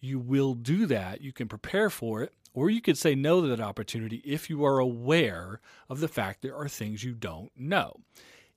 you 0.00 0.18
will 0.18 0.54
do 0.54 0.86
that. 0.86 1.20
You 1.20 1.32
can 1.32 1.48
prepare 1.48 1.90
for 1.90 2.22
it, 2.22 2.32
Or 2.52 2.68
you 2.68 2.80
could 2.80 2.98
say 2.98 3.14
no 3.14 3.40
to 3.40 3.48
that 3.48 3.60
opportunity 3.60 4.22
if 4.24 4.50
you 4.50 4.64
are 4.64 4.78
aware 4.78 5.60
of 5.88 6.00
the 6.00 6.08
fact 6.08 6.42
there 6.42 6.56
are 6.56 6.68
things 6.68 7.04
you 7.04 7.14
don't 7.14 7.50
know. 7.56 8.00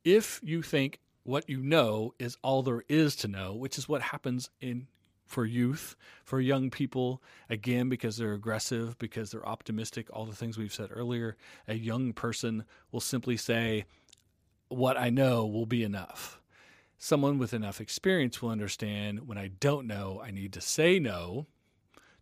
If 0.03 0.39
you 0.43 0.61
think 0.61 0.99
what 1.23 1.49
you 1.49 1.61
know 1.61 2.13
is 2.19 2.37
all 2.41 2.63
there 2.63 2.83
is 2.89 3.15
to 3.17 3.27
know, 3.27 3.53
which 3.53 3.77
is 3.77 3.87
what 3.87 4.01
happens 4.01 4.49
in 4.59 4.87
for 5.25 5.45
youth, 5.45 5.95
for 6.23 6.39
young 6.39 6.69
people, 6.69 7.21
again, 7.49 7.89
because 7.89 8.17
they're 8.17 8.33
aggressive, 8.33 8.97
because 8.99 9.31
they're 9.31 9.47
optimistic, 9.47 10.07
all 10.11 10.25
the 10.25 10.35
things 10.35 10.57
we've 10.57 10.73
said 10.73 10.89
earlier. 10.91 11.37
A 11.67 11.75
young 11.75 12.13
person 12.13 12.65
will 12.91 12.99
simply 12.99 13.37
say, 13.37 13.85
What 14.67 14.97
I 14.97 15.09
know 15.09 15.45
will 15.45 15.65
be 15.65 15.83
enough. 15.83 16.41
Someone 16.97 17.37
with 17.37 17.53
enough 17.53 17.81
experience 17.81 18.41
will 18.41 18.49
understand 18.49 19.27
when 19.27 19.37
I 19.37 19.47
don't 19.59 19.87
know, 19.87 20.21
I 20.23 20.31
need 20.31 20.53
to 20.53 20.61
say 20.61 20.99
no 20.99 21.47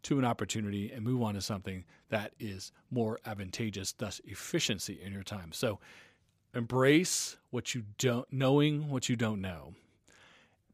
to 0.03 0.19
an 0.19 0.25
opportunity 0.25 0.91
and 0.91 1.03
move 1.03 1.21
on 1.21 1.35
to 1.35 1.41
something 1.41 1.85
that 2.09 2.33
is 2.39 2.71
more 2.89 3.19
advantageous, 3.25 3.91
thus 3.93 4.19
efficiency 4.25 4.99
in 5.01 5.13
your 5.13 5.23
time. 5.23 5.51
So 5.51 5.79
embrace 6.53 7.37
what 7.49 7.73
you 7.73 7.83
don't 7.97 8.31
knowing 8.31 8.89
what 8.89 9.09
you 9.09 9.15
don't 9.15 9.41
know 9.41 9.73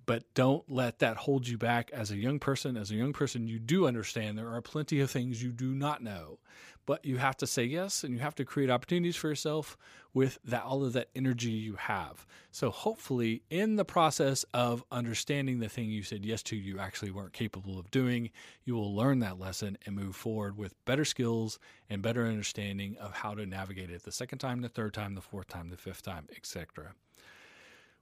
but 0.07 0.23
don't 0.33 0.63
let 0.71 0.99
that 0.99 1.17
hold 1.17 1.47
you 1.47 1.57
back 1.57 1.91
as 1.91 2.09
a 2.09 2.15
young 2.15 2.39
person. 2.39 2.77
As 2.77 2.89
a 2.89 2.95
young 2.95 3.11
person, 3.11 3.45
you 3.45 3.59
do 3.59 3.85
understand 3.85 4.37
there 4.37 4.53
are 4.53 4.61
plenty 4.61 5.01
of 5.01 5.11
things 5.11 5.43
you 5.43 5.51
do 5.51 5.75
not 5.75 6.01
know, 6.01 6.39
but 6.85 7.03
you 7.03 7.17
have 7.17 7.35
to 7.37 7.45
say 7.45 7.65
yes 7.65 8.05
and 8.05 8.13
you 8.13 8.19
have 8.21 8.35
to 8.35 8.45
create 8.45 8.69
opportunities 8.69 9.17
for 9.17 9.27
yourself 9.27 9.77
with 10.13 10.39
that 10.45 10.63
all 10.63 10.85
of 10.85 10.93
that 10.93 11.09
energy 11.13 11.51
you 11.51 11.75
have. 11.75 12.25
So 12.51 12.71
hopefully 12.71 13.43
in 13.49 13.75
the 13.75 13.83
process 13.83 14.45
of 14.53 14.81
understanding 14.93 15.59
the 15.59 15.67
thing 15.67 15.89
you 15.89 16.03
said 16.03 16.25
yes 16.25 16.41
to 16.43 16.55
you 16.55 16.79
actually 16.79 17.11
weren't 17.11 17.33
capable 17.33 17.77
of 17.77 17.91
doing, 17.91 18.29
you 18.63 18.75
will 18.75 18.95
learn 18.95 19.19
that 19.19 19.39
lesson 19.39 19.77
and 19.85 19.93
move 19.93 20.15
forward 20.15 20.57
with 20.57 20.73
better 20.85 21.03
skills 21.03 21.59
and 21.89 22.01
better 22.01 22.25
understanding 22.25 22.95
of 22.97 23.11
how 23.11 23.35
to 23.35 23.45
navigate 23.45 23.91
it 23.91 24.03
the 24.03 24.11
second 24.13 24.39
time, 24.39 24.61
the 24.61 24.69
third 24.69 24.93
time, 24.93 25.15
the 25.15 25.21
fourth 25.21 25.49
time, 25.49 25.69
the 25.69 25.75
fifth 25.75 26.01
time, 26.01 26.29
etc. 26.33 26.93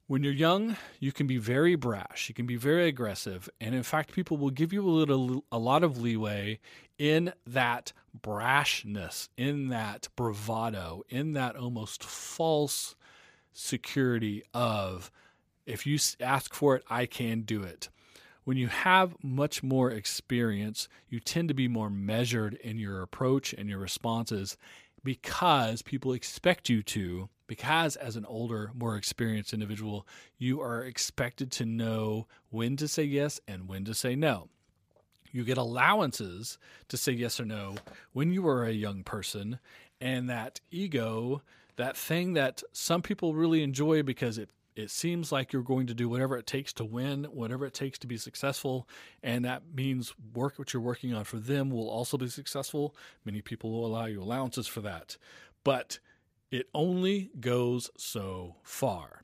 When 0.07 0.23
you're 0.23 0.33
young, 0.33 0.77
you 0.99 1.11
can 1.11 1.25
be 1.25 1.39
very 1.39 1.73
brash, 1.73 2.29
you 2.29 2.35
can 2.35 2.45
be 2.45 2.57
very 2.57 2.87
aggressive, 2.87 3.49
and 3.59 3.73
in 3.73 3.81
fact, 3.81 4.13
people 4.13 4.37
will 4.37 4.51
give 4.51 4.71
you 4.71 4.83
a 4.83 4.87
little 4.87 5.43
a 5.51 5.57
lot 5.57 5.83
of 5.83 5.97
leeway 5.97 6.59
in 6.99 7.33
that 7.47 7.91
brashness, 8.15 9.29
in 9.35 9.69
that 9.69 10.09
bravado, 10.15 11.01
in 11.09 11.33
that 11.33 11.55
almost 11.55 12.03
false 12.03 12.95
security 13.51 14.43
of 14.53 15.09
if 15.65 15.87
you 15.87 15.97
ask 16.19 16.53
for 16.53 16.75
it, 16.75 16.83
I 16.87 17.07
can 17.07 17.41
do 17.41 17.63
it. 17.63 17.89
When 18.43 18.57
you 18.57 18.67
have 18.67 19.15
much 19.23 19.63
more 19.63 19.89
experience, 19.89 20.87
you 21.09 21.19
tend 21.19 21.47
to 21.47 21.55
be 21.55 21.67
more 21.67 21.89
measured 21.89 22.53
in 22.53 22.77
your 22.77 23.01
approach 23.01 23.53
and 23.53 23.67
your 23.67 23.79
responses 23.79 24.55
because 25.05 25.83
people 25.83 26.11
expect 26.11 26.67
you 26.67 26.83
to 26.83 27.29
because 27.47 27.95
as 27.95 28.15
an 28.15 28.25
older, 28.25 28.71
more 28.73 28.97
experienced 28.97 29.53
individual, 29.53 30.07
you 30.39 30.59
are 30.61 30.83
expected 30.83 31.51
to 31.51 31.65
know 31.65 32.27
when 32.49 32.75
to 32.75 32.87
say 32.87 33.03
yes 33.03 33.39
and 33.47 33.69
when 33.69 33.85
to 33.85 33.93
say 33.93 34.15
no. 34.15 34.49
You 35.31 35.43
get 35.43 35.57
allowances 35.57 36.57
to 36.87 36.97
say 36.97 37.11
yes 37.11 37.39
or 37.39 37.45
no 37.45 37.75
when 38.13 38.33
you 38.33 38.47
are 38.47 38.65
a 38.65 38.71
young 38.71 39.03
person, 39.03 39.59
and 40.01 40.27
that 40.27 40.59
ego, 40.71 41.43
that 41.75 41.95
thing 41.95 42.33
that 42.33 42.63
some 42.71 43.03
people 43.03 43.35
really 43.35 43.61
enjoy 43.61 44.01
because 44.01 44.39
it 44.39 44.49
it 44.75 44.91
seems 44.91 45.31
like 45.31 45.53
you're 45.53 45.61
going 45.61 45.87
to 45.87 45.93
do 45.93 46.09
whatever 46.09 46.37
it 46.37 46.45
takes 46.45 46.73
to 46.73 46.85
win, 46.85 47.25
whatever 47.25 47.65
it 47.65 47.73
takes 47.73 47.97
to 47.99 48.07
be 48.07 48.17
successful, 48.17 48.87
and 49.23 49.45
that 49.45 49.63
means 49.73 50.13
work 50.33 50.59
what 50.59 50.73
you're 50.73 50.81
working 50.81 51.13
on 51.13 51.23
for 51.23 51.37
them 51.37 51.69
will 51.69 51.89
also 51.89 52.17
be 52.17 52.27
successful. 52.27 52.95
Many 53.23 53.41
people 53.41 53.71
will 53.71 53.85
allow 53.85 54.05
you 54.05 54.21
allowances 54.21 54.67
for 54.67 54.81
that. 54.81 55.17
But 55.63 55.99
it 56.51 56.67
only 56.73 57.31
goes 57.39 57.89
so 57.97 58.55
far. 58.63 59.23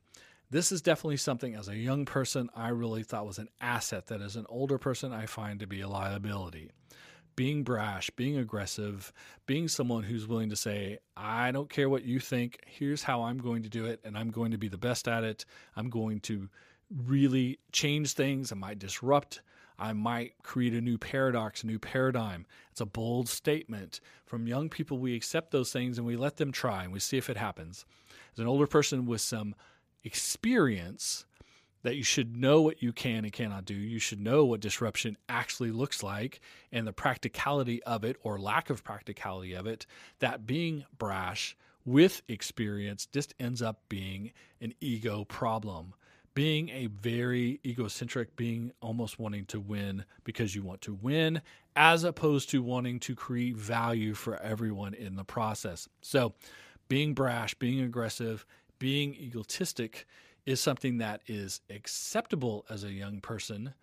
This 0.49 0.71
is 0.71 0.81
definitely 0.81 1.17
something 1.17 1.55
as 1.55 1.67
a 1.67 1.77
young 1.77 2.05
person 2.05 2.49
I 2.55 2.69
really 2.69 3.03
thought 3.03 3.25
was 3.25 3.37
an 3.37 3.49
asset 3.61 4.07
that 4.07 4.21
as 4.21 4.35
an 4.35 4.45
older 4.49 4.77
person 4.77 5.13
I 5.13 5.25
find 5.25 5.59
to 5.59 5.67
be 5.67 5.81
a 5.81 5.87
liability. 5.87 6.71
Being 7.35 7.63
brash, 7.63 8.09
being 8.11 8.37
aggressive, 8.37 9.13
being 9.45 9.67
someone 9.67 10.03
who's 10.03 10.27
willing 10.27 10.49
to 10.49 10.55
say, 10.55 10.99
I 11.15 11.51
don't 11.51 11.69
care 11.69 11.89
what 11.89 12.03
you 12.03 12.19
think, 12.19 12.59
here's 12.65 13.03
how 13.03 13.23
I'm 13.23 13.37
going 13.37 13.63
to 13.63 13.69
do 13.69 13.85
it, 13.85 14.01
and 14.03 14.17
I'm 14.17 14.31
going 14.31 14.51
to 14.51 14.57
be 14.57 14.67
the 14.67 14.77
best 14.77 15.07
at 15.07 15.23
it. 15.23 15.45
I'm 15.75 15.89
going 15.89 16.19
to 16.21 16.49
really 17.05 17.59
change 17.71 18.13
things. 18.13 18.51
I 18.51 18.55
might 18.55 18.79
disrupt 18.79 19.41
I 19.81 19.93
might 19.93 20.33
create 20.43 20.75
a 20.75 20.79
new 20.81 20.99
paradox, 20.99 21.63
a 21.63 21.67
new 21.67 21.79
paradigm. 21.79 22.45
It's 22.69 22.81
a 22.81 22.85
bold 22.85 23.27
statement. 23.27 23.99
From 24.25 24.45
young 24.45 24.69
people, 24.69 24.99
we 24.99 25.15
accept 25.15 25.49
those 25.49 25.71
things 25.71 25.97
and 25.97 26.05
we 26.05 26.15
let 26.15 26.37
them 26.37 26.51
try 26.51 26.83
and 26.83 26.93
we 26.93 26.99
see 26.99 27.17
if 27.17 27.31
it 27.31 27.37
happens. 27.37 27.83
As 28.33 28.39
an 28.39 28.45
older 28.45 28.67
person 28.67 29.07
with 29.07 29.21
some 29.21 29.55
experience, 30.03 31.25
that 31.83 31.95
you 31.95 32.03
should 32.03 32.37
know 32.37 32.61
what 32.61 32.81
you 32.81 32.93
can 32.93 33.23
and 33.23 33.33
cannot 33.33 33.65
do. 33.65 33.73
You 33.73 33.99
should 33.99 34.19
know 34.19 34.45
what 34.45 34.59
disruption 34.59 35.17
actually 35.29 35.71
looks 35.71 36.03
like 36.03 36.39
and 36.71 36.85
the 36.85 36.93
practicality 36.93 37.81
of 37.83 38.03
it 38.03 38.17
or 38.23 38.39
lack 38.39 38.69
of 38.69 38.83
practicality 38.83 39.53
of 39.53 39.65
it. 39.67 39.85
That 40.19 40.45
being 40.45 40.85
brash 40.97 41.55
with 41.85 42.21
experience 42.27 43.05
just 43.05 43.33
ends 43.39 43.61
up 43.61 43.81
being 43.89 44.31
an 44.59 44.73
ego 44.79 45.25
problem 45.25 45.93
being 46.33 46.69
a 46.69 46.87
very 46.87 47.59
egocentric, 47.65 48.35
being 48.35 48.71
almost 48.81 49.19
wanting 49.19 49.45
to 49.45 49.59
win 49.59 50.05
because 50.23 50.55
you 50.55 50.63
want 50.63 50.81
to 50.81 50.93
win, 50.93 51.41
as 51.75 52.03
opposed 52.03 52.49
to 52.49 52.63
wanting 52.63 52.99
to 52.99 53.15
create 53.15 53.55
value 53.55 54.13
for 54.13 54.37
everyone 54.37 54.93
in 54.93 55.15
the 55.15 55.23
process. 55.23 55.89
So, 56.01 56.33
being 56.87 57.13
brash, 57.13 57.53
being 57.55 57.81
aggressive, 57.81 58.45
being 58.79 59.13
egotistic 59.15 60.07
is 60.45 60.59
something 60.59 60.97
that 60.97 61.21
is 61.27 61.61
acceptable 61.69 62.65
as 62.69 62.83
a 62.83 62.91
young 62.91 63.21
person, 63.21 63.73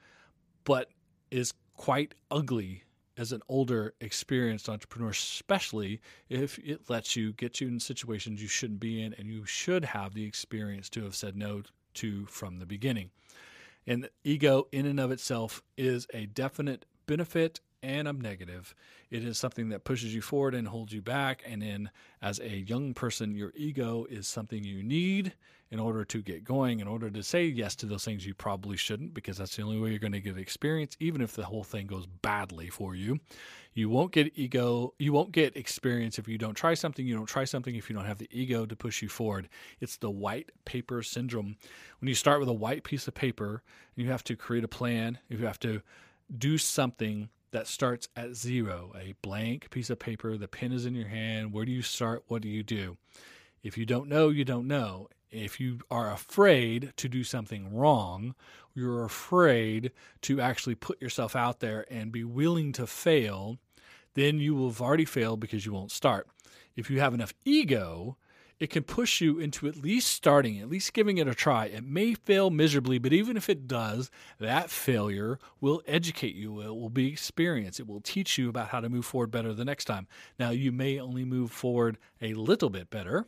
but 0.64 0.90
is 1.30 1.54
quite 1.76 2.14
ugly 2.30 2.84
as 3.16 3.32
an 3.32 3.42
older, 3.48 3.94
experienced 4.00 4.68
entrepreneur, 4.68 5.10
especially 5.10 6.00
if 6.28 6.58
it 6.60 6.88
lets 6.88 7.16
you 7.16 7.32
get 7.32 7.60
you 7.60 7.66
in 7.66 7.80
situations 7.80 8.40
you 8.40 8.48
shouldn't 8.48 8.80
be 8.80 9.02
in 9.02 9.12
and 9.14 9.28
you 9.28 9.44
should 9.44 9.84
have 9.84 10.14
the 10.14 10.24
experience 10.24 10.88
to 10.88 11.02
have 11.02 11.16
said 11.16 11.36
no 11.36 11.62
to 11.94 12.24
from 12.26 12.58
the 12.58 12.66
beginning. 12.66 13.10
And 13.86 14.08
ego, 14.22 14.68
in 14.70 14.86
and 14.86 15.00
of 15.00 15.10
itself, 15.10 15.62
is 15.76 16.06
a 16.14 16.26
definite 16.26 16.84
benefit 17.06 17.60
and 17.82 18.06
a 18.06 18.12
negative. 18.12 18.74
It 19.10 19.24
is 19.24 19.38
something 19.38 19.70
that 19.70 19.84
pushes 19.84 20.14
you 20.14 20.20
forward 20.20 20.54
and 20.54 20.68
holds 20.68 20.92
you 20.92 21.02
back. 21.02 21.42
And 21.46 21.62
then, 21.62 21.90
as 22.20 22.38
a 22.38 22.58
young 22.58 22.94
person, 22.94 23.34
your 23.34 23.52
ego 23.56 24.06
is 24.10 24.28
something 24.28 24.62
you 24.62 24.82
need 24.82 25.32
in 25.70 25.78
order 25.78 26.04
to 26.04 26.22
get 26.22 26.44
going, 26.44 26.80
in 26.80 26.88
order 26.88 27.10
to 27.10 27.22
say 27.22 27.44
yes 27.44 27.76
to 27.76 27.86
those 27.86 28.04
things 28.04 28.26
you 28.26 28.34
probably 28.34 28.76
shouldn't, 28.76 29.12
because 29.12 29.36
that's 29.36 29.56
the 29.56 29.62
only 29.62 29.78
way 29.78 29.90
you're 29.90 29.98
going 29.98 30.12
to 30.12 30.20
get 30.20 30.38
experience, 30.38 30.96
even 30.98 31.20
if 31.20 31.34
the 31.34 31.44
whole 31.44 31.64
thing 31.64 31.86
goes 31.86 32.06
badly 32.06 32.68
for 32.70 32.94
you. 32.94 33.20
You 33.74 33.90
won't 33.90 34.12
get 34.12 34.32
ego, 34.34 34.94
you 34.98 35.12
won't 35.12 35.30
get 35.30 35.56
experience 35.56 36.18
if 36.18 36.26
you 36.26 36.38
don't 36.38 36.54
try 36.54 36.74
something. 36.74 37.06
You 37.06 37.14
don't 37.14 37.26
try 37.26 37.44
something 37.44 37.76
if 37.76 37.88
you 37.88 37.94
don't 37.94 38.06
have 38.06 38.18
the 38.18 38.28
ego 38.32 38.66
to 38.66 38.74
push 38.74 39.02
you 39.02 39.08
forward. 39.08 39.48
It's 39.80 39.98
the 39.98 40.10
white 40.10 40.50
paper 40.64 41.02
syndrome. 41.02 41.56
When 42.00 42.08
you 42.08 42.14
start 42.14 42.40
with 42.40 42.48
a 42.48 42.54
white 42.54 42.82
piece 42.82 43.06
of 43.06 43.14
paper 43.14 43.62
and 43.94 44.04
you 44.04 44.10
have 44.10 44.24
to 44.24 44.36
create 44.36 44.64
a 44.64 44.68
plan, 44.68 45.18
you 45.28 45.38
have 45.46 45.60
to 45.60 45.82
do 46.36 46.58
something 46.58 47.28
that 47.50 47.66
starts 47.66 48.08
at 48.16 48.34
zero, 48.34 48.92
a 48.98 49.14
blank 49.22 49.70
piece 49.70 49.90
of 49.90 49.98
paper, 49.98 50.36
the 50.36 50.48
pen 50.48 50.72
is 50.72 50.84
in 50.84 50.94
your 50.94 51.08
hand. 51.08 51.52
Where 51.52 51.64
do 51.64 51.72
you 51.72 51.82
start? 51.82 52.24
What 52.26 52.42
do 52.42 52.48
you 52.48 52.62
do? 52.62 52.96
If 53.62 53.78
you 53.78 53.86
don't 53.86 54.08
know, 54.08 54.28
you 54.28 54.44
don't 54.44 54.66
know. 54.66 55.08
If 55.30 55.60
you 55.60 55.80
are 55.90 56.10
afraid 56.10 56.92
to 56.96 57.08
do 57.08 57.22
something 57.22 57.74
wrong, 57.74 58.34
you're 58.74 59.04
afraid 59.04 59.92
to 60.22 60.40
actually 60.40 60.74
put 60.74 61.00
yourself 61.02 61.36
out 61.36 61.60
there 61.60 61.84
and 61.90 62.12
be 62.12 62.24
willing 62.24 62.72
to 62.72 62.86
fail, 62.86 63.58
then 64.14 64.38
you 64.38 64.54
will 64.54 64.68
have 64.68 64.80
already 64.80 65.04
failed 65.04 65.40
because 65.40 65.66
you 65.66 65.72
won't 65.72 65.92
start. 65.92 66.28
If 66.76 66.90
you 66.90 67.00
have 67.00 67.14
enough 67.14 67.34
ego, 67.44 68.16
it 68.58 68.70
can 68.70 68.82
push 68.82 69.20
you 69.20 69.38
into 69.38 69.68
at 69.68 69.76
least 69.76 70.10
starting, 70.10 70.58
at 70.58 70.68
least 70.68 70.92
giving 70.92 71.18
it 71.18 71.28
a 71.28 71.34
try. 71.34 71.66
It 71.66 71.84
may 71.84 72.14
fail 72.14 72.50
miserably, 72.50 72.98
but 72.98 73.12
even 73.12 73.36
if 73.36 73.48
it 73.48 73.68
does, 73.68 74.10
that 74.40 74.70
failure 74.70 75.38
will 75.60 75.82
educate 75.86 76.34
you. 76.34 76.60
It 76.60 76.74
will 76.74 76.90
be 76.90 77.08
experience. 77.08 77.78
It 77.78 77.86
will 77.86 78.00
teach 78.00 78.38
you 78.38 78.48
about 78.48 78.68
how 78.68 78.80
to 78.80 78.88
move 78.88 79.06
forward 79.06 79.30
better 79.30 79.52
the 79.52 79.64
next 79.64 79.84
time. 79.84 80.08
Now, 80.38 80.50
you 80.50 80.72
may 80.72 80.98
only 80.98 81.24
move 81.24 81.52
forward 81.52 81.98
a 82.20 82.34
little 82.34 82.70
bit 82.70 82.90
better, 82.90 83.26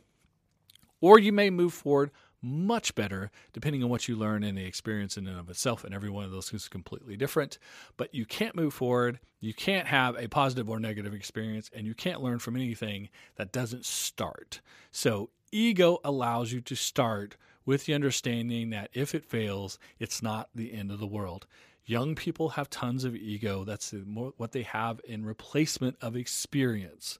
or 1.01 1.19
you 1.19 1.33
may 1.33 1.49
move 1.49 1.73
forward 1.73 2.11
much 2.41 2.95
better 2.95 3.29
depending 3.53 3.83
on 3.83 3.89
what 3.89 4.07
you 4.07 4.15
learn 4.15 4.43
and 4.43 4.57
the 4.57 4.65
experience 4.65 5.17
in 5.17 5.27
and 5.27 5.39
of 5.39 5.49
itself. 5.49 5.83
And 5.83 5.93
every 5.93 6.09
one 6.09 6.25
of 6.25 6.31
those 6.31 6.51
is 6.53 6.67
completely 6.67 7.15
different. 7.15 7.57
But 7.97 8.13
you 8.15 8.25
can't 8.25 8.55
move 8.55 8.73
forward. 8.73 9.19
You 9.39 9.53
can't 9.53 9.87
have 9.87 10.15
a 10.17 10.27
positive 10.27 10.69
or 10.69 10.79
negative 10.79 11.13
experience, 11.13 11.69
and 11.73 11.85
you 11.85 11.93
can't 11.93 12.21
learn 12.21 12.39
from 12.39 12.55
anything 12.55 13.09
that 13.35 13.51
doesn't 13.51 13.85
start. 13.85 14.61
So, 14.91 15.29
ego 15.51 15.99
allows 16.03 16.51
you 16.51 16.61
to 16.61 16.75
start 16.75 17.35
with 17.65 17.85
the 17.85 17.93
understanding 17.93 18.69
that 18.71 18.89
if 18.93 19.13
it 19.13 19.25
fails, 19.25 19.77
it's 19.99 20.23
not 20.23 20.49
the 20.55 20.73
end 20.73 20.91
of 20.91 20.99
the 20.99 21.07
world. 21.07 21.45
Young 21.85 22.15
people 22.15 22.49
have 22.49 22.69
tons 22.69 23.03
of 23.03 23.15
ego. 23.15 23.63
That's 23.63 23.93
what 24.05 24.51
they 24.51 24.63
have 24.63 25.01
in 25.03 25.25
replacement 25.25 25.97
of 26.01 26.15
experience. 26.15 27.19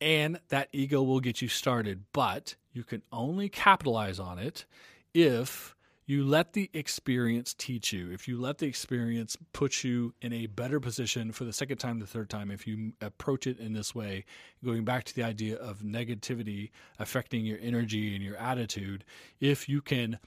And 0.00 0.40
that 0.48 0.68
ego 0.72 1.02
will 1.02 1.20
get 1.20 1.42
you 1.42 1.48
started, 1.48 2.04
but 2.12 2.54
you 2.78 2.84
can 2.84 3.02
only 3.10 3.48
capitalize 3.48 4.20
on 4.20 4.38
it 4.38 4.64
if 5.12 5.74
you 6.06 6.24
let 6.24 6.52
the 6.52 6.70
experience 6.72 7.52
teach 7.58 7.92
you. 7.92 8.08
If 8.12 8.28
you 8.28 8.40
let 8.40 8.58
the 8.58 8.66
experience 8.66 9.36
put 9.52 9.82
you 9.82 10.14
in 10.22 10.32
a 10.32 10.46
better 10.46 10.78
position 10.78 11.32
for 11.32 11.42
the 11.42 11.52
second 11.52 11.78
time, 11.78 11.98
the 11.98 12.06
third 12.06 12.30
time, 12.30 12.52
if 12.52 12.68
you 12.68 12.92
approach 13.00 13.48
it 13.48 13.58
in 13.58 13.72
this 13.72 13.96
way, 13.96 14.24
going 14.64 14.84
back 14.84 15.02
to 15.04 15.14
the 15.14 15.24
idea 15.24 15.56
of 15.56 15.80
negativity 15.80 16.70
affecting 17.00 17.44
your 17.44 17.58
energy 17.60 18.14
and 18.14 18.24
your 18.24 18.36
attitude, 18.36 19.04
if 19.40 19.68
you 19.68 19.82
can 19.82 20.20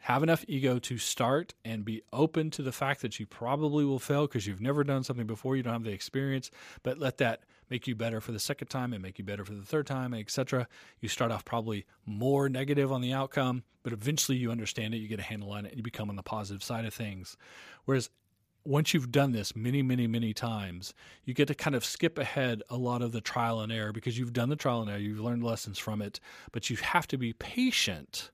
have 0.00 0.22
enough 0.22 0.44
ego 0.46 0.78
to 0.78 0.98
start 0.98 1.54
and 1.64 1.82
be 1.82 2.02
open 2.12 2.50
to 2.50 2.62
the 2.62 2.72
fact 2.72 3.00
that 3.00 3.18
you 3.18 3.24
probably 3.24 3.86
will 3.86 3.98
fail 3.98 4.26
because 4.26 4.46
you've 4.46 4.60
never 4.60 4.84
done 4.84 5.02
something 5.02 5.26
before, 5.26 5.56
you 5.56 5.62
don't 5.62 5.72
have 5.72 5.82
the 5.82 5.92
experience, 5.92 6.50
but 6.82 6.98
let 6.98 7.16
that 7.16 7.40
make 7.70 7.86
you 7.86 7.94
better 7.94 8.20
for 8.20 8.32
the 8.32 8.38
second 8.38 8.68
time 8.68 8.92
and 8.92 9.02
make 9.02 9.18
you 9.18 9.24
better 9.24 9.44
for 9.44 9.54
the 9.54 9.62
third 9.62 9.86
time, 9.86 10.14
etc. 10.14 10.68
You 11.00 11.08
start 11.08 11.30
off 11.30 11.44
probably 11.44 11.86
more 12.04 12.48
negative 12.48 12.92
on 12.92 13.00
the 13.00 13.12
outcome, 13.12 13.64
but 13.82 13.92
eventually 13.92 14.38
you 14.38 14.50
understand 14.50 14.94
it, 14.94 14.98
you 14.98 15.08
get 15.08 15.20
a 15.20 15.24
handle 15.24 15.52
on 15.52 15.66
it, 15.66 15.70
and 15.70 15.76
you 15.76 15.82
become 15.82 16.10
on 16.10 16.16
the 16.16 16.22
positive 16.22 16.62
side 16.62 16.84
of 16.84 16.94
things. 16.94 17.36
Whereas 17.84 18.10
once 18.64 18.92
you've 18.92 19.12
done 19.12 19.32
this 19.32 19.54
many, 19.54 19.82
many, 19.82 20.06
many 20.06 20.34
times, 20.34 20.92
you 21.24 21.34
get 21.34 21.48
to 21.48 21.54
kind 21.54 21.76
of 21.76 21.84
skip 21.84 22.18
ahead 22.18 22.62
a 22.68 22.76
lot 22.76 23.00
of 23.00 23.12
the 23.12 23.20
trial 23.20 23.60
and 23.60 23.72
error 23.72 23.92
because 23.92 24.18
you've 24.18 24.32
done 24.32 24.48
the 24.48 24.56
trial 24.56 24.82
and 24.82 24.90
error, 24.90 24.98
you've 24.98 25.20
learned 25.20 25.44
lessons 25.44 25.78
from 25.78 26.02
it, 26.02 26.18
but 26.52 26.68
you 26.68 26.76
have 26.76 27.06
to 27.08 27.16
be 27.16 27.32
patient 27.32 28.30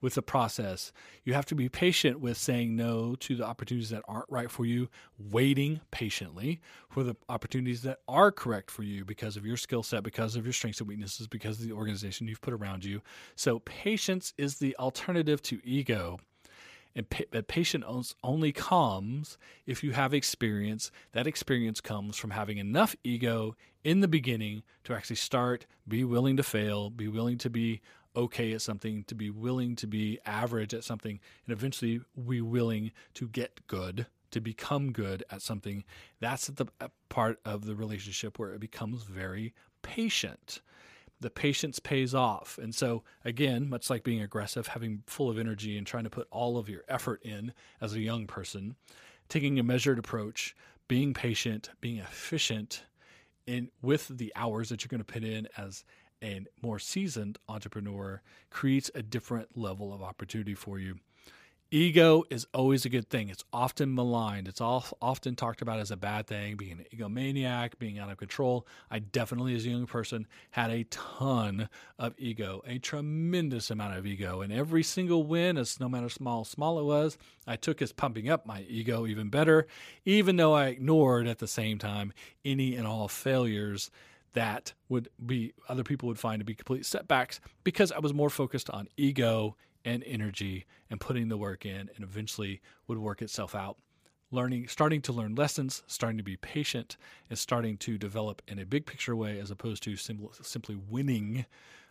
with 0.00 0.14
the 0.14 0.22
process. 0.22 0.92
You 1.24 1.34
have 1.34 1.46
to 1.46 1.54
be 1.54 1.68
patient 1.68 2.20
with 2.20 2.36
saying 2.36 2.76
no 2.76 3.14
to 3.16 3.36
the 3.36 3.44
opportunities 3.44 3.90
that 3.90 4.02
aren't 4.06 4.30
right 4.30 4.50
for 4.50 4.64
you, 4.64 4.88
waiting 5.18 5.80
patiently 5.90 6.60
for 6.88 7.02
the 7.02 7.16
opportunities 7.28 7.82
that 7.82 7.98
are 8.08 8.30
correct 8.30 8.70
for 8.70 8.82
you 8.82 9.04
because 9.04 9.36
of 9.36 9.44
your 9.44 9.56
skill 9.56 9.82
set, 9.82 10.02
because 10.02 10.36
of 10.36 10.44
your 10.44 10.52
strengths 10.52 10.80
and 10.80 10.88
weaknesses, 10.88 11.26
because 11.26 11.60
of 11.60 11.66
the 11.66 11.72
organization 11.72 12.28
you've 12.28 12.40
put 12.40 12.54
around 12.54 12.84
you. 12.84 13.00
So, 13.36 13.60
patience 13.60 14.32
is 14.38 14.58
the 14.58 14.76
alternative 14.76 15.42
to 15.42 15.60
ego. 15.64 16.18
And 16.94 17.08
pa- 17.08 17.42
patience 17.46 18.14
only 18.24 18.50
comes 18.50 19.38
if 19.66 19.84
you 19.84 19.92
have 19.92 20.12
experience. 20.12 20.90
That 21.12 21.28
experience 21.28 21.80
comes 21.80 22.16
from 22.16 22.30
having 22.30 22.58
enough 22.58 22.96
ego 23.04 23.54
in 23.84 24.00
the 24.00 24.08
beginning 24.08 24.64
to 24.84 24.94
actually 24.94 25.16
start, 25.16 25.66
be 25.86 26.02
willing 26.02 26.36
to 26.38 26.42
fail, 26.42 26.90
be 26.90 27.06
willing 27.06 27.38
to 27.38 27.50
be 27.50 27.80
okay 28.18 28.52
at 28.52 28.62
something, 28.62 29.04
to 29.04 29.14
be 29.14 29.30
willing 29.30 29.76
to 29.76 29.86
be 29.86 30.18
average 30.26 30.74
at 30.74 30.84
something, 30.84 31.20
and 31.46 31.52
eventually 31.52 32.00
be 32.28 32.40
willing 32.40 32.90
to 33.14 33.28
get 33.28 33.66
good, 33.68 34.06
to 34.32 34.40
become 34.40 34.92
good 34.92 35.24
at 35.30 35.40
something. 35.40 35.84
That's 36.20 36.48
the 36.48 36.66
uh, 36.80 36.88
part 37.08 37.38
of 37.44 37.64
the 37.64 37.76
relationship 37.76 38.38
where 38.38 38.52
it 38.52 38.60
becomes 38.60 39.04
very 39.04 39.54
patient. 39.82 40.60
The 41.20 41.30
patience 41.30 41.78
pays 41.78 42.14
off. 42.14 42.58
And 42.60 42.74
so, 42.74 43.02
again, 43.24 43.68
much 43.68 43.90
like 43.90 44.04
being 44.04 44.20
aggressive, 44.20 44.68
having 44.68 45.02
full 45.06 45.30
of 45.30 45.38
energy 45.38 45.78
and 45.78 45.86
trying 45.86 46.04
to 46.04 46.10
put 46.10 46.28
all 46.30 46.58
of 46.58 46.68
your 46.68 46.82
effort 46.88 47.22
in 47.22 47.52
as 47.80 47.94
a 47.94 48.00
young 48.00 48.26
person, 48.26 48.76
taking 49.28 49.58
a 49.58 49.62
measured 49.62 49.98
approach, 49.98 50.54
being 50.88 51.14
patient, 51.14 51.70
being 51.80 51.98
efficient 51.98 52.84
in 53.46 53.70
with 53.82 54.08
the 54.08 54.32
hours 54.36 54.68
that 54.68 54.82
you're 54.82 54.88
going 54.88 55.04
to 55.04 55.12
put 55.12 55.24
in 55.24 55.48
as 55.56 55.84
a 56.22 56.44
more 56.62 56.78
seasoned 56.78 57.38
entrepreneur 57.48 58.22
creates 58.50 58.90
a 58.94 59.02
different 59.02 59.56
level 59.56 59.92
of 59.92 60.02
opportunity 60.02 60.54
for 60.54 60.78
you. 60.78 60.96
Ego 61.70 62.24
is 62.30 62.46
always 62.54 62.86
a 62.86 62.88
good 62.88 63.10
thing. 63.10 63.28
It's 63.28 63.44
often 63.52 63.94
maligned. 63.94 64.48
It's 64.48 64.62
often 64.62 65.36
talked 65.36 65.60
about 65.60 65.80
as 65.80 65.90
a 65.90 65.98
bad 65.98 66.26
thing, 66.26 66.56
being 66.56 66.72
an 66.72 66.86
egomaniac, 66.94 67.78
being 67.78 67.98
out 67.98 68.10
of 68.10 68.16
control. 68.16 68.66
I 68.90 69.00
definitely, 69.00 69.54
as 69.54 69.66
a 69.66 69.68
young 69.68 69.86
person, 69.86 70.26
had 70.52 70.70
a 70.70 70.84
ton 70.84 71.68
of 71.98 72.14
ego, 72.16 72.62
a 72.66 72.78
tremendous 72.78 73.70
amount 73.70 73.98
of 73.98 74.06
ego. 74.06 74.40
And 74.40 74.50
every 74.50 74.82
single 74.82 75.24
win, 75.24 75.58
as 75.58 75.78
no 75.78 75.90
matter 75.90 76.08
small 76.08 76.46
small 76.46 76.78
it 76.78 76.84
was, 76.84 77.18
I 77.46 77.56
took 77.56 77.82
as 77.82 77.92
pumping 77.92 78.30
up 78.30 78.46
my 78.46 78.62
ego 78.62 79.06
even 79.06 79.28
better, 79.28 79.66
even 80.06 80.36
though 80.36 80.54
I 80.54 80.68
ignored 80.68 81.26
at 81.26 81.38
the 81.38 81.46
same 81.46 81.76
time 81.76 82.14
any 82.46 82.76
and 82.76 82.86
all 82.86 83.08
failures 83.08 83.90
that 84.32 84.72
would 84.88 85.08
be 85.24 85.52
other 85.68 85.84
people 85.84 86.08
would 86.08 86.18
find 86.18 86.40
to 86.40 86.44
be 86.44 86.54
complete 86.54 86.86
setbacks 86.86 87.40
because 87.64 87.92
I 87.92 87.98
was 87.98 88.14
more 88.14 88.30
focused 88.30 88.70
on 88.70 88.88
ego 88.96 89.56
and 89.84 90.02
energy 90.06 90.66
and 90.90 91.00
putting 91.00 91.28
the 91.28 91.36
work 91.36 91.64
in 91.64 91.90
and 91.94 92.02
eventually 92.02 92.60
would 92.86 92.98
work 92.98 93.22
itself 93.22 93.54
out. 93.54 93.76
Learning, 94.30 94.68
starting 94.68 95.00
to 95.02 95.12
learn 95.12 95.34
lessons, 95.34 95.82
starting 95.86 96.18
to 96.18 96.24
be 96.24 96.36
patient, 96.36 96.98
and 97.30 97.38
starting 97.38 97.78
to 97.78 97.96
develop 97.96 98.42
in 98.46 98.58
a 98.58 98.66
big 98.66 98.84
picture 98.84 99.16
way 99.16 99.40
as 99.40 99.50
opposed 99.50 99.82
to 99.84 99.96
sim- 99.96 100.28
simply 100.42 100.76
winning 100.76 101.46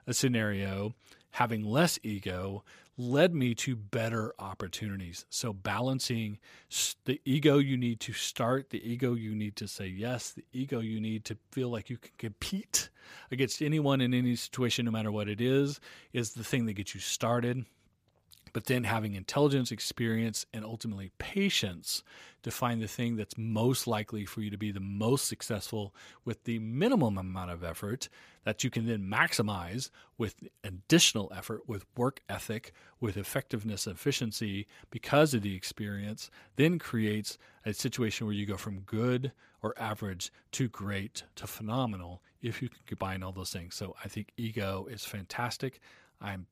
a 0.06 0.14
scenario, 0.14 0.94
having 1.32 1.66
less 1.66 1.98
ego, 2.04 2.64
led 2.98 3.34
me 3.34 3.54
to 3.54 3.76
better 3.76 4.34
opportunities. 4.40 5.26
So, 5.30 5.54
balancing 5.54 6.40
the 7.06 7.22
ego 7.26 7.60
you 7.60 7.78
need 7.78 8.00
to 8.02 8.14
start, 8.14 8.72
the 8.72 8.90
ego 8.90 9.14
you 9.14 9.36
need 9.36 9.56
to 9.58 9.68
say 9.68 9.88
yes, 9.88 10.32
the 10.32 10.46
ego 10.52 10.80
you 10.80 11.00
need 11.00 11.24
to 11.26 11.38
feel 11.52 11.70
like 11.70 11.90
you 11.90 11.98
can 11.98 12.12
compete 12.18 12.90
against 13.32 13.62
anyone 13.62 14.02
in 14.02 14.14
any 14.14 14.36
situation, 14.36 14.86
no 14.86 14.92
matter 14.92 15.12
what 15.12 15.30
it 15.30 15.42
is, 15.42 15.80
is 16.14 16.34
the 16.34 16.44
thing 16.44 16.66
that 16.66 16.74
gets 16.74 16.96
you 16.96 17.02
started 17.02 17.66
but 18.54 18.66
then 18.66 18.84
having 18.84 19.16
intelligence, 19.16 19.72
experience, 19.72 20.46
and 20.54 20.64
ultimately 20.64 21.12
patience 21.18 22.04
to 22.44 22.52
find 22.52 22.82
the 22.82 22.88
thing 22.88 23.16
that's 23.16 23.38
most 23.38 23.88
likely 23.88 24.26
for 24.26 24.42
you 24.42 24.50
to 24.50 24.58
be 24.58 24.72
the 24.72 24.80
most 24.80 25.28
successful 25.28 25.94
with 26.24 26.44
the 26.46 26.60
minimum 26.60 27.18
amount 27.18 27.52
of 27.52 27.64
effort 27.64 28.10
that 28.44 28.64
you 28.64 28.70
can 28.70 28.88
then 28.88 29.02
maximize 29.04 29.90
with 30.18 30.36
additional 30.64 31.32
effort, 31.36 31.68
with 31.68 31.86
work 31.98 32.22
ethic, 32.30 32.72
with 33.00 33.18
effectiveness, 33.18 33.88
efficiency 33.88 34.68
because 34.90 35.34
of 35.34 35.42
the 35.42 35.56
experience, 35.56 36.30
then 36.56 36.80
creates 36.80 37.38
a 37.66 37.74
situation 37.74 38.26
where 38.26 38.36
you 38.36 38.46
go 38.46 38.56
from 38.56 38.80
good 38.82 39.32
or 39.62 39.74
average 39.78 40.32
to 40.52 40.70
great 40.70 41.24
to 41.36 41.48
phenomenal 41.48 42.22
if 42.42 42.62
you 42.62 42.70
can 42.70 42.80
combine 42.86 43.24
all 43.24 43.32
those 43.32 43.52
things. 43.52 43.76
So 43.76 43.96
I 44.04 44.08
think 44.08 44.32
ego 44.38 44.88
is 44.90 45.04
fantastic. 45.04 45.80
I'm 46.22 46.48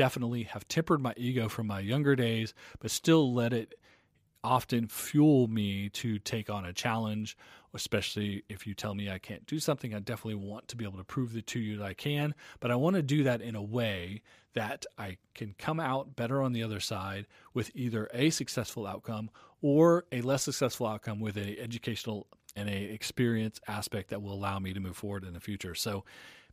definitely 0.00 0.44
have 0.44 0.66
tempered 0.66 0.98
my 0.98 1.12
ego 1.18 1.46
from 1.46 1.66
my 1.66 1.78
younger 1.78 2.16
days, 2.16 2.54
but 2.78 2.90
still 2.90 3.34
let 3.34 3.52
it 3.52 3.74
often 4.42 4.88
fuel 4.88 5.46
me 5.46 5.90
to 5.90 6.18
take 6.18 6.48
on 6.48 6.64
a 6.64 6.72
challenge, 6.72 7.36
especially 7.74 8.42
if 8.48 8.66
you 8.66 8.72
tell 8.72 8.94
me 8.94 9.10
I 9.10 9.18
can't 9.18 9.44
do 9.44 9.58
something. 9.58 9.94
I 9.94 9.98
definitely 9.98 10.36
want 10.36 10.68
to 10.68 10.76
be 10.76 10.86
able 10.86 10.96
to 10.96 11.04
prove 11.04 11.36
it 11.36 11.46
to 11.48 11.60
you 11.60 11.76
that 11.76 11.84
I 11.84 11.92
can, 11.92 12.34
but 12.60 12.70
I 12.70 12.76
want 12.76 12.96
to 12.96 13.02
do 13.02 13.24
that 13.24 13.42
in 13.42 13.54
a 13.54 13.62
way 13.62 14.22
that 14.54 14.86
I 14.96 15.18
can 15.34 15.54
come 15.58 15.78
out 15.78 16.16
better 16.16 16.40
on 16.40 16.54
the 16.54 16.62
other 16.62 16.80
side 16.80 17.26
with 17.52 17.70
either 17.74 18.08
a 18.14 18.30
successful 18.30 18.86
outcome 18.86 19.28
or 19.60 20.06
a 20.12 20.22
less 20.22 20.44
successful 20.44 20.86
outcome 20.86 21.20
with 21.20 21.36
a 21.36 21.60
educational 21.60 22.26
and 22.56 22.70
a 22.70 22.84
experience 22.84 23.60
aspect 23.68 24.08
that 24.08 24.22
will 24.22 24.32
allow 24.32 24.58
me 24.58 24.72
to 24.72 24.80
move 24.80 24.96
forward 24.96 25.26
in 25.26 25.34
the 25.34 25.40
future. 25.40 25.74
So 25.74 26.06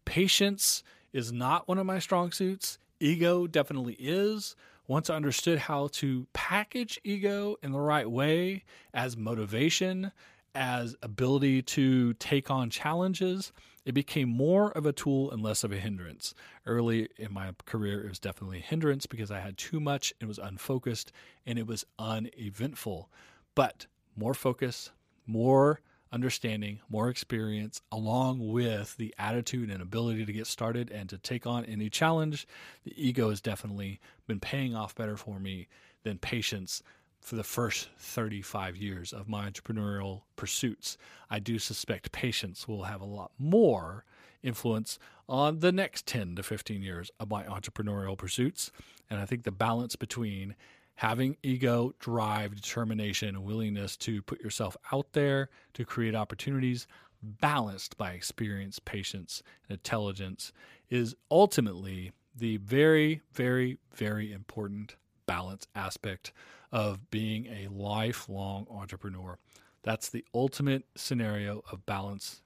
patience 0.03 0.83
is 1.13 1.31
not 1.31 1.69
one 1.69 1.77
of 1.77 1.85
my 1.85 1.99
strong 1.99 2.33
suits 2.33 2.77
ego 2.99 3.47
definitely 3.47 3.95
is. 3.99 4.55
Once 4.87 5.09
I 5.09 5.15
understood 5.15 5.59
how 5.59 5.87
to 5.93 6.27
package 6.33 6.99
ego 7.03 7.57
in 7.61 7.71
the 7.71 7.79
right 7.79 8.09
way 8.09 8.63
as 8.93 9.17
motivation, 9.17 10.11
as 10.55 10.95
ability 11.03 11.61
to 11.61 12.13
take 12.15 12.49
on 12.49 12.69
challenges, 12.69 13.51
it 13.85 13.93
became 13.93 14.27
more 14.27 14.71
of 14.71 14.85
a 14.85 14.91
tool 14.91 15.29
and 15.31 15.41
less 15.43 15.63
of 15.63 15.71
a 15.71 15.77
hindrance. 15.77 16.33
Early 16.65 17.09
in 17.17 17.31
my 17.31 17.51
career, 17.65 18.03
it 18.03 18.09
was 18.09 18.19
definitely 18.19 18.57
a 18.57 18.61
hindrance 18.61 19.05
because 19.05 19.29
I 19.29 19.39
had 19.39 19.57
too 19.57 19.79
much, 19.79 20.13
it 20.19 20.25
was 20.25 20.39
unfocused, 20.39 21.11
and 21.45 21.59
it 21.59 21.67
was 21.67 21.85
uneventful. 21.99 23.09
But 23.55 23.85
more 24.15 24.33
focus, 24.33 24.91
more 25.25 25.81
understanding, 26.11 26.79
more 26.89 27.09
experience, 27.09 27.81
along 27.91 28.51
with 28.51 28.95
the 28.97 29.13
attitude 29.17 29.69
and 29.69 29.81
ability 29.81 30.25
to 30.25 30.33
get 30.33 30.47
started 30.47 30.89
and 30.91 31.09
to 31.09 31.17
take 31.17 31.45
on 31.45 31.65
any 31.65 31.89
challenge, 31.89 32.47
the 32.83 32.93
ego 32.95 33.29
has 33.29 33.41
definitely 33.41 33.99
been 34.27 34.39
paying 34.39 34.75
off 34.75 34.95
better 34.95 35.17
for 35.17 35.39
me 35.39 35.67
than 36.03 36.17
patience 36.17 36.81
for 37.19 37.35
the 37.35 37.43
first 37.43 37.89
35 37.99 38.77
years 38.77 39.11
of 39.11 39.27
my 39.27 39.49
entrepreneurial 39.49 40.21
pursuits. 40.35 40.97
I 41.29 41.39
do 41.39 41.59
suspect 41.59 42.11
patience 42.11 42.67
will 42.67 42.83
have 42.83 43.01
a 43.01 43.05
lot 43.05 43.31
more 43.37 44.05
influence 44.43 44.97
on 45.27 45.59
the 45.59 45.71
next 45.71 46.05
10 46.05 46.35
to 46.35 46.43
15 46.43 46.81
years 46.81 47.11
of 47.19 47.29
my 47.29 47.43
entrepreneurial 47.43 48.17
pursuits. 48.17 48.71
And 49.09 49.19
I 49.19 49.25
think 49.25 49.43
the 49.43 49.51
balance 49.51 49.95
between 49.95 50.55
having 50.97 51.37
ego, 51.43 51.93
drive, 51.99 52.55
determination, 52.55 53.29
and 53.29 53.45
willingness 53.45 53.95
to 53.95 54.21
put 54.23 54.41
yourself 54.41 54.75
out 54.91 55.13
there 55.13 55.47
to 55.73 55.85
create 55.85 56.15
opportunities, 56.15 56.87
balanced 57.21 57.95
by 57.97 58.11
experience, 58.11 58.79
patience, 58.79 59.43
and 59.69 59.77
intelligence, 59.77 60.51
is 60.89 61.15
ultimately 61.29 62.11
the 62.35 62.57
very, 62.57 63.21
very, 63.31 63.77
very 63.93 64.33
important 64.33 64.95
balance 65.27 65.67
aspect 65.75 66.31
of 66.71 67.11
being 67.11 67.45
a 67.45 67.67
lifelong 67.71 68.65
entrepreneur. 68.69 69.37
That's 69.83 70.09
the 70.09 70.25
ultimate 70.33 70.83
scenario 70.95 71.63
of 71.71 71.85
balance 71.85 72.41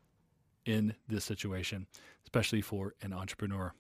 in 0.65 0.93
this 1.07 1.23
situation, 1.23 1.87
especially 2.23 2.61
for 2.61 2.95
an 3.01 3.13
entrepreneur. 3.13 3.73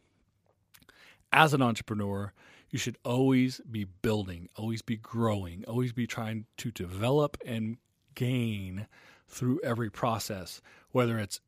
As 1.33 1.53
an 1.53 1.61
entrepreneur, 1.61 2.31
you 2.71 2.79
should 2.79 2.97
always 3.03 3.59
be 3.69 3.83
building, 3.83 4.47
always 4.55 4.81
be 4.81 4.97
growing, 4.97 5.63
always 5.67 5.93
be 5.93 6.07
trying 6.07 6.45
to 6.57 6.71
develop 6.71 7.37
and 7.45 7.77
gain 8.15 8.87
through 9.27 9.59
every 9.63 9.89
process, 9.89 10.61
whether 10.91 11.19
it's 11.19 11.39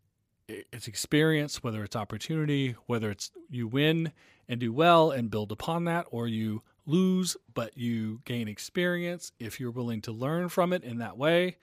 it's 0.48 0.90
experience, 0.90 1.64
whether 1.64 1.84
it's 1.84 1.96
opportunity, 1.96 2.76
whether 2.86 3.10
it's 3.10 3.32
you 3.50 3.66
win 3.66 4.12
and 4.50 4.60
do 4.60 4.74
well 4.74 5.10
and 5.10 5.32
build 5.32 5.52
upon 5.54 5.86
that, 5.86 6.06
or 6.12 6.28
you 6.28 6.62
lose 6.86 7.38
but 7.54 7.78
you 7.78 8.20
gain 8.26 8.50
experience 8.50 9.32
if 9.40 9.60
you're 9.60 9.72
willing 9.72 10.02
to 10.02 10.12
learn 10.12 10.50
from 10.50 10.74
it 10.74 10.84
in 10.84 10.98
that 10.98 11.18
way. 11.18 11.56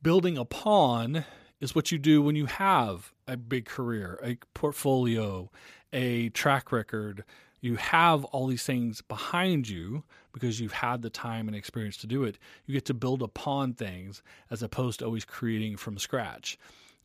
Building 0.00 0.38
upon 0.38 1.24
is 1.60 1.74
what 1.74 1.90
you 1.90 1.98
do 1.98 2.22
when 2.22 2.36
you 2.36 2.46
have 2.46 3.12
a 3.26 3.36
big 3.36 3.64
career, 3.64 4.20
a 4.22 4.38
portfolio, 4.54 5.50
a 5.92 6.28
track 6.28 6.70
record. 6.70 7.24
You 7.60 7.76
have 7.76 8.24
all 8.26 8.46
these 8.46 8.62
things 8.62 9.02
behind 9.02 9.68
you 9.68 10.04
because 10.32 10.60
you've 10.60 10.72
had 10.72 11.02
the 11.02 11.10
time 11.10 11.48
and 11.48 11.56
experience 11.56 11.96
to 11.98 12.06
do 12.06 12.24
it. 12.24 12.38
You 12.66 12.74
get 12.74 12.84
to 12.86 12.94
build 12.94 13.22
upon 13.22 13.74
things 13.74 14.22
as 14.50 14.62
opposed 14.62 15.00
to 15.00 15.04
always 15.04 15.24
creating 15.24 15.76
from 15.76 15.98
scratch. 15.98 16.58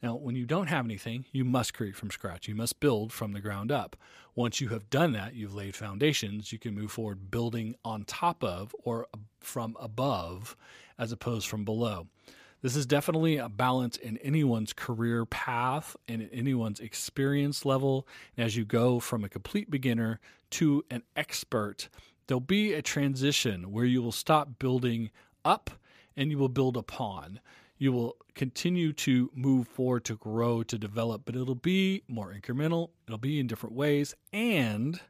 Now, 0.03 0.15
when 0.15 0.35
you 0.35 0.45
don't 0.45 0.67
have 0.67 0.83
anything, 0.83 1.25
you 1.31 1.45
must 1.45 1.73
create 1.73 1.95
from 1.95 2.11
scratch. 2.11 2.49
You 2.49 2.55
must 2.55 2.81
build 2.81 3.13
from 3.13 3.31
the 3.31 3.39
ground 3.39 3.71
up. 3.71 3.95
Once 4.35 4.59
you 4.59 4.67
have 4.69 4.89
done 4.89 5.13
that, 5.13 5.33
you've 5.33 5.55
laid 5.55 5.75
foundations, 5.75 6.51
you 6.51 6.59
can 6.59 6.75
move 6.75 6.91
forward 6.91 7.31
building 7.31 7.75
on 7.85 8.03
top 8.03 8.43
of 8.43 8.75
or 8.83 9.07
from 9.39 9.77
above 9.79 10.57
as 10.99 11.13
opposed 11.13 11.47
from 11.47 11.63
below. 11.63 12.07
This 12.63 12.78
is 12.78 12.86
definitely 12.86 13.36
a 13.36 13.49
balance 13.49 13.97
in 13.97 14.17
anyone's 14.19 14.71
career 14.71 15.26
path 15.26 15.97
and 16.08 16.21
in 16.21 16.30
anyone's 16.30 16.80
experience 16.80 17.65
level. 17.65 18.08
And 18.38 18.45
as 18.45 18.56
you 18.56 18.63
go 18.63 19.02
from 19.02 19.26
a 19.26 19.30
complete 19.30 19.69
beginner 19.69 20.21
to 20.52 20.86
an 20.89 21.04
expert, 21.17 21.89
there'll 22.26 22.39
be 22.39 22.71
a 22.71 22.82
transition 22.82 23.73
where 23.73 23.84
you 23.84 24.02
will 24.02 24.13
stop 24.13 24.60
building 24.60 25.12
up 25.43 25.71
and 26.15 26.32
you 26.32 26.38
will 26.38 26.47
build 26.47 26.78
upon. 26.78 27.41
You 27.78 27.91
will 27.91 28.15
continue 28.34 28.93
to 28.93 29.30
move 29.36 29.67
forward 29.67 30.06
to 30.06 30.15
grow 30.15 30.63
to 30.63 30.78
develop 30.78 31.23
but 31.26 31.36
it'll 31.36 31.56
be 31.56 32.04
more 32.08 32.34
incremental. 32.34 32.91
It'll 33.06 33.17
be 33.17 33.41
in 33.41 33.47
different 33.47 33.76
ways. 33.76 34.15
And 34.32 35.02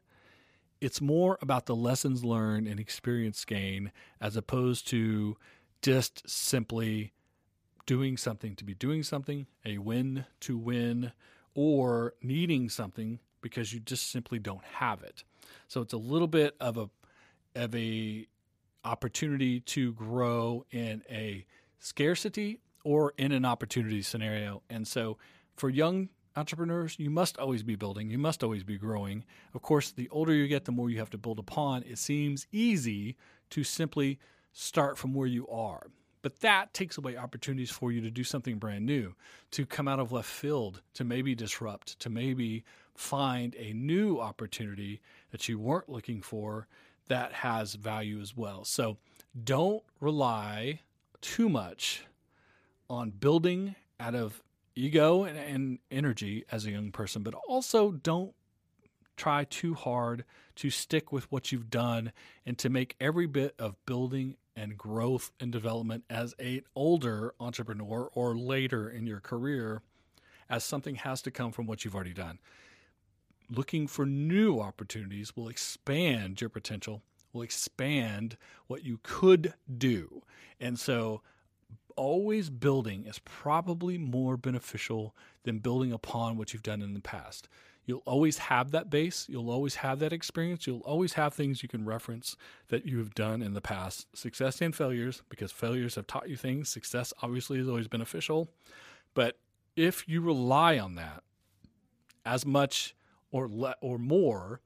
it's 0.80 1.00
more 1.00 1.38
about 1.40 1.66
the 1.66 1.76
lessons 1.76 2.24
learned 2.24 2.66
and 2.66 2.80
experience 2.80 3.44
gain 3.44 3.92
as 4.20 4.36
opposed 4.36 4.88
to 4.88 5.36
just 5.82 6.28
simply 6.28 7.12
doing 7.86 8.16
something 8.16 8.54
to 8.56 8.64
be 8.64 8.74
doing 8.74 9.02
something 9.02 9.46
a 9.64 9.78
win 9.78 10.24
to 10.40 10.56
win 10.56 11.12
or 11.54 12.14
needing 12.22 12.68
something 12.68 13.18
because 13.40 13.72
you 13.72 13.80
just 13.80 14.10
simply 14.10 14.38
don't 14.38 14.64
have 14.64 15.02
it 15.02 15.24
so 15.68 15.80
it's 15.80 15.92
a 15.92 15.98
little 15.98 16.28
bit 16.28 16.56
of 16.60 16.76
a 16.76 16.88
of 17.56 17.74
a 17.74 18.26
opportunity 18.84 19.60
to 19.60 19.92
grow 19.92 20.64
in 20.70 21.02
a 21.10 21.46
scarcity 21.78 22.60
or 22.84 23.14
in 23.16 23.32
an 23.32 23.44
opportunity 23.44 24.02
scenario. 24.02 24.62
And 24.68 24.86
so 24.86 25.16
for 25.56 25.70
young 25.70 26.10
entrepreneurs, 26.36 26.96
you 26.98 27.10
must 27.10 27.38
always 27.38 27.62
be 27.62 27.76
building, 27.76 28.10
you 28.10 28.18
must 28.18 28.42
always 28.42 28.64
be 28.64 28.76
growing. 28.76 29.24
Of 29.54 29.62
course, 29.62 29.92
the 29.92 30.08
older 30.10 30.34
you 30.34 30.46
get, 30.48 30.64
the 30.64 30.72
more 30.72 30.90
you 30.90 30.98
have 30.98 31.10
to 31.10 31.18
build 31.18 31.38
upon. 31.38 31.82
It 31.84 31.98
seems 31.98 32.46
easy 32.52 33.16
to 33.50 33.64
simply 33.64 34.18
start 34.52 34.98
from 34.98 35.14
where 35.14 35.26
you 35.26 35.48
are. 35.48 35.86
But 36.24 36.40
that 36.40 36.72
takes 36.72 36.96
away 36.96 37.18
opportunities 37.18 37.70
for 37.70 37.92
you 37.92 38.00
to 38.00 38.10
do 38.10 38.24
something 38.24 38.56
brand 38.56 38.86
new, 38.86 39.14
to 39.50 39.66
come 39.66 39.86
out 39.86 40.00
of 40.00 40.10
left 40.10 40.30
field, 40.30 40.80
to 40.94 41.04
maybe 41.04 41.34
disrupt, 41.34 42.00
to 42.00 42.08
maybe 42.08 42.64
find 42.94 43.54
a 43.56 43.74
new 43.74 44.18
opportunity 44.18 45.02
that 45.32 45.50
you 45.50 45.58
weren't 45.58 45.90
looking 45.90 46.22
for 46.22 46.66
that 47.08 47.34
has 47.34 47.74
value 47.74 48.22
as 48.22 48.34
well. 48.34 48.64
So 48.64 48.96
don't 49.44 49.82
rely 50.00 50.80
too 51.20 51.50
much 51.50 52.06
on 52.88 53.10
building 53.10 53.74
out 54.00 54.14
of 54.14 54.42
ego 54.74 55.24
and, 55.24 55.36
and 55.36 55.78
energy 55.90 56.46
as 56.50 56.64
a 56.64 56.70
young 56.70 56.90
person, 56.90 57.22
but 57.22 57.34
also 57.46 57.92
don't 57.92 58.32
try 59.18 59.44
too 59.44 59.74
hard 59.74 60.24
to 60.56 60.70
stick 60.70 61.12
with 61.12 61.30
what 61.30 61.52
you've 61.52 61.68
done 61.68 62.12
and 62.46 62.56
to 62.56 62.70
make 62.70 62.96
every 62.98 63.26
bit 63.26 63.54
of 63.58 63.76
building 63.84 64.36
and 64.56 64.78
growth 64.78 65.32
and 65.40 65.50
development 65.50 66.04
as 66.08 66.34
a 66.40 66.62
older 66.74 67.34
entrepreneur 67.40 68.10
or 68.14 68.36
later 68.36 68.88
in 68.88 69.06
your 69.06 69.20
career 69.20 69.82
as 70.48 70.64
something 70.64 70.96
has 70.96 71.22
to 71.22 71.30
come 71.30 71.52
from 71.52 71.66
what 71.66 71.84
you've 71.84 71.94
already 71.94 72.12
done. 72.12 72.38
Looking 73.50 73.86
for 73.86 74.06
new 74.06 74.60
opportunities 74.60 75.36
will 75.36 75.48
expand 75.48 76.40
your 76.40 76.50
potential, 76.50 77.02
will 77.32 77.42
expand 77.42 78.36
what 78.66 78.84
you 78.84 79.00
could 79.02 79.54
do. 79.76 80.22
And 80.60 80.78
so 80.78 81.22
always 81.96 82.50
building 82.50 83.04
is 83.04 83.20
probably 83.20 83.98
more 83.98 84.36
beneficial 84.36 85.14
than 85.44 85.58
building 85.58 85.92
upon 85.92 86.36
what 86.36 86.52
you've 86.52 86.62
done 86.62 86.82
in 86.82 86.94
the 86.94 87.00
past. 87.00 87.48
You'll 87.86 88.02
always 88.06 88.38
have 88.38 88.70
that 88.70 88.88
base. 88.88 89.26
You'll 89.28 89.50
always 89.50 89.76
have 89.76 89.98
that 89.98 90.12
experience. 90.12 90.66
You'll 90.66 90.80
always 90.80 91.14
have 91.14 91.34
things 91.34 91.62
you 91.62 91.68
can 91.68 91.84
reference 91.84 92.36
that 92.68 92.86
you 92.86 92.98
have 92.98 93.14
done 93.14 93.42
in 93.42 93.52
the 93.52 93.60
past, 93.60 94.06
success 94.16 94.60
and 94.62 94.74
failures, 94.74 95.22
because 95.28 95.52
failures 95.52 95.96
have 95.96 96.06
taught 96.06 96.28
you 96.28 96.36
things. 96.36 96.68
Success 96.68 97.12
obviously 97.22 97.58
is 97.58 97.68
always 97.68 97.88
beneficial. 97.88 98.48
But 99.12 99.38
if 99.76 100.08
you 100.08 100.20
rely 100.20 100.78
on 100.78 100.94
that 100.94 101.22
as 102.24 102.46
much 102.46 102.94
or 103.30 103.48
le- 103.48 103.76
or 103.80 103.98
more 103.98 104.60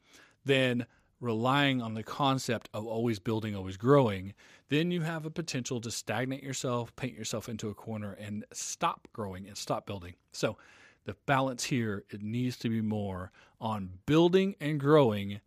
than 0.44 0.86
relying 1.20 1.82
on 1.82 1.94
the 1.94 2.02
concept 2.02 2.68
of 2.72 2.86
always 2.86 3.18
building, 3.18 3.56
always 3.56 3.76
growing, 3.76 4.34
then 4.68 4.90
you 4.90 5.00
have 5.00 5.26
a 5.26 5.30
potential 5.30 5.80
to 5.80 5.90
stagnate 5.90 6.42
yourself, 6.42 6.94
paint 6.94 7.16
yourself 7.16 7.48
into 7.48 7.68
a 7.68 7.74
corner, 7.74 8.12
and 8.12 8.44
stop 8.52 9.08
growing 9.12 9.46
and 9.48 9.56
stop 9.56 9.86
building. 9.86 10.14
So, 10.32 10.56
the 11.04 11.16
balance 11.26 11.64
here 11.64 12.04
it 12.10 12.22
needs 12.22 12.56
to 12.58 12.68
be 12.68 12.80
more 12.80 13.30
on 13.60 13.90
building 14.06 14.54
and 14.60 14.78
growing 14.78 15.40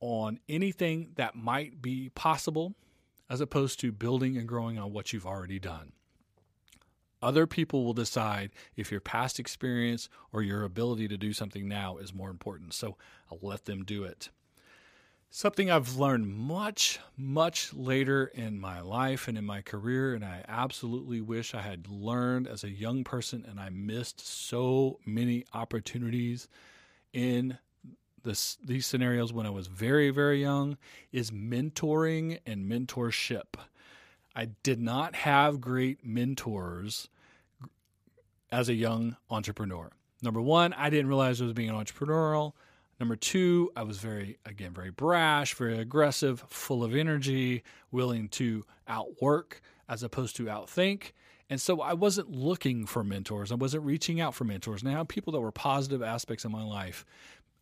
on 0.00 0.38
anything 0.48 1.10
that 1.16 1.34
might 1.34 1.80
be 1.80 2.10
possible 2.10 2.74
as 3.30 3.40
opposed 3.40 3.80
to 3.80 3.90
building 3.90 4.36
and 4.36 4.46
growing 4.46 4.78
on 4.78 4.92
what 4.92 5.12
you've 5.12 5.26
already 5.26 5.58
done. 5.58 5.92
Other 7.22 7.46
people 7.46 7.84
will 7.84 7.94
decide 7.94 8.50
if 8.76 8.90
your 8.90 9.00
past 9.00 9.40
experience 9.40 10.10
or 10.30 10.42
your 10.42 10.62
ability 10.62 11.08
to 11.08 11.16
do 11.16 11.32
something 11.32 11.66
now 11.66 11.96
is 11.96 12.12
more 12.12 12.28
important. 12.28 12.74
So 12.74 12.98
I'll 13.32 13.38
let 13.40 13.64
them 13.64 13.82
do 13.82 14.04
it. 14.04 14.28
Something 15.36 15.68
I've 15.68 15.96
learned 15.96 16.28
much, 16.28 17.00
much 17.16 17.74
later 17.74 18.26
in 18.26 18.60
my 18.60 18.80
life 18.80 19.26
and 19.26 19.36
in 19.36 19.44
my 19.44 19.62
career, 19.62 20.14
and 20.14 20.24
I 20.24 20.44
absolutely 20.46 21.20
wish 21.20 21.54
I 21.54 21.62
had 21.62 21.88
learned 21.88 22.46
as 22.46 22.62
a 22.62 22.70
young 22.70 23.02
person, 23.02 23.44
and 23.50 23.58
I 23.58 23.68
missed 23.70 24.24
so 24.24 25.00
many 25.04 25.44
opportunities 25.52 26.46
in 27.12 27.58
this, 28.22 28.58
these 28.64 28.86
scenarios 28.86 29.32
when 29.32 29.44
I 29.44 29.50
was 29.50 29.66
very, 29.66 30.10
very 30.10 30.40
young, 30.40 30.78
is 31.10 31.32
mentoring 31.32 32.38
and 32.46 32.70
mentorship. 32.70 33.56
I 34.36 34.50
did 34.62 34.80
not 34.80 35.16
have 35.16 35.60
great 35.60 36.06
mentors 36.06 37.08
as 38.52 38.68
a 38.68 38.74
young 38.74 39.16
entrepreneur. 39.28 39.90
Number 40.22 40.40
one, 40.40 40.72
I 40.74 40.90
didn't 40.90 41.08
realize 41.08 41.40
I 41.40 41.46
was 41.46 41.54
being 41.54 41.72
entrepreneurial. 41.72 42.52
Number 43.00 43.16
two, 43.16 43.70
I 43.76 43.82
was 43.82 43.98
very, 43.98 44.38
again, 44.46 44.72
very 44.72 44.90
brash, 44.90 45.54
very 45.54 45.78
aggressive, 45.78 46.44
full 46.48 46.84
of 46.84 46.94
energy, 46.94 47.62
willing 47.90 48.28
to 48.30 48.64
outwork 48.86 49.60
as 49.88 50.02
opposed 50.02 50.36
to 50.36 50.44
outthink. 50.44 51.12
And 51.50 51.60
so 51.60 51.80
I 51.80 51.92
wasn't 51.92 52.30
looking 52.30 52.86
for 52.86 53.04
mentors. 53.04 53.52
I 53.52 53.56
wasn't 53.56 53.84
reaching 53.84 54.20
out 54.20 54.34
for 54.34 54.44
mentors. 54.44 54.82
Now, 54.82 55.04
people 55.04 55.32
that 55.32 55.40
were 55.40 55.52
positive 55.52 56.02
aspects 56.02 56.44
of 56.44 56.50
my 56.50 56.62
life, 56.64 57.04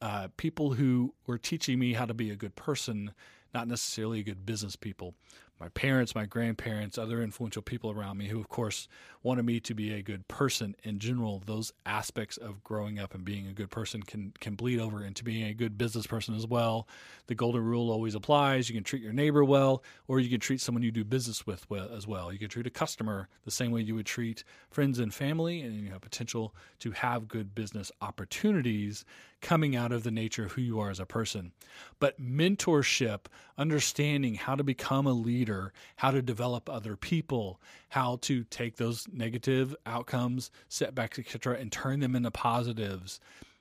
uh, 0.01 0.28
people 0.37 0.74
who 0.74 1.14
were 1.26 1.39
teaching 1.39 1.78
me 1.78 1.95
how 1.95 2.07
to 2.07 2.14
be 2.14 2.30
a 2.30 2.37
good 2.37 2.55
person, 2.55 3.12
not 3.55 3.68
necessarily 3.68 4.20
a 4.20 4.24
good 4.24 4.47
business 4.47 4.76
people. 4.76 5.14
My 5.63 5.69
parents, 5.69 6.17
my 6.17 6.27
grandparents, 6.27 6.99
other 6.99 7.23
influential 7.23 7.63
people 7.63 7.93
around 7.93 8.19
me 8.19 8.27
who, 8.27 8.41
of 8.41 8.49
course, 8.49 8.89
wanted 9.23 9.45
me 9.45 9.61
to 9.61 9.75
be 9.75 9.93
a 9.93 10.03
good 10.03 10.27
person 10.27 10.75
in 10.83 10.99
general. 10.99 11.41
Those 11.47 11.73
aspects 11.87 12.37
of 12.37 12.65
growing 12.65 12.99
up 12.99 13.15
and 13.15 13.25
being 13.25 13.47
a 13.47 13.53
good 13.53 13.71
person 13.71 14.03
can 14.03 14.33
can 14.41 14.57
bleed 14.57 14.81
over 14.81 15.05
into 15.05 15.23
being 15.23 15.45
a 15.45 15.55
good 15.55 15.79
business 15.79 16.05
person 16.05 16.35
as 16.35 16.49
well. 16.49 16.89
The 17.29 17.37
golden 17.37 17.65
rule 17.65 17.93
always 17.93 18.17
applies. 18.17 18.69
You 18.69 18.75
can 18.75 18.83
treat 18.83 19.03
your 19.03 19.13
neighbor 19.13 19.45
well, 19.45 19.85
or 20.09 20.19
you 20.19 20.29
can 20.29 20.41
treat 20.41 20.61
someone 20.61 20.83
you 20.83 20.91
do 20.91 21.05
business 21.05 21.47
with 21.47 21.65
as 21.71 22.09
well. 22.09 22.33
You 22.33 22.41
can 22.41 22.49
treat 22.49 22.67
a 22.67 22.71
customer 22.71 23.29
the 23.45 23.53
same 23.53 23.71
way 23.71 23.83
you 23.83 23.95
would 23.95 24.07
treat 24.07 24.43
friends 24.69 24.99
and 24.99 25.15
family, 25.15 25.61
and 25.61 25.77
you 25.77 25.93
have 25.93 26.01
potential 26.01 26.57
to 26.81 26.91
have 26.91 27.29
good 27.29 27.55
business 27.55 27.93
opportunities 28.01 29.05
coming 29.41 29.77
out 29.77 29.93
of 29.93 30.05
the 30.05 30.11
nature 30.11 30.45
of 30.45 30.53
who 30.53 30.63
you 30.63 30.81
are 30.81 30.91
as 30.91 31.01
a 31.01 31.07
person. 31.07 31.53
But 31.99 32.21
mentorship, 32.21 33.27
understanding 33.59 34.37
how 34.37 34.55
to 34.55 34.65
become 34.65 35.07
a 35.07 35.13
leader, 35.13 35.52
how 35.97 36.11
to 36.11 36.23
develop 36.23 36.69
other 36.69 36.97
people, 36.97 37.61
how 37.91 38.19
to 38.23 38.45
take 38.45 38.77
those 38.77 39.07
negative 39.13 39.75
outcomes, 39.87 40.51
setbacks, 40.69 41.19
etc., 41.19 41.57
and 41.59 41.71
turn 41.71 42.01
them 42.01 42.17
into 42.17 42.31
positives, 42.31 43.21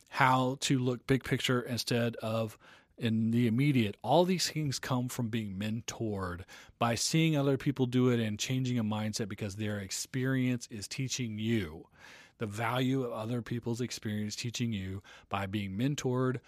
how 0.10 0.58
to 0.62 0.80
look 0.80 1.06
big 1.08 1.24
picture 1.24 1.62
instead 1.62 2.16
of 2.18 2.58
in 2.98 3.32
the 3.32 3.48
immediate. 3.48 3.98
All 4.04 4.26
these 4.26 4.50
things 4.50 4.78
come 4.78 5.10
from 5.10 5.30
being 5.30 5.56
mentored 5.56 6.42
by 6.78 6.96
seeing 6.96 7.36
other 7.36 7.58
people 7.58 7.88
do 7.88 8.10
it 8.10 8.20
and 8.20 8.38
changing 8.38 8.78
a 8.78 8.84
mindset 8.84 9.28
because 9.28 9.56
their 9.56 9.80
experience 9.80 10.68
is 10.70 10.88
teaching 10.88 11.40
you 11.40 11.88
the 12.38 12.48
value 12.48 13.04
of 13.04 13.12
other 13.12 13.42
people's 13.42 13.82
experience 13.82 14.36
teaching 14.36 14.74
you 14.74 15.04
by 15.30 15.46
being 15.46 15.78
mentored 15.78 16.40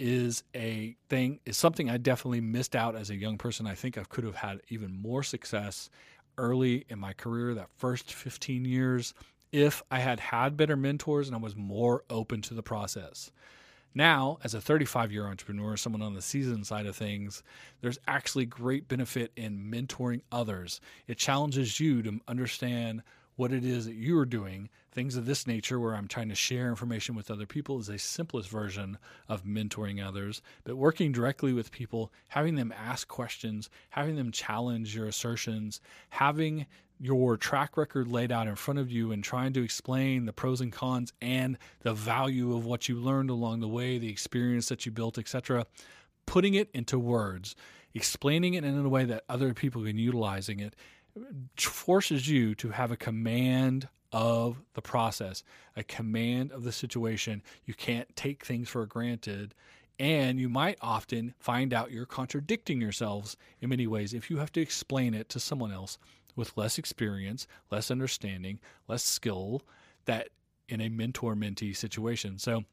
is 0.00 0.42
a 0.56 0.96
thing 1.08 1.38
is 1.44 1.56
something 1.56 1.88
I 1.90 1.98
definitely 1.98 2.40
missed 2.40 2.74
out 2.74 2.96
as 2.96 3.10
a 3.10 3.16
young 3.16 3.38
person. 3.38 3.66
I 3.66 3.74
think 3.74 3.98
I 3.98 4.04
could 4.04 4.24
have 4.24 4.36
had 4.36 4.62
even 4.68 5.00
more 5.00 5.22
success 5.22 5.90
early 6.38 6.86
in 6.88 6.98
my 6.98 7.12
career 7.12 7.54
that 7.54 7.68
first 7.76 8.12
15 8.12 8.64
years 8.64 9.14
if 9.52 9.82
I 9.90 9.98
had 9.98 10.20
had 10.20 10.56
better 10.56 10.76
mentors 10.76 11.28
and 11.28 11.36
I 11.36 11.40
was 11.40 11.54
more 11.54 12.04
open 12.08 12.40
to 12.42 12.54
the 12.54 12.62
process. 12.62 13.30
Now, 13.94 14.38
as 14.44 14.54
a 14.54 14.60
35 14.60 15.12
year 15.12 15.26
entrepreneur, 15.26 15.76
someone 15.76 16.02
on 16.02 16.14
the 16.14 16.22
season 16.22 16.64
side 16.64 16.86
of 16.86 16.96
things, 16.96 17.42
there's 17.80 17.98
actually 18.06 18.46
great 18.46 18.88
benefit 18.88 19.32
in 19.36 19.70
mentoring 19.70 20.22
others. 20.30 20.80
It 21.08 21.18
challenges 21.18 21.80
you 21.80 22.02
to 22.02 22.20
understand 22.28 23.02
what 23.40 23.54
it 23.54 23.64
is 23.64 23.86
that 23.86 23.94
you 23.94 24.18
are 24.18 24.26
doing. 24.26 24.68
Things 24.92 25.16
of 25.16 25.24
this 25.24 25.46
nature, 25.46 25.80
where 25.80 25.94
I'm 25.94 26.08
trying 26.08 26.28
to 26.28 26.34
share 26.34 26.68
information 26.68 27.14
with 27.14 27.30
other 27.30 27.46
people, 27.46 27.78
is 27.78 27.88
a 27.88 27.96
simplest 27.96 28.50
version 28.50 28.98
of 29.30 29.44
mentoring 29.44 30.06
others. 30.06 30.42
But 30.62 30.76
working 30.76 31.10
directly 31.10 31.54
with 31.54 31.72
people, 31.72 32.12
having 32.28 32.56
them 32.56 32.70
ask 32.70 33.08
questions, 33.08 33.70
having 33.88 34.16
them 34.16 34.30
challenge 34.30 34.94
your 34.94 35.06
assertions, 35.06 35.80
having 36.10 36.66
your 37.00 37.38
track 37.38 37.78
record 37.78 38.08
laid 38.08 38.30
out 38.30 38.46
in 38.46 38.56
front 38.56 38.78
of 38.78 38.90
you 38.90 39.10
and 39.10 39.24
trying 39.24 39.54
to 39.54 39.64
explain 39.64 40.26
the 40.26 40.34
pros 40.34 40.60
and 40.60 40.70
cons 40.70 41.14
and 41.22 41.56
the 41.80 41.94
value 41.94 42.54
of 42.54 42.66
what 42.66 42.90
you 42.90 43.00
learned 43.00 43.30
along 43.30 43.60
the 43.60 43.68
way, 43.68 43.96
the 43.96 44.10
experience 44.10 44.68
that 44.68 44.84
you 44.84 44.92
built, 44.92 45.16
etc., 45.16 45.64
putting 46.26 46.52
it 46.52 46.68
into 46.74 46.98
words, 46.98 47.56
explaining 47.94 48.52
it 48.52 48.64
in 48.64 48.78
a 48.78 48.88
way 48.90 49.06
that 49.06 49.24
other 49.30 49.54
people 49.54 49.82
can 49.82 49.96
utilizing 49.96 50.60
it 50.60 50.76
forces 51.56 52.28
you 52.28 52.54
to 52.56 52.70
have 52.70 52.90
a 52.90 52.96
command 52.96 53.88
of 54.12 54.62
the 54.74 54.82
process, 54.82 55.42
a 55.76 55.84
command 55.84 56.52
of 56.52 56.64
the 56.64 56.72
situation. 56.72 57.42
You 57.64 57.74
can't 57.74 58.14
take 58.16 58.44
things 58.44 58.68
for 58.68 58.84
granted. 58.86 59.54
And 59.98 60.40
you 60.40 60.48
might 60.48 60.78
often 60.80 61.34
find 61.38 61.74
out 61.74 61.90
you're 61.90 62.06
contradicting 62.06 62.80
yourselves 62.80 63.36
in 63.60 63.68
many 63.68 63.86
ways 63.86 64.14
if 64.14 64.30
you 64.30 64.38
have 64.38 64.52
to 64.52 64.60
explain 64.60 65.14
it 65.14 65.28
to 65.28 65.40
someone 65.40 65.72
else 65.72 65.98
with 66.34 66.56
less 66.56 66.78
experience, 66.78 67.46
less 67.70 67.90
understanding, 67.90 68.60
less 68.88 69.02
skill, 69.02 69.62
that 70.06 70.30
in 70.68 70.80
a 70.80 70.88
mentor 70.88 71.34
mentee 71.34 71.76
situation. 71.76 72.38
So, 72.38 72.64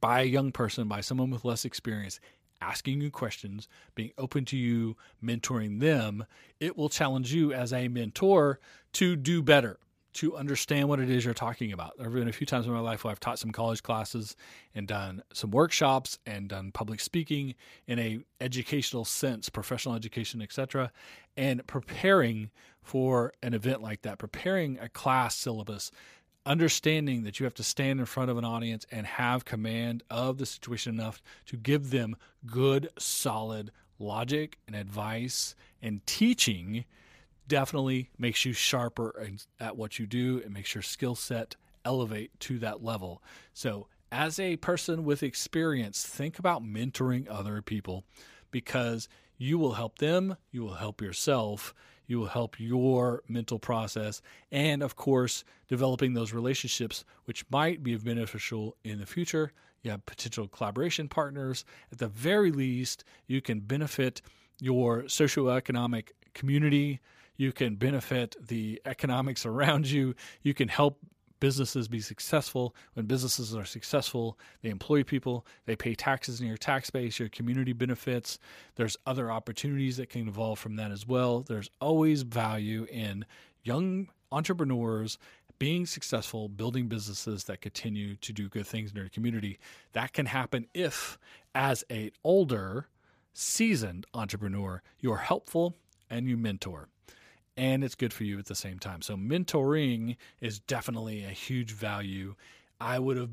by 0.00 0.20
a 0.20 0.24
young 0.24 0.52
person, 0.52 0.86
by 0.86 1.00
someone 1.00 1.30
with 1.30 1.44
less 1.44 1.64
experience, 1.64 2.20
asking 2.60 3.00
you 3.00 3.10
questions, 3.10 3.68
being 3.94 4.12
open 4.18 4.44
to 4.46 4.56
you 4.56 4.96
mentoring 5.22 5.80
them, 5.80 6.24
it 6.60 6.76
will 6.76 6.88
challenge 6.88 7.32
you 7.32 7.52
as 7.52 7.72
a 7.72 7.88
mentor 7.88 8.58
to 8.94 9.16
do 9.16 9.42
better, 9.42 9.78
to 10.14 10.36
understand 10.36 10.88
what 10.88 11.00
it 11.00 11.10
is 11.10 11.24
you're 11.24 11.34
talking 11.34 11.72
about. 11.72 11.96
There 11.96 12.04
have 12.04 12.14
been 12.14 12.28
a 12.28 12.32
few 12.32 12.46
times 12.46 12.66
in 12.66 12.72
my 12.72 12.80
life 12.80 13.04
where 13.04 13.10
I've 13.10 13.20
taught 13.20 13.38
some 13.38 13.50
college 13.50 13.82
classes 13.82 14.36
and 14.74 14.86
done 14.86 15.22
some 15.32 15.50
workshops 15.50 16.18
and 16.24 16.48
done 16.48 16.72
public 16.72 17.00
speaking 17.00 17.54
in 17.86 17.98
a 17.98 18.20
educational 18.40 19.04
sense, 19.04 19.48
professional 19.48 19.94
education, 19.94 20.40
etc., 20.40 20.92
and 21.36 21.66
preparing 21.66 22.50
for 22.80 23.32
an 23.42 23.54
event 23.54 23.82
like 23.82 24.02
that, 24.02 24.18
preparing 24.18 24.78
a 24.78 24.88
class 24.88 25.34
syllabus 25.34 25.90
understanding 26.46 27.24
that 27.24 27.40
you 27.40 27.44
have 27.44 27.54
to 27.54 27.62
stand 27.62 28.00
in 28.00 28.06
front 28.06 28.30
of 28.30 28.38
an 28.38 28.44
audience 28.44 28.86
and 28.90 29.06
have 29.06 29.44
command 29.44 30.02
of 30.10 30.38
the 30.38 30.46
situation 30.46 30.94
enough 30.94 31.22
to 31.46 31.56
give 31.56 31.90
them 31.90 32.16
good, 32.46 32.88
solid 32.98 33.70
logic 33.98 34.58
and 34.66 34.76
advice 34.76 35.54
and 35.82 36.04
teaching 36.06 36.84
definitely 37.46 38.10
makes 38.18 38.44
you 38.44 38.52
sharper 38.52 39.28
at 39.60 39.76
what 39.76 39.98
you 39.98 40.06
do. 40.06 40.38
It 40.38 40.50
makes 40.50 40.74
your 40.74 40.82
skill 40.82 41.14
set 41.14 41.56
elevate 41.84 42.38
to 42.40 42.58
that 42.60 42.82
level. 42.82 43.22
So, 43.52 43.86
as 44.10 44.38
a 44.38 44.56
person 44.56 45.04
with 45.04 45.22
experience, 45.22 46.06
think 46.06 46.38
about 46.38 46.62
mentoring 46.62 47.26
other 47.28 47.60
people 47.60 48.04
because 48.52 49.08
you 49.36 49.58
will 49.58 49.72
help 49.72 49.98
them, 49.98 50.36
you 50.52 50.62
will 50.62 50.74
help 50.74 51.02
yourself, 51.02 51.74
you 52.06 52.18
will 52.18 52.26
help 52.26 52.58
your 52.58 53.22
mental 53.28 53.58
process, 53.58 54.20
and 54.52 54.82
of 54.82 54.96
course, 54.96 55.44
developing 55.68 56.14
those 56.14 56.32
relationships, 56.32 57.04
which 57.24 57.44
might 57.50 57.82
be 57.82 57.96
beneficial 57.96 58.76
in 58.84 58.98
the 58.98 59.06
future. 59.06 59.52
You 59.82 59.90
have 59.90 60.06
potential 60.06 60.48
collaboration 60.48 61.08
partners. 61.08 61.64
At 61.92 61.98
the 61.98 62.08
very 62.08 62.50
least, 62.50 63.04
you 63.26 63.40
can 63.40 63.60
benefit 63.60 64.22
your 64.60 65.02
socioeconomic 65.02 66.10
community. 66.32 67.00
You 67.36 67.52
can 67.52 67.76
benefit 67.76 68.36
the 68.40 68.80
economics 68.84 69.44
around 69.46 69.90
you. 69.90 70.14
You 70.42 70.54
can 70.54 70.68
help 70.68 70.98
businesses 71.44 71.88
be 71.88 72.00
successful. 72.00 72.74
When 72.94 73.04
businesses 73.04 73.54
are 73.54 73.66
successful, 73.66 74.38
they 74.62 74.70
employ 74.70 75.02
people, 75.02 75.44
they 75.66 75.76
pay 75.76 75.94
taxes 75.94 76.40
in 76.40 76.46
your 76.46 76.56
tax 76.56 76.88
base, 76.88 77.18
your 77.18 77.28
community 77.28 77.74
benefits. 77.74 78.38
There's 78.76 78.96
other 79.04 79.30
opportunities 79.30 79.98
that 79.98 80.08
can 80.08 80.26
evolve 80.26 80.58
from 80.58 80.76
that 80.76 80.90
as 80.90 81.06
well. 81.06 81.40
There's 81.42 81.68
always 81.82 82.22
value 82.22 82.86
in 82.90 83.26
young 83.62 84.08
entrepreneurs 84.32 85.18
being 85.58 85.84
successful, 85.84 86.48
building 86.48 86.88
businesses 86.88 87.44
that 87.44 87.60
continue 87.60 88.16
to 88.16 88.32
do 88.32 88.48
good 88.48 88.66
things 88.66 88.92
in 88.92 88.96
their 88.96 89.10
community. 89.10 89.58
That 89.92 90.14
can 90.14 90.24
happen 90.24 90.66
if, 90.72 91.18
as 91.54 91.84
a 91.90 92.10
older, 92.24 92.88
seasoned 93.34 94.06
entrepreneur, 94.14 94.80
you're 94.98 95.18
helpful 95.18 95.76
and 96.08 96.26
you 96.26 96.38
mentor 96.38 96.88
and 97.56 97.84
it's 97.84 97.94
good 97.94 98.12
for 98.12 98.24
you 98.24 98.38
at 98.38 98.46
the 98.46 98.54
same 98.54 98.78
time. 98.78 99.02
So 99.02 99.16
mentoring 99.16 100.16
is 100.40 100.58
definitely 100.58 101.24
a 101.24 101.30
huge 101.30 101.72
value. 101.72 102.34
I 102.80 102.98
would 102.98 103.16
have 103.16 103.30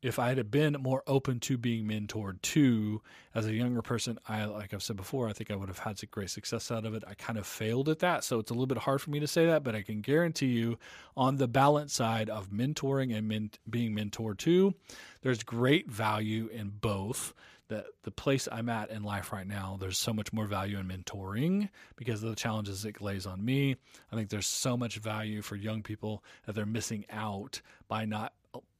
if 0.00 0.18
I 0.18 0.28
had 0.28 0.50
been 0.50 0.76
more 0.80 1.02
open 1.06 1.40
to 1.40 1.58
being 1.58 1.84
mentored 1.86 2.40
too 2.40 3.02
as 3.34 3.46
a 3.46 3.52
younger 3.52 3.82
person, 3.82 4.18
I 4.28 4.44
like 4.44 4.72
I've 4.72 4.82
said 4.82 4.96
before, 4.96 5.28
I 5.28 5.32
think 5.32 5.50
I 5.50 5.56
would 5.56 5.68
have 5.68 5.80
had 5.80 5.98
some 5.98 6.08
great 6.10 6.30
success 6.30 6.70
out 6.70 6.86
of 6.86 6.94
it. 6.94 7.02
I 7.06 7.14
kind 7.14 7.38
of 7.38 7.46
failed 7.46 7.88
at 7.88 7.98
that, 8.00 8.24
so 8.24 8.38
it's 8.38 8.50
a 8.50 8.54
little 8.54 8.66
bit 8.66 8.78
hard 8.78 9.00
for 9.00 9.10
me 9.10 9.20
to 9.20 9.26
say 9.26 9.46
that, 9.46 9.64
but 9.64 9.74
I 9.74 9.82
can 9.82 10.00
guarantee 10.00 10.46
you, 10.46 10.78
on 11.16 11.36
the 11.36 11.48
balance 11.48 11.94
side 11.94 12.30
of 12.30 12.50
mentoring 12.50 13.16
and 13.16 13.26
men- 13.26 13.50
being 13.68 13.94
mentored 13.94 14.38
too, 14.38 14.74
there's 15.22 15.42
great 15.42 15.90
value 15.90 16.48
in 16.52 16.68
both 16.80 17.34
the 17.68 17.84
the 18.02 18.10
place 18.10 18.48
I'm 18.50 18.68
at 18.68 18.90
in 18.90 19.02
life 19.02 19.32
right 19.32 19.46
now, 19.46 19.76
there's 19.80 19.98
so 19.98 20.12
much 20.12 20.32
more 20.32 20.46
value 20.46 20.78
in 20.78 20.88
mentoring 20.88 21.68
because 21.96 22.22
of 22.22 22.30
the 22.30 22.36
challenges 22.36 22.84
it 22.84 23.00
lays 23.00 23.26
on 23.26 23.44
me. 23.44 23.76
I 24.10 24.16
think 24.16 24.30
there's 24.30 24.46
so 24.46 24.76
much 24.76 24.98
value 24.98 25.42
for 25.42 25.56
young 25.56 25.82
people 25.82 26.24
that 26.46 26.54
they're 26.54 26.66
missing 26.66 27.04
out 27.10 27.60
by 27.88 28.04
not 28.04 28.32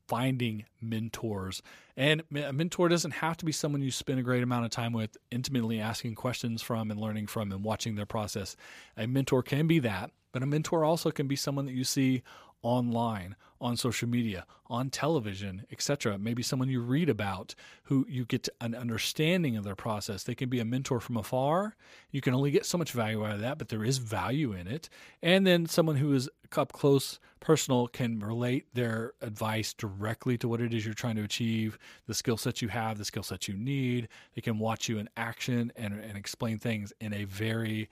finding 0.09 0.65
mentors. 0.81 1.63
And 1.97 2.23
a 2.35 2.53
mentor 2.53 2.89
doesn't 2.89 3.11
have 3.13 3.37
to 3.37 3.45
be 3.45 3.53
someone 3.53 3.83
you 3.83 3.91
spend 3.91 4.19
a 4.19 4.23
great 4.23 4.43
amount 4.43 4.65
of 4.65 4.71
time 4.71 4.95
with, 4.95 5.17
intimately 5.31 5.81
asking 5.81 6.15
questions 6.15 6.63
from 6.63 6.91
and 6.91 6.99
learning 6.99 7.27
from 7.27 7.53
and 7.53 7.63
watching 7.63 7.95
their 7.95 8.07
process. 8.07 8.57
A 8.97 9.07
mentor 9.07 9.43
can 9.43 9.67
be 9.67 9.79
that, 9.81 10.11
but 10.33 10.43
a 10.43 10.47
mentor 10.47 10.83
also 10.85 11.11
can 11.11 11.29
be 11.29 11.37
someone 11.37 11.67
that 11.67 11.75
you 11.75 11.85
see 11.85 12.23
online, 12.63 13.37
on 13.61 13.77
social 13.77 14.09
media, 14.09 14.45
on 14.67 14.91
television, 14.91 15.65
etc. 15.71 16.19
Maybe 16.19 16.43
someone 16.43 16.69
you 16.69 16.81
read 16.81 17.09
about 17.09 17.55
who 17.85 18.07
you 18.09 18.25
get 18.25 18.49
an 18.61 18.75
understanding 18.75 19.57
of 19.57 19.65
their 19.65 19.75
process. 19.75 20.25
They 20.25 20.35
can 20.35 20.49
be 20.49 20.61
a 20.61 20.65
mentor 20.65 21.01
from 21.01 21.17
afar. 21.17 21.77
You 22.11 22.21
can 22.21 22.35
only 22.35 22.51
get 22.51 22.67
so 22.67 22.79
much 22.79 22.93
value 22.93 23.25
out 23.25 23.35
of 23.35 23.41
that, 23.41 23.59
but 23.59 23.69
there 23.69 23.85
is 23.85 23.99
value 23.99 24.53
in 24.53 24.67
it. 24.67 24.89
And 25.23 25.47
then 25.47 25.67
someone 25.67 25.97
who 25.97 26.13
is 26.15 26.29
up 26.57 26.73
close, 26.73 27.19
personal, 27.41 27.89
can 27.89 28.21
relate 28.21 28.67
their 28.75 29.13
advice 29.21 29.73
directly 29.73 30.39
to 30.39 30.49
what 30.49 30.61
it 30.61 30.73
is 30.73 30.85
you're 30.85 30.95
trying 30.95 31.17
to 31.17 31.25
achieve, 31.25 31.79
the 32.07 32.15
skill 32.15 32.37
sets 32.37 32.63
you 32.63 32.69
have, 32.69 32.99
the 32.99 33.05
skill 33.05 33.23
sets 33.23 33.49
you 33.49 33.55
need. 33.55 34.09
They 34.35 34.41
can 34.41 34.59
watch 34.59 34.89
you 34.89 34.99
in 34.99 35.09
action 35.17 35.73
and, 35.77 35.95
and 35.95 36.17
explain 36.17 36.59
things 36.59 36.93
in 37.01 37.13
a 37.13 37.25
very 37.25 37.89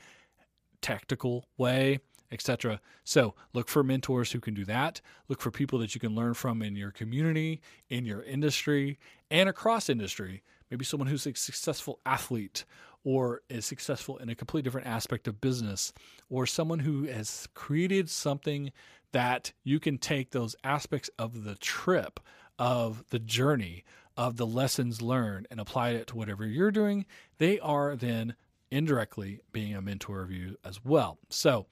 tactical 0.81 1.49
way, 1.57 1.99
etc. 2.31 2.81
So 3.05 3.35
look 3.53 3.69
for 3.69 3.83
mentors 3.83 4.33
who 4.33 4.41
can 4.41 4.55
do 4.55 4.65
that. 4.65 5.01
Look 5.29 5.41
for 5.41 5.51
people 5.51 5.79
that 5.81 5.95
you 5.95 6.01
can 6.01 6.15
learn 6.15 6.35
from 6.35 6.63
in 6.63 6.77
your 6.77 6.91
community, 6.91 7.61
in 7.89 8.05
your 8.05 8.23
industry, 8.23 8.99
and 9.31 9.49
across 9.49 9.89
industry. 9.89 10.43
Maybe 10.71 10.85
someone 10.85 11.09
who's 11.09 11.27
a 11.27 11.35
successful 11.35 12.01
athlete 12.05 12.65
or 13.05 13.43
is 13.49 13.65
successful 13.65 14.19
in 14.19 14.29
a 14.29 14.35
completely 14.35 14.65
different 14.65 14.89
aspect 14.89 15.29
of 15.29 15.41
business, 15.41 15.93
or 16.29 16.45
someone 16.45 16.81
who 16.81 17.05
has 17.05 17.47
created 17.55 18.11
something 18.11 18.73
that 19.13 19.53
you 19.63 19.79
can 19.79 19.97
take 19.97 20.33
those 20.33 20.57
aspects 20.65 21.09
of 21.17 21.45
the 21.45 21.55
trip, 21.55 22.19
of 22.59 23.05
the 23.11 23.21
journey, 23.21 23.85
of 24.17 24.39
the 24.39 24.47
lessons 24.47 25.01
learned, 25.01 25.47
and 25.53 25.61
apply 25.61 25.91
it 25.91 26.09
to 26.09 26.17
whatever 26.17 26.45
you're 26.45 26.73
doing. 26.73 27.07
They 27.39 27.61
are 27.61 27.95
then 27.95 28.35
indirectly 28.73 29.39
being 29.53 29.75
a 29.75 29.81
mentor 29.81 30.23
of 30.23 30.33
you 30.33 30.57
as 30.65 30.85
well. 30.85 31.19
So, 31.29 31.67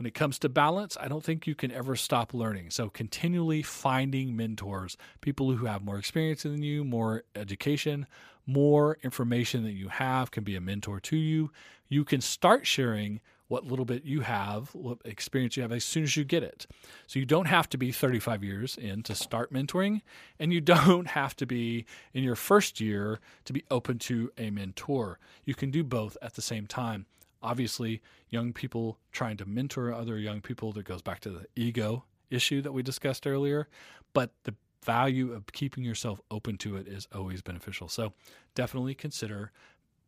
when 0.00 0.06
it 0.06 0.14
comes 0.14 0.38
to 0.38 0.48
balance, 0.48 0.96
I 0.98 1.08
don't 1.08 1.22
think 1.22 1.46
you 1.46 1.54
can 1.54 1.70
ever 1.70 1.94
stop 1.94 2.32
learning. 2.32 2.70
So, 2.70 2.88
continually 2.88 3.60
finding 3.60 4.34
mentors, 4.34 4.96
people 5.20 5.52
who 5.52 5.66
have 5.66 5.84
more 5.84 5.98
experience 5.98 6.44
than 6.44 6.62
you, 6.62 6.84
more 6.84 7.24
education, 7.36 8.06
more 8.46 8.96
information 9.02 9.62
that 9.64 9.72
you 9.72 9.88
have 9.88 10.30
can 10.30 10.42
be 10.42 10.56
a 10.56 10.60
mentor 10.60 11.00
to 11.00 11.18
you. 11.18 11.50
You 11.90 12.06
can 12.06 12.22
start 12.22 12.66
sharing 12.66 13.20
what 13.48 13.66
little 13.66 13.84
bit 13.84 14.06
you 14.06 14.22
have, 14.22 14.74
what 14.74 14.96
experience 15.04 15.58
you 15.58 15.62
have 15.62 15.72
as 15.72 15.84
soon 15.84 16.04
as 16.04 16.16
you 16.16 16.24
get 16.24 16.42
it. 16.42 16.66
So 17.06 17.18
you 17.18 17.26
don't 17.26 17.48
have 17.48 17.68
to 17.68 17.76
be 17.76 17.92
35 17.92 18.42
years 18.42 18.78
in 18.78 19.02
to 19.02 19.14
start 19.14 19.52
mentoring, 19.52 20.00
and 20.38 20.50
you 20.50 20.60
don't 20.62 21.08
have 21.08 21.36
to 21.36 21.44
be 21.44 21.84
in 22.14 22.24
your 22.24 22.36
first 22.36 22.80
year 22.80 23.20
to 23.44 23.52
be 23.52 23.64
open 23.70 23.98
to 23.98 24.32
a 24.38 24.48
mentor. 24.48 25.18
You 25.44 25.54
can 25.54 25.70
do 25.70 25.84
both 25.84 26.16
at 26.22 26.36
the 26.36 26.42
same 26.42 26.66
time. 26.66 27.04
Obviously, 27.42 28.02
young 28.28 28.52
people 28.52 28.98
trying 29.12 29.36
to 29.38 29.46
mentor 29.46 29.92
other 29.92 30.18
young 30.18 30.40
people, 30.40 30.72
that 30.72 30.84
goes 30.84 31.02
back 31.02 31.20
to 31.20 31.30
the 31.30 31.46
ego 31.56 32.04
issue 32.30 32.60
that 32.62 32.72
we 32.72 32.82
discussed 32.82 33.26
earlier. 33.26 33.68
But 34.12 34.32
the 34.44 34.54
value 34.84 35.32
of 35.32 35.46
keeping 35.52 35.84
yourself 35.84 36.20
open 36.30 36.56
to 36.58 36.76
it 36.76 36.86
is 36.86 37.08
always 37.14 37.42
beneficial. 37.42 37.88
So 37.88 38.12
definitely 38.54 38.94
consider 38.94 39.52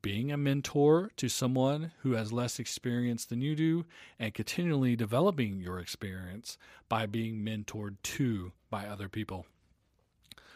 being 0.02 0.32
a 0.32 0.36
mentor 0.36 1.10
to 1.16 1.28
someone 1.28 1.92
who 2.00 2.12
has 2.12 2.32
less 2.32 2.58
experience 2.58 3.24
than 3.24 3.40
you 3.40 3.54
do 3.54 3.84
and 4.18 4.34
continually 4.34 4.96
developing 4.96 5.60
your 5.60 5.78
experience 5.78 6.58
by 6.88 7.06
being 7.06 7.36
mentored 7.36 7.96
to 8.02 8.52
by 8.68 8.86
other 8.86 9.08
people. 9.08 9.46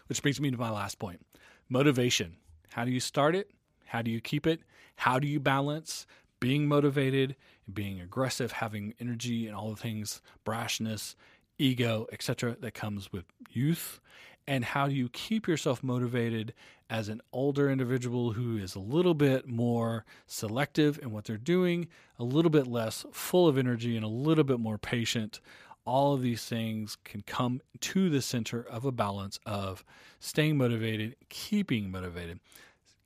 Which 0.08 0.20
brings 0.20 0.40
me 0.40 0.50
to 0.50 0.58
my 0.58 0.70
last 0.70 0.98
point 0.98 1.24
motivation. 1.68 2.36
How 2.72 2.84
do 2.84 2.90
you 2.90 3.00
start 3.00 3.34
it? 3.34 3.50
How 3.86 4.02
do 4.02 4.10
you 4.10 4.20
keep 4.20 4.46
it? 4.46 4.60
How 4.96 5.18
do 5.18 5.28
you 5.28 5.40
balance 5.40 6.06
being 6.41 6.68
motivated, 6.68 7.37
being 7.72 8.01
aggressive, 8.01 8.53
having 8.53 8.95
energy, 9.01 9.47
and 9.47 9.57
all 9.57 9.70
the 9.70 9.76
things, 9.76 10.20
brashness, 10.45 11.14
ego, 11.59 12.07
etc., 12.12 12.57
that 12.61 12.74
comes 12.74 13.12
with 13.12 13.24
youth? 13.51 14.01
And 14.49 14.64
how 14.64 14.87
do 14.87 14.95
you 14.95 15.09
keep 15.09 15.49
yourself 15.49 15.82
motivated 15.82 16.55
as 16.89 17.09
an 17.09 17.20
older 17.32 17.68
individual 17.68 18.32
who 18.32 18.57
is 18.57 18.76
a 18.76 18.80
little 18.80 19.14
bit 19.14 19.49
more 19.49 20.05
selective 20.26 21.01
in 21.03 21.11
what 21.11 21.24
they're 21.24 21.37
doing, 21.37 21.89
a 22.18 22.24
little 22.24 22.51
bit 22.51 22.66
less 22.68 23.05
full 23.12 23.49
of 23.49 23.59
energy, 23.59 23.97
and 23.97 24.05
a 24.05 24.09
little 24.09 24.45
bit 24.45 24.61
more 24.61 24.78
patient? 24.78 25.41
All 25.84 26.14
of 26.14 26.22
these 26.22 26.45
things 26.45 26.97
can 27.05 27.22
come 27.22 27.61
to 27.80 28.09
the 28.09 28.22
center 28.22 28.61
of 28.61 28.84
a 28.84 28.93
balance 28.93 29.39
of 29.47 29.84
staying 30.20 30.57
motivated, 30.57 31.16
keeping 31.28 31.91
motivated. 31.91 32.41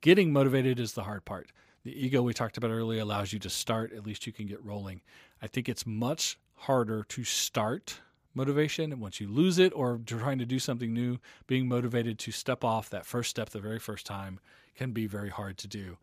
Getting 0.03 0.33
motivated 0.33 0.81
is 0.81 0.93
the 0.93 1.05
hard 1.05 1.25
part. 1.25 1.49
The 1.83 2.07
ego 2.07 2.21
we 2.21 2.35
talked 2.35 2.59
about 2.59 2.71
earlier 2.71 3.01
allows 3.01 3.33
you 3.33 3.39
to 3.39 3.51
start, 3.51 3.93
at 3.93 4.07
least 4.07 4.27
you 4.27 4.33
can 4.33 4.47
get 4.47 4.63
rolling. 4.65 5.01
I 5.41 5.47
think 5.47 5.69
it's 5.69 5.87
much 5.87 6.39
harder 6.55 7.05
to 7.05 7.25
start 7.25 8.01
motivation. 8.35 8.93
And 8.93 9.01
once 9.01 9.19
you 9.21 9.29
lose 9.29 9.59
it 9.59 9.73
or 9.75 9.99
trying 10.05 10.39
to 10.39 10.45
do 10.45 10.59
something 10.59 10.93
new, 10.93 11.19
being 11.47 11.67
motivated 11.69 12.19
to 12.21 12.33
step 12.33 12.65
off 12.65 12.91
that 12.91 13.07
first 13.07 13.31
step 13.31 13.49
the 13.49 13.61
very 13.61 13.79
first 13.79 14.05
time 14.05 14.41
can 14.77 14.93
be 14.93 15.07
very 15.07 15.31
hard 15.31 15.57
to 15.59 15.69
do. 15.69 15.97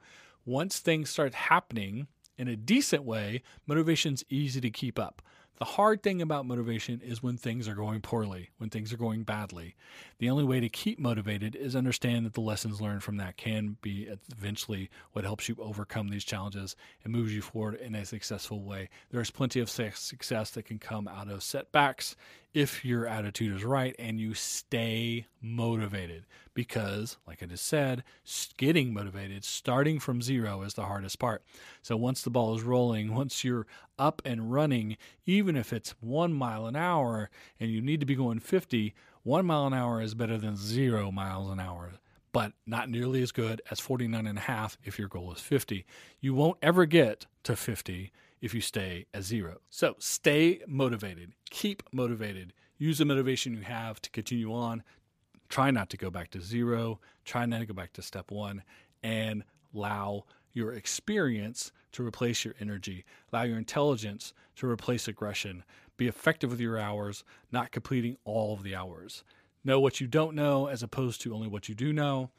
Once 0.46 0.80
things 0.80 1.10
start 1.10 1.34
happening 1.34 2.08
in 2.38 2.48
a 2.48 2.56
decent 2.56 3.04
way, 3.04 3.44
motivation's 3.66 4.24
easy 4.30 4.62
to 4.62 4.70
keep 4.70 4.98
up. 4.98 5.22
The 5.58 5.66
hard 5.66 6.04
thing 6.04 6.22
about 6.22 6.46
motivation 6.46 7.02
is 7.02 7.24
when 7.24 7.36
things 7.36 7.68
are 7.68 7.74
going 7.74 8.02
poorly, 8.02 8.52
when 8.60 8.70
things 8.70 8.94
are 8.94 8.98
going 8.98 9.24
badly. 9.24 9.76
The 10.20 10.30
only 10.30 10.44
way 10.44 10.60
to 10.60 10.70
keep 10.70 11.00
motivated 11.00 11.56
is 11.56 11.76
understand 11.76 12.28
that 12.28 12.36
the 12.36 12.42
lessons 12.42 12.80
learned 12.80 13.02
from 13.02 13.18
that 13.18 13.38
can 13.38 13.78
be 13.82 14.08
eventually 14.32 14.92
what 15.14 15.26
helps 15.26 15.50
you 15.50 15.56
overcome 15.60 16.10
these 16.10 16.24
challenges 16.24 16.76
and 17.04 17.12
moves 17.12 17.34
you 17.34 17.42
forward 17.42 17.76
in 17.76 17.96
a 17.96 18.06
successful 18.06 18.62
way. 18.62 18.90
There's 19.10 19.32
plenty 19.32 19.60
of 19.60 19.70
success 19.72 20.52
that 20.52 20.66
can 20.66 20.78
come 20.78 21.08
out 21.08 21.28
of 21.28 21.42
setbacks 21.42 22.16
if 22.54 22.84
your 22.84 23.06
attitude 23.06 23.56
is 23.56 23.64
right 23.64 23.96
and 24.00 24.20
you 24.20 24.34
stay 24.34 25.28
motivated. 25.42 26.26
Because, 26.54 27.18
like 27.28 27.44
I 27.44 27.46
just 27.46 27.66
said, 27.66 28.04
getting 28.58 28.94
motivated, 28.94 29.44
starting 29.44 30.00
from 30.00 30.22
zero 30.22 30.64
is 30.64 30.74
the 30.74 30.86
hardest 30.86 31.20
part. 31.20 31.44
So 31.84 31.96
once 31.96 32.22
the 32.22 32.32
ball 32.32 32.56
is 32.56 32.64
rolling, 32.64 33.14
once 33.16 33.44
you're 33.44 33.68
up 34.00 34.22
and 34.26 34.52
running, 34.52 34.98
even 35.26 35.56
if 35.56 35.72
it's 35.72 35.92
one 36.00 36.34
mile 36.34 36.66
an 36.66 36.76
hour 36.76 37.30
and 37.60 37.70
you 37.70 37.82
need 37.82 38.00
to 38.00 38.06
be 38.06 38.16
going 38.16 38.40
50, 38.40 38.96
one 39.24 39.46
mile 39.46 39.68
an 39.68 39.74
hour 39.74 40.02
is 40.02 40.16
better 40.16 40.38
than 40.38 40.56
zero 40.56 41.12
miles 41.12 41.50
an 41.50 41.60
hour 41.60 41.94
but 42.34 42.52
not 42.68 42.88
nearly 42.88 43.24
as 43.24 43.32
good 43.32 43.64
as 43.72 43.80
49 43.80 44.28
and 44.28 44.38
a 44.38 44.42
half 44.42 44.78
if 44.84 45.00
your 45.00 45.08
goal 45.08 45.34
is 45.34 45.40
50. 45.40 45.88
You 46.20 46.36
won't 46.36 46.58
ever 46.62 46.86
get 46.86 47.26
to 47.44 47.56
50 47.56 48.12
if 48.42 48.54
you 48.54 48.62
stay 48.62 49.06
at 49.14 49.24
zero. 49.24 49.58
So 49.70 49.96
stay 50.00 50.62
motivated, 50.68 51.34
keep 51.50 51.84
motivated, 51.92 52.54
use 52.78 53.00
the 53.00 53.06
motivation 53.06 53.54
you 53.54 53.62
have 53.62 54.02
to 54.02 54.10
continue 54.10 54.54
on. 54.54 54.84
Try 55.50 55.72
not 55.72 55.90
to 55.92 55.98
go 55.98 56.10
back 56.10 56.32
to 56.32 56.42
zero, 56.42 57.00
try 57.26 57.46
not 57.46 57.60
to 57.60 57.66
go 57.66 57.74
back 57.74 57.94
to 57.94 58.02
step 58.02 58.32
one, 58.32 58.64
and 59.02 59.44
allow 59.74 60.26
your 60.54 60.74
experience 60.74 61.72
to 61.94 62.06
replace 62.06 62.44
your 62.44 62.56
energy, 62.60 63.06
allow 63.32 63.44
your 63.44 63.58
intelligence 63.58 64.34
to 64.58 64.68
replace 64.68 65.08
aggression. 65.08 65.64
Be 65.96 66.08
effective 66.08 66.52
with 66.52 66.60
your 66.60 66.78
hours, 66.78 67.24
not 67.52 67.72
completing 67.72 68.18
all 68.24 68.54
of 68.54 68.64
the 68.64 68.76
hours. 68.76 69.24
Know 69.64 69.80
what 69.80 70.00
you 70.00 70.08
don't 70.08 70.36
know 70.36 70.68
as 70.68 70.84
opposed 70.84 71.22
to 71.22 71.34
only 71.34 71.48
what 71.48 71.70
you 71.70 71.76
do 71.76 71.92
know. 71.92 72.30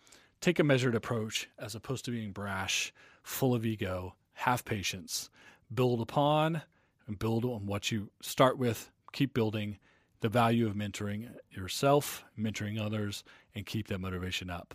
Take 0.40 0.58
a 0.58 0.64
measured 0.64 0.94
approach 0.94 1.48
as 1.58 1.74
opposed 1.74 2.04
to 2.04 2.10
being 2.10 2.30
brash, 2.30 2.92
full 3.22 3.54
of 3.54 3.66
ego. 3.66 4.14
Have 4.34 4.64
patience 4.64 5.30
build 5.72 6.00
upon 6.00 6.62
and 7.06 7.18
build 7.18 7.44
on 7.44 7.66
what 7.66 7.90
you 7.90 8.10
start 8.22 8.58
with. 8.58 8.90
Keep 9.12 9.34
building 9.34 9.78
the 10.20 10.28
value 10.28 10.66
of 10.66 10.74
mentoring 10.74 11.30
yourself, 11.50 12.24
mentoring 12.38 12.80
others, 12.80 13.24
and 13.54 13.66
keep 13.66 13.88
that 13.88 14.00
motivation 14.00 14.50
up. 14.50 14.74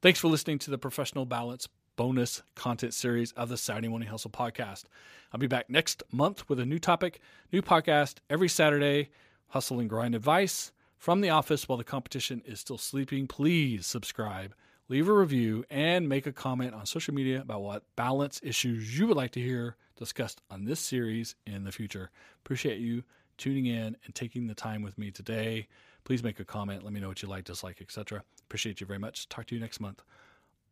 Thanks 0.00 0.18
for 0.18 0.28
listening 0.28 0.58
to 0.60 0.70
the 0.70 0.78
Professional 0.78 1.26
Balance 1.26 1.68
bonus 1.96 2.42
content 2.54 2.94
series 2.94 3.32
of 3.32 3.48
the 3.48 3.56
Saturday 3.56 3.88
Morning 3.88 4.08
Hustle 4.08 4.30
podcast. 4.30 4.84
I'll 5.32 5.40
be 5.40 5.46
back 5.46 5.70
next 5.70 6.02
month 6.10 6.48
with 6.48 6.58
a 6.58 6.66
new 6.66 6.78
topic, 6.78 7.20
new 7.52 7.62
podcast 7.62 8.16
every 8.28 8.48
Saturday, 8.48 9.10
hustle 9.48 9.80
and 9.80 9.88
grind 9.88 10.14
advice 10.14 10.72
from 10.96 11.20
the 11.20 11.30
office 11.30 11.68
while 11.68 11.78
the 11.78 11.84
competition 11.84 12.42
is 12.46 12.60
still 12.60 12.78
sleeping. 12.78 13.26
Please 13.26 13.86
subscribe 13.86 14.54
leave 14.88 15.08
a 15.08 15.12
review, 15.12 15.64
and 15.70 16.08
make 16.08 16.26
a 16.26 16.32
comment 16.32 16.74
on 16.74 16.86
social 16.86 17.14
media 17.14 17.40
about 17.40 17.62
what 17.62 17.84
balance 17.96 18.40
issues 18.42 18.98
you 18.98 19.06
would 19.06 19.16
like 19.16 19.32
to 19.32 19.40
hear 19.40 19.76
discussed 19.96 20.40
on 20.50 20.64
this 20.64 20.80
series 20.80 21.34
in 21.46 21.64
the 21.64 21.72
future. 21.72 22.10
Appreciate 22.44 22.80
you 22.80 23.04
tuning 23.38 23.66
in 23.66 23.96
and 24.04 24.14
taking 24.14 24.46
the 24.46 24.54
time 24.54 24.82
with 24.82 24.98
me 24.98 25.10
today. 25.10 25.68
Please 26.04 26.22
make 26.22 26.40
a 26.40 26.44
comment. 26.44 26.82
Let 26.82 26.92
me 26.92 27.00
know 27.00 27.08
what 27.08 27.22
you 27.22 27.28
like, 27.28 27.44
dislike, 27.44 27.80
etc. 27.80 28.22
Appreciate 28.42 28.80
you 28.80 28.86
very 28.86 28.98
much. 28.98 29.28
Talk 29.28 29.46
to 29.46 29.54
you 29.54 29.60
next 29.60 29.80
month 29.80 30.02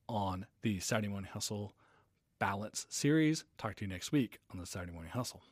on 0.08 0.46
the 0.62 0.80
Saturday 0.80 1.08
Morning 1.08 1.30
Hustle 1.32 1.74
Balance 2.38 2.86
series. 2.88 3.44
Talk 3.58 3.76
to 3.76 3.84
you 3.84 3.88
next 3.88 4.12
week 4.12 4.40
on 4.52 4.58
the 4.58 4.66
Saturday 4.66 4.92
Morning 4.92 5.12
Hustle. 5.12 5.42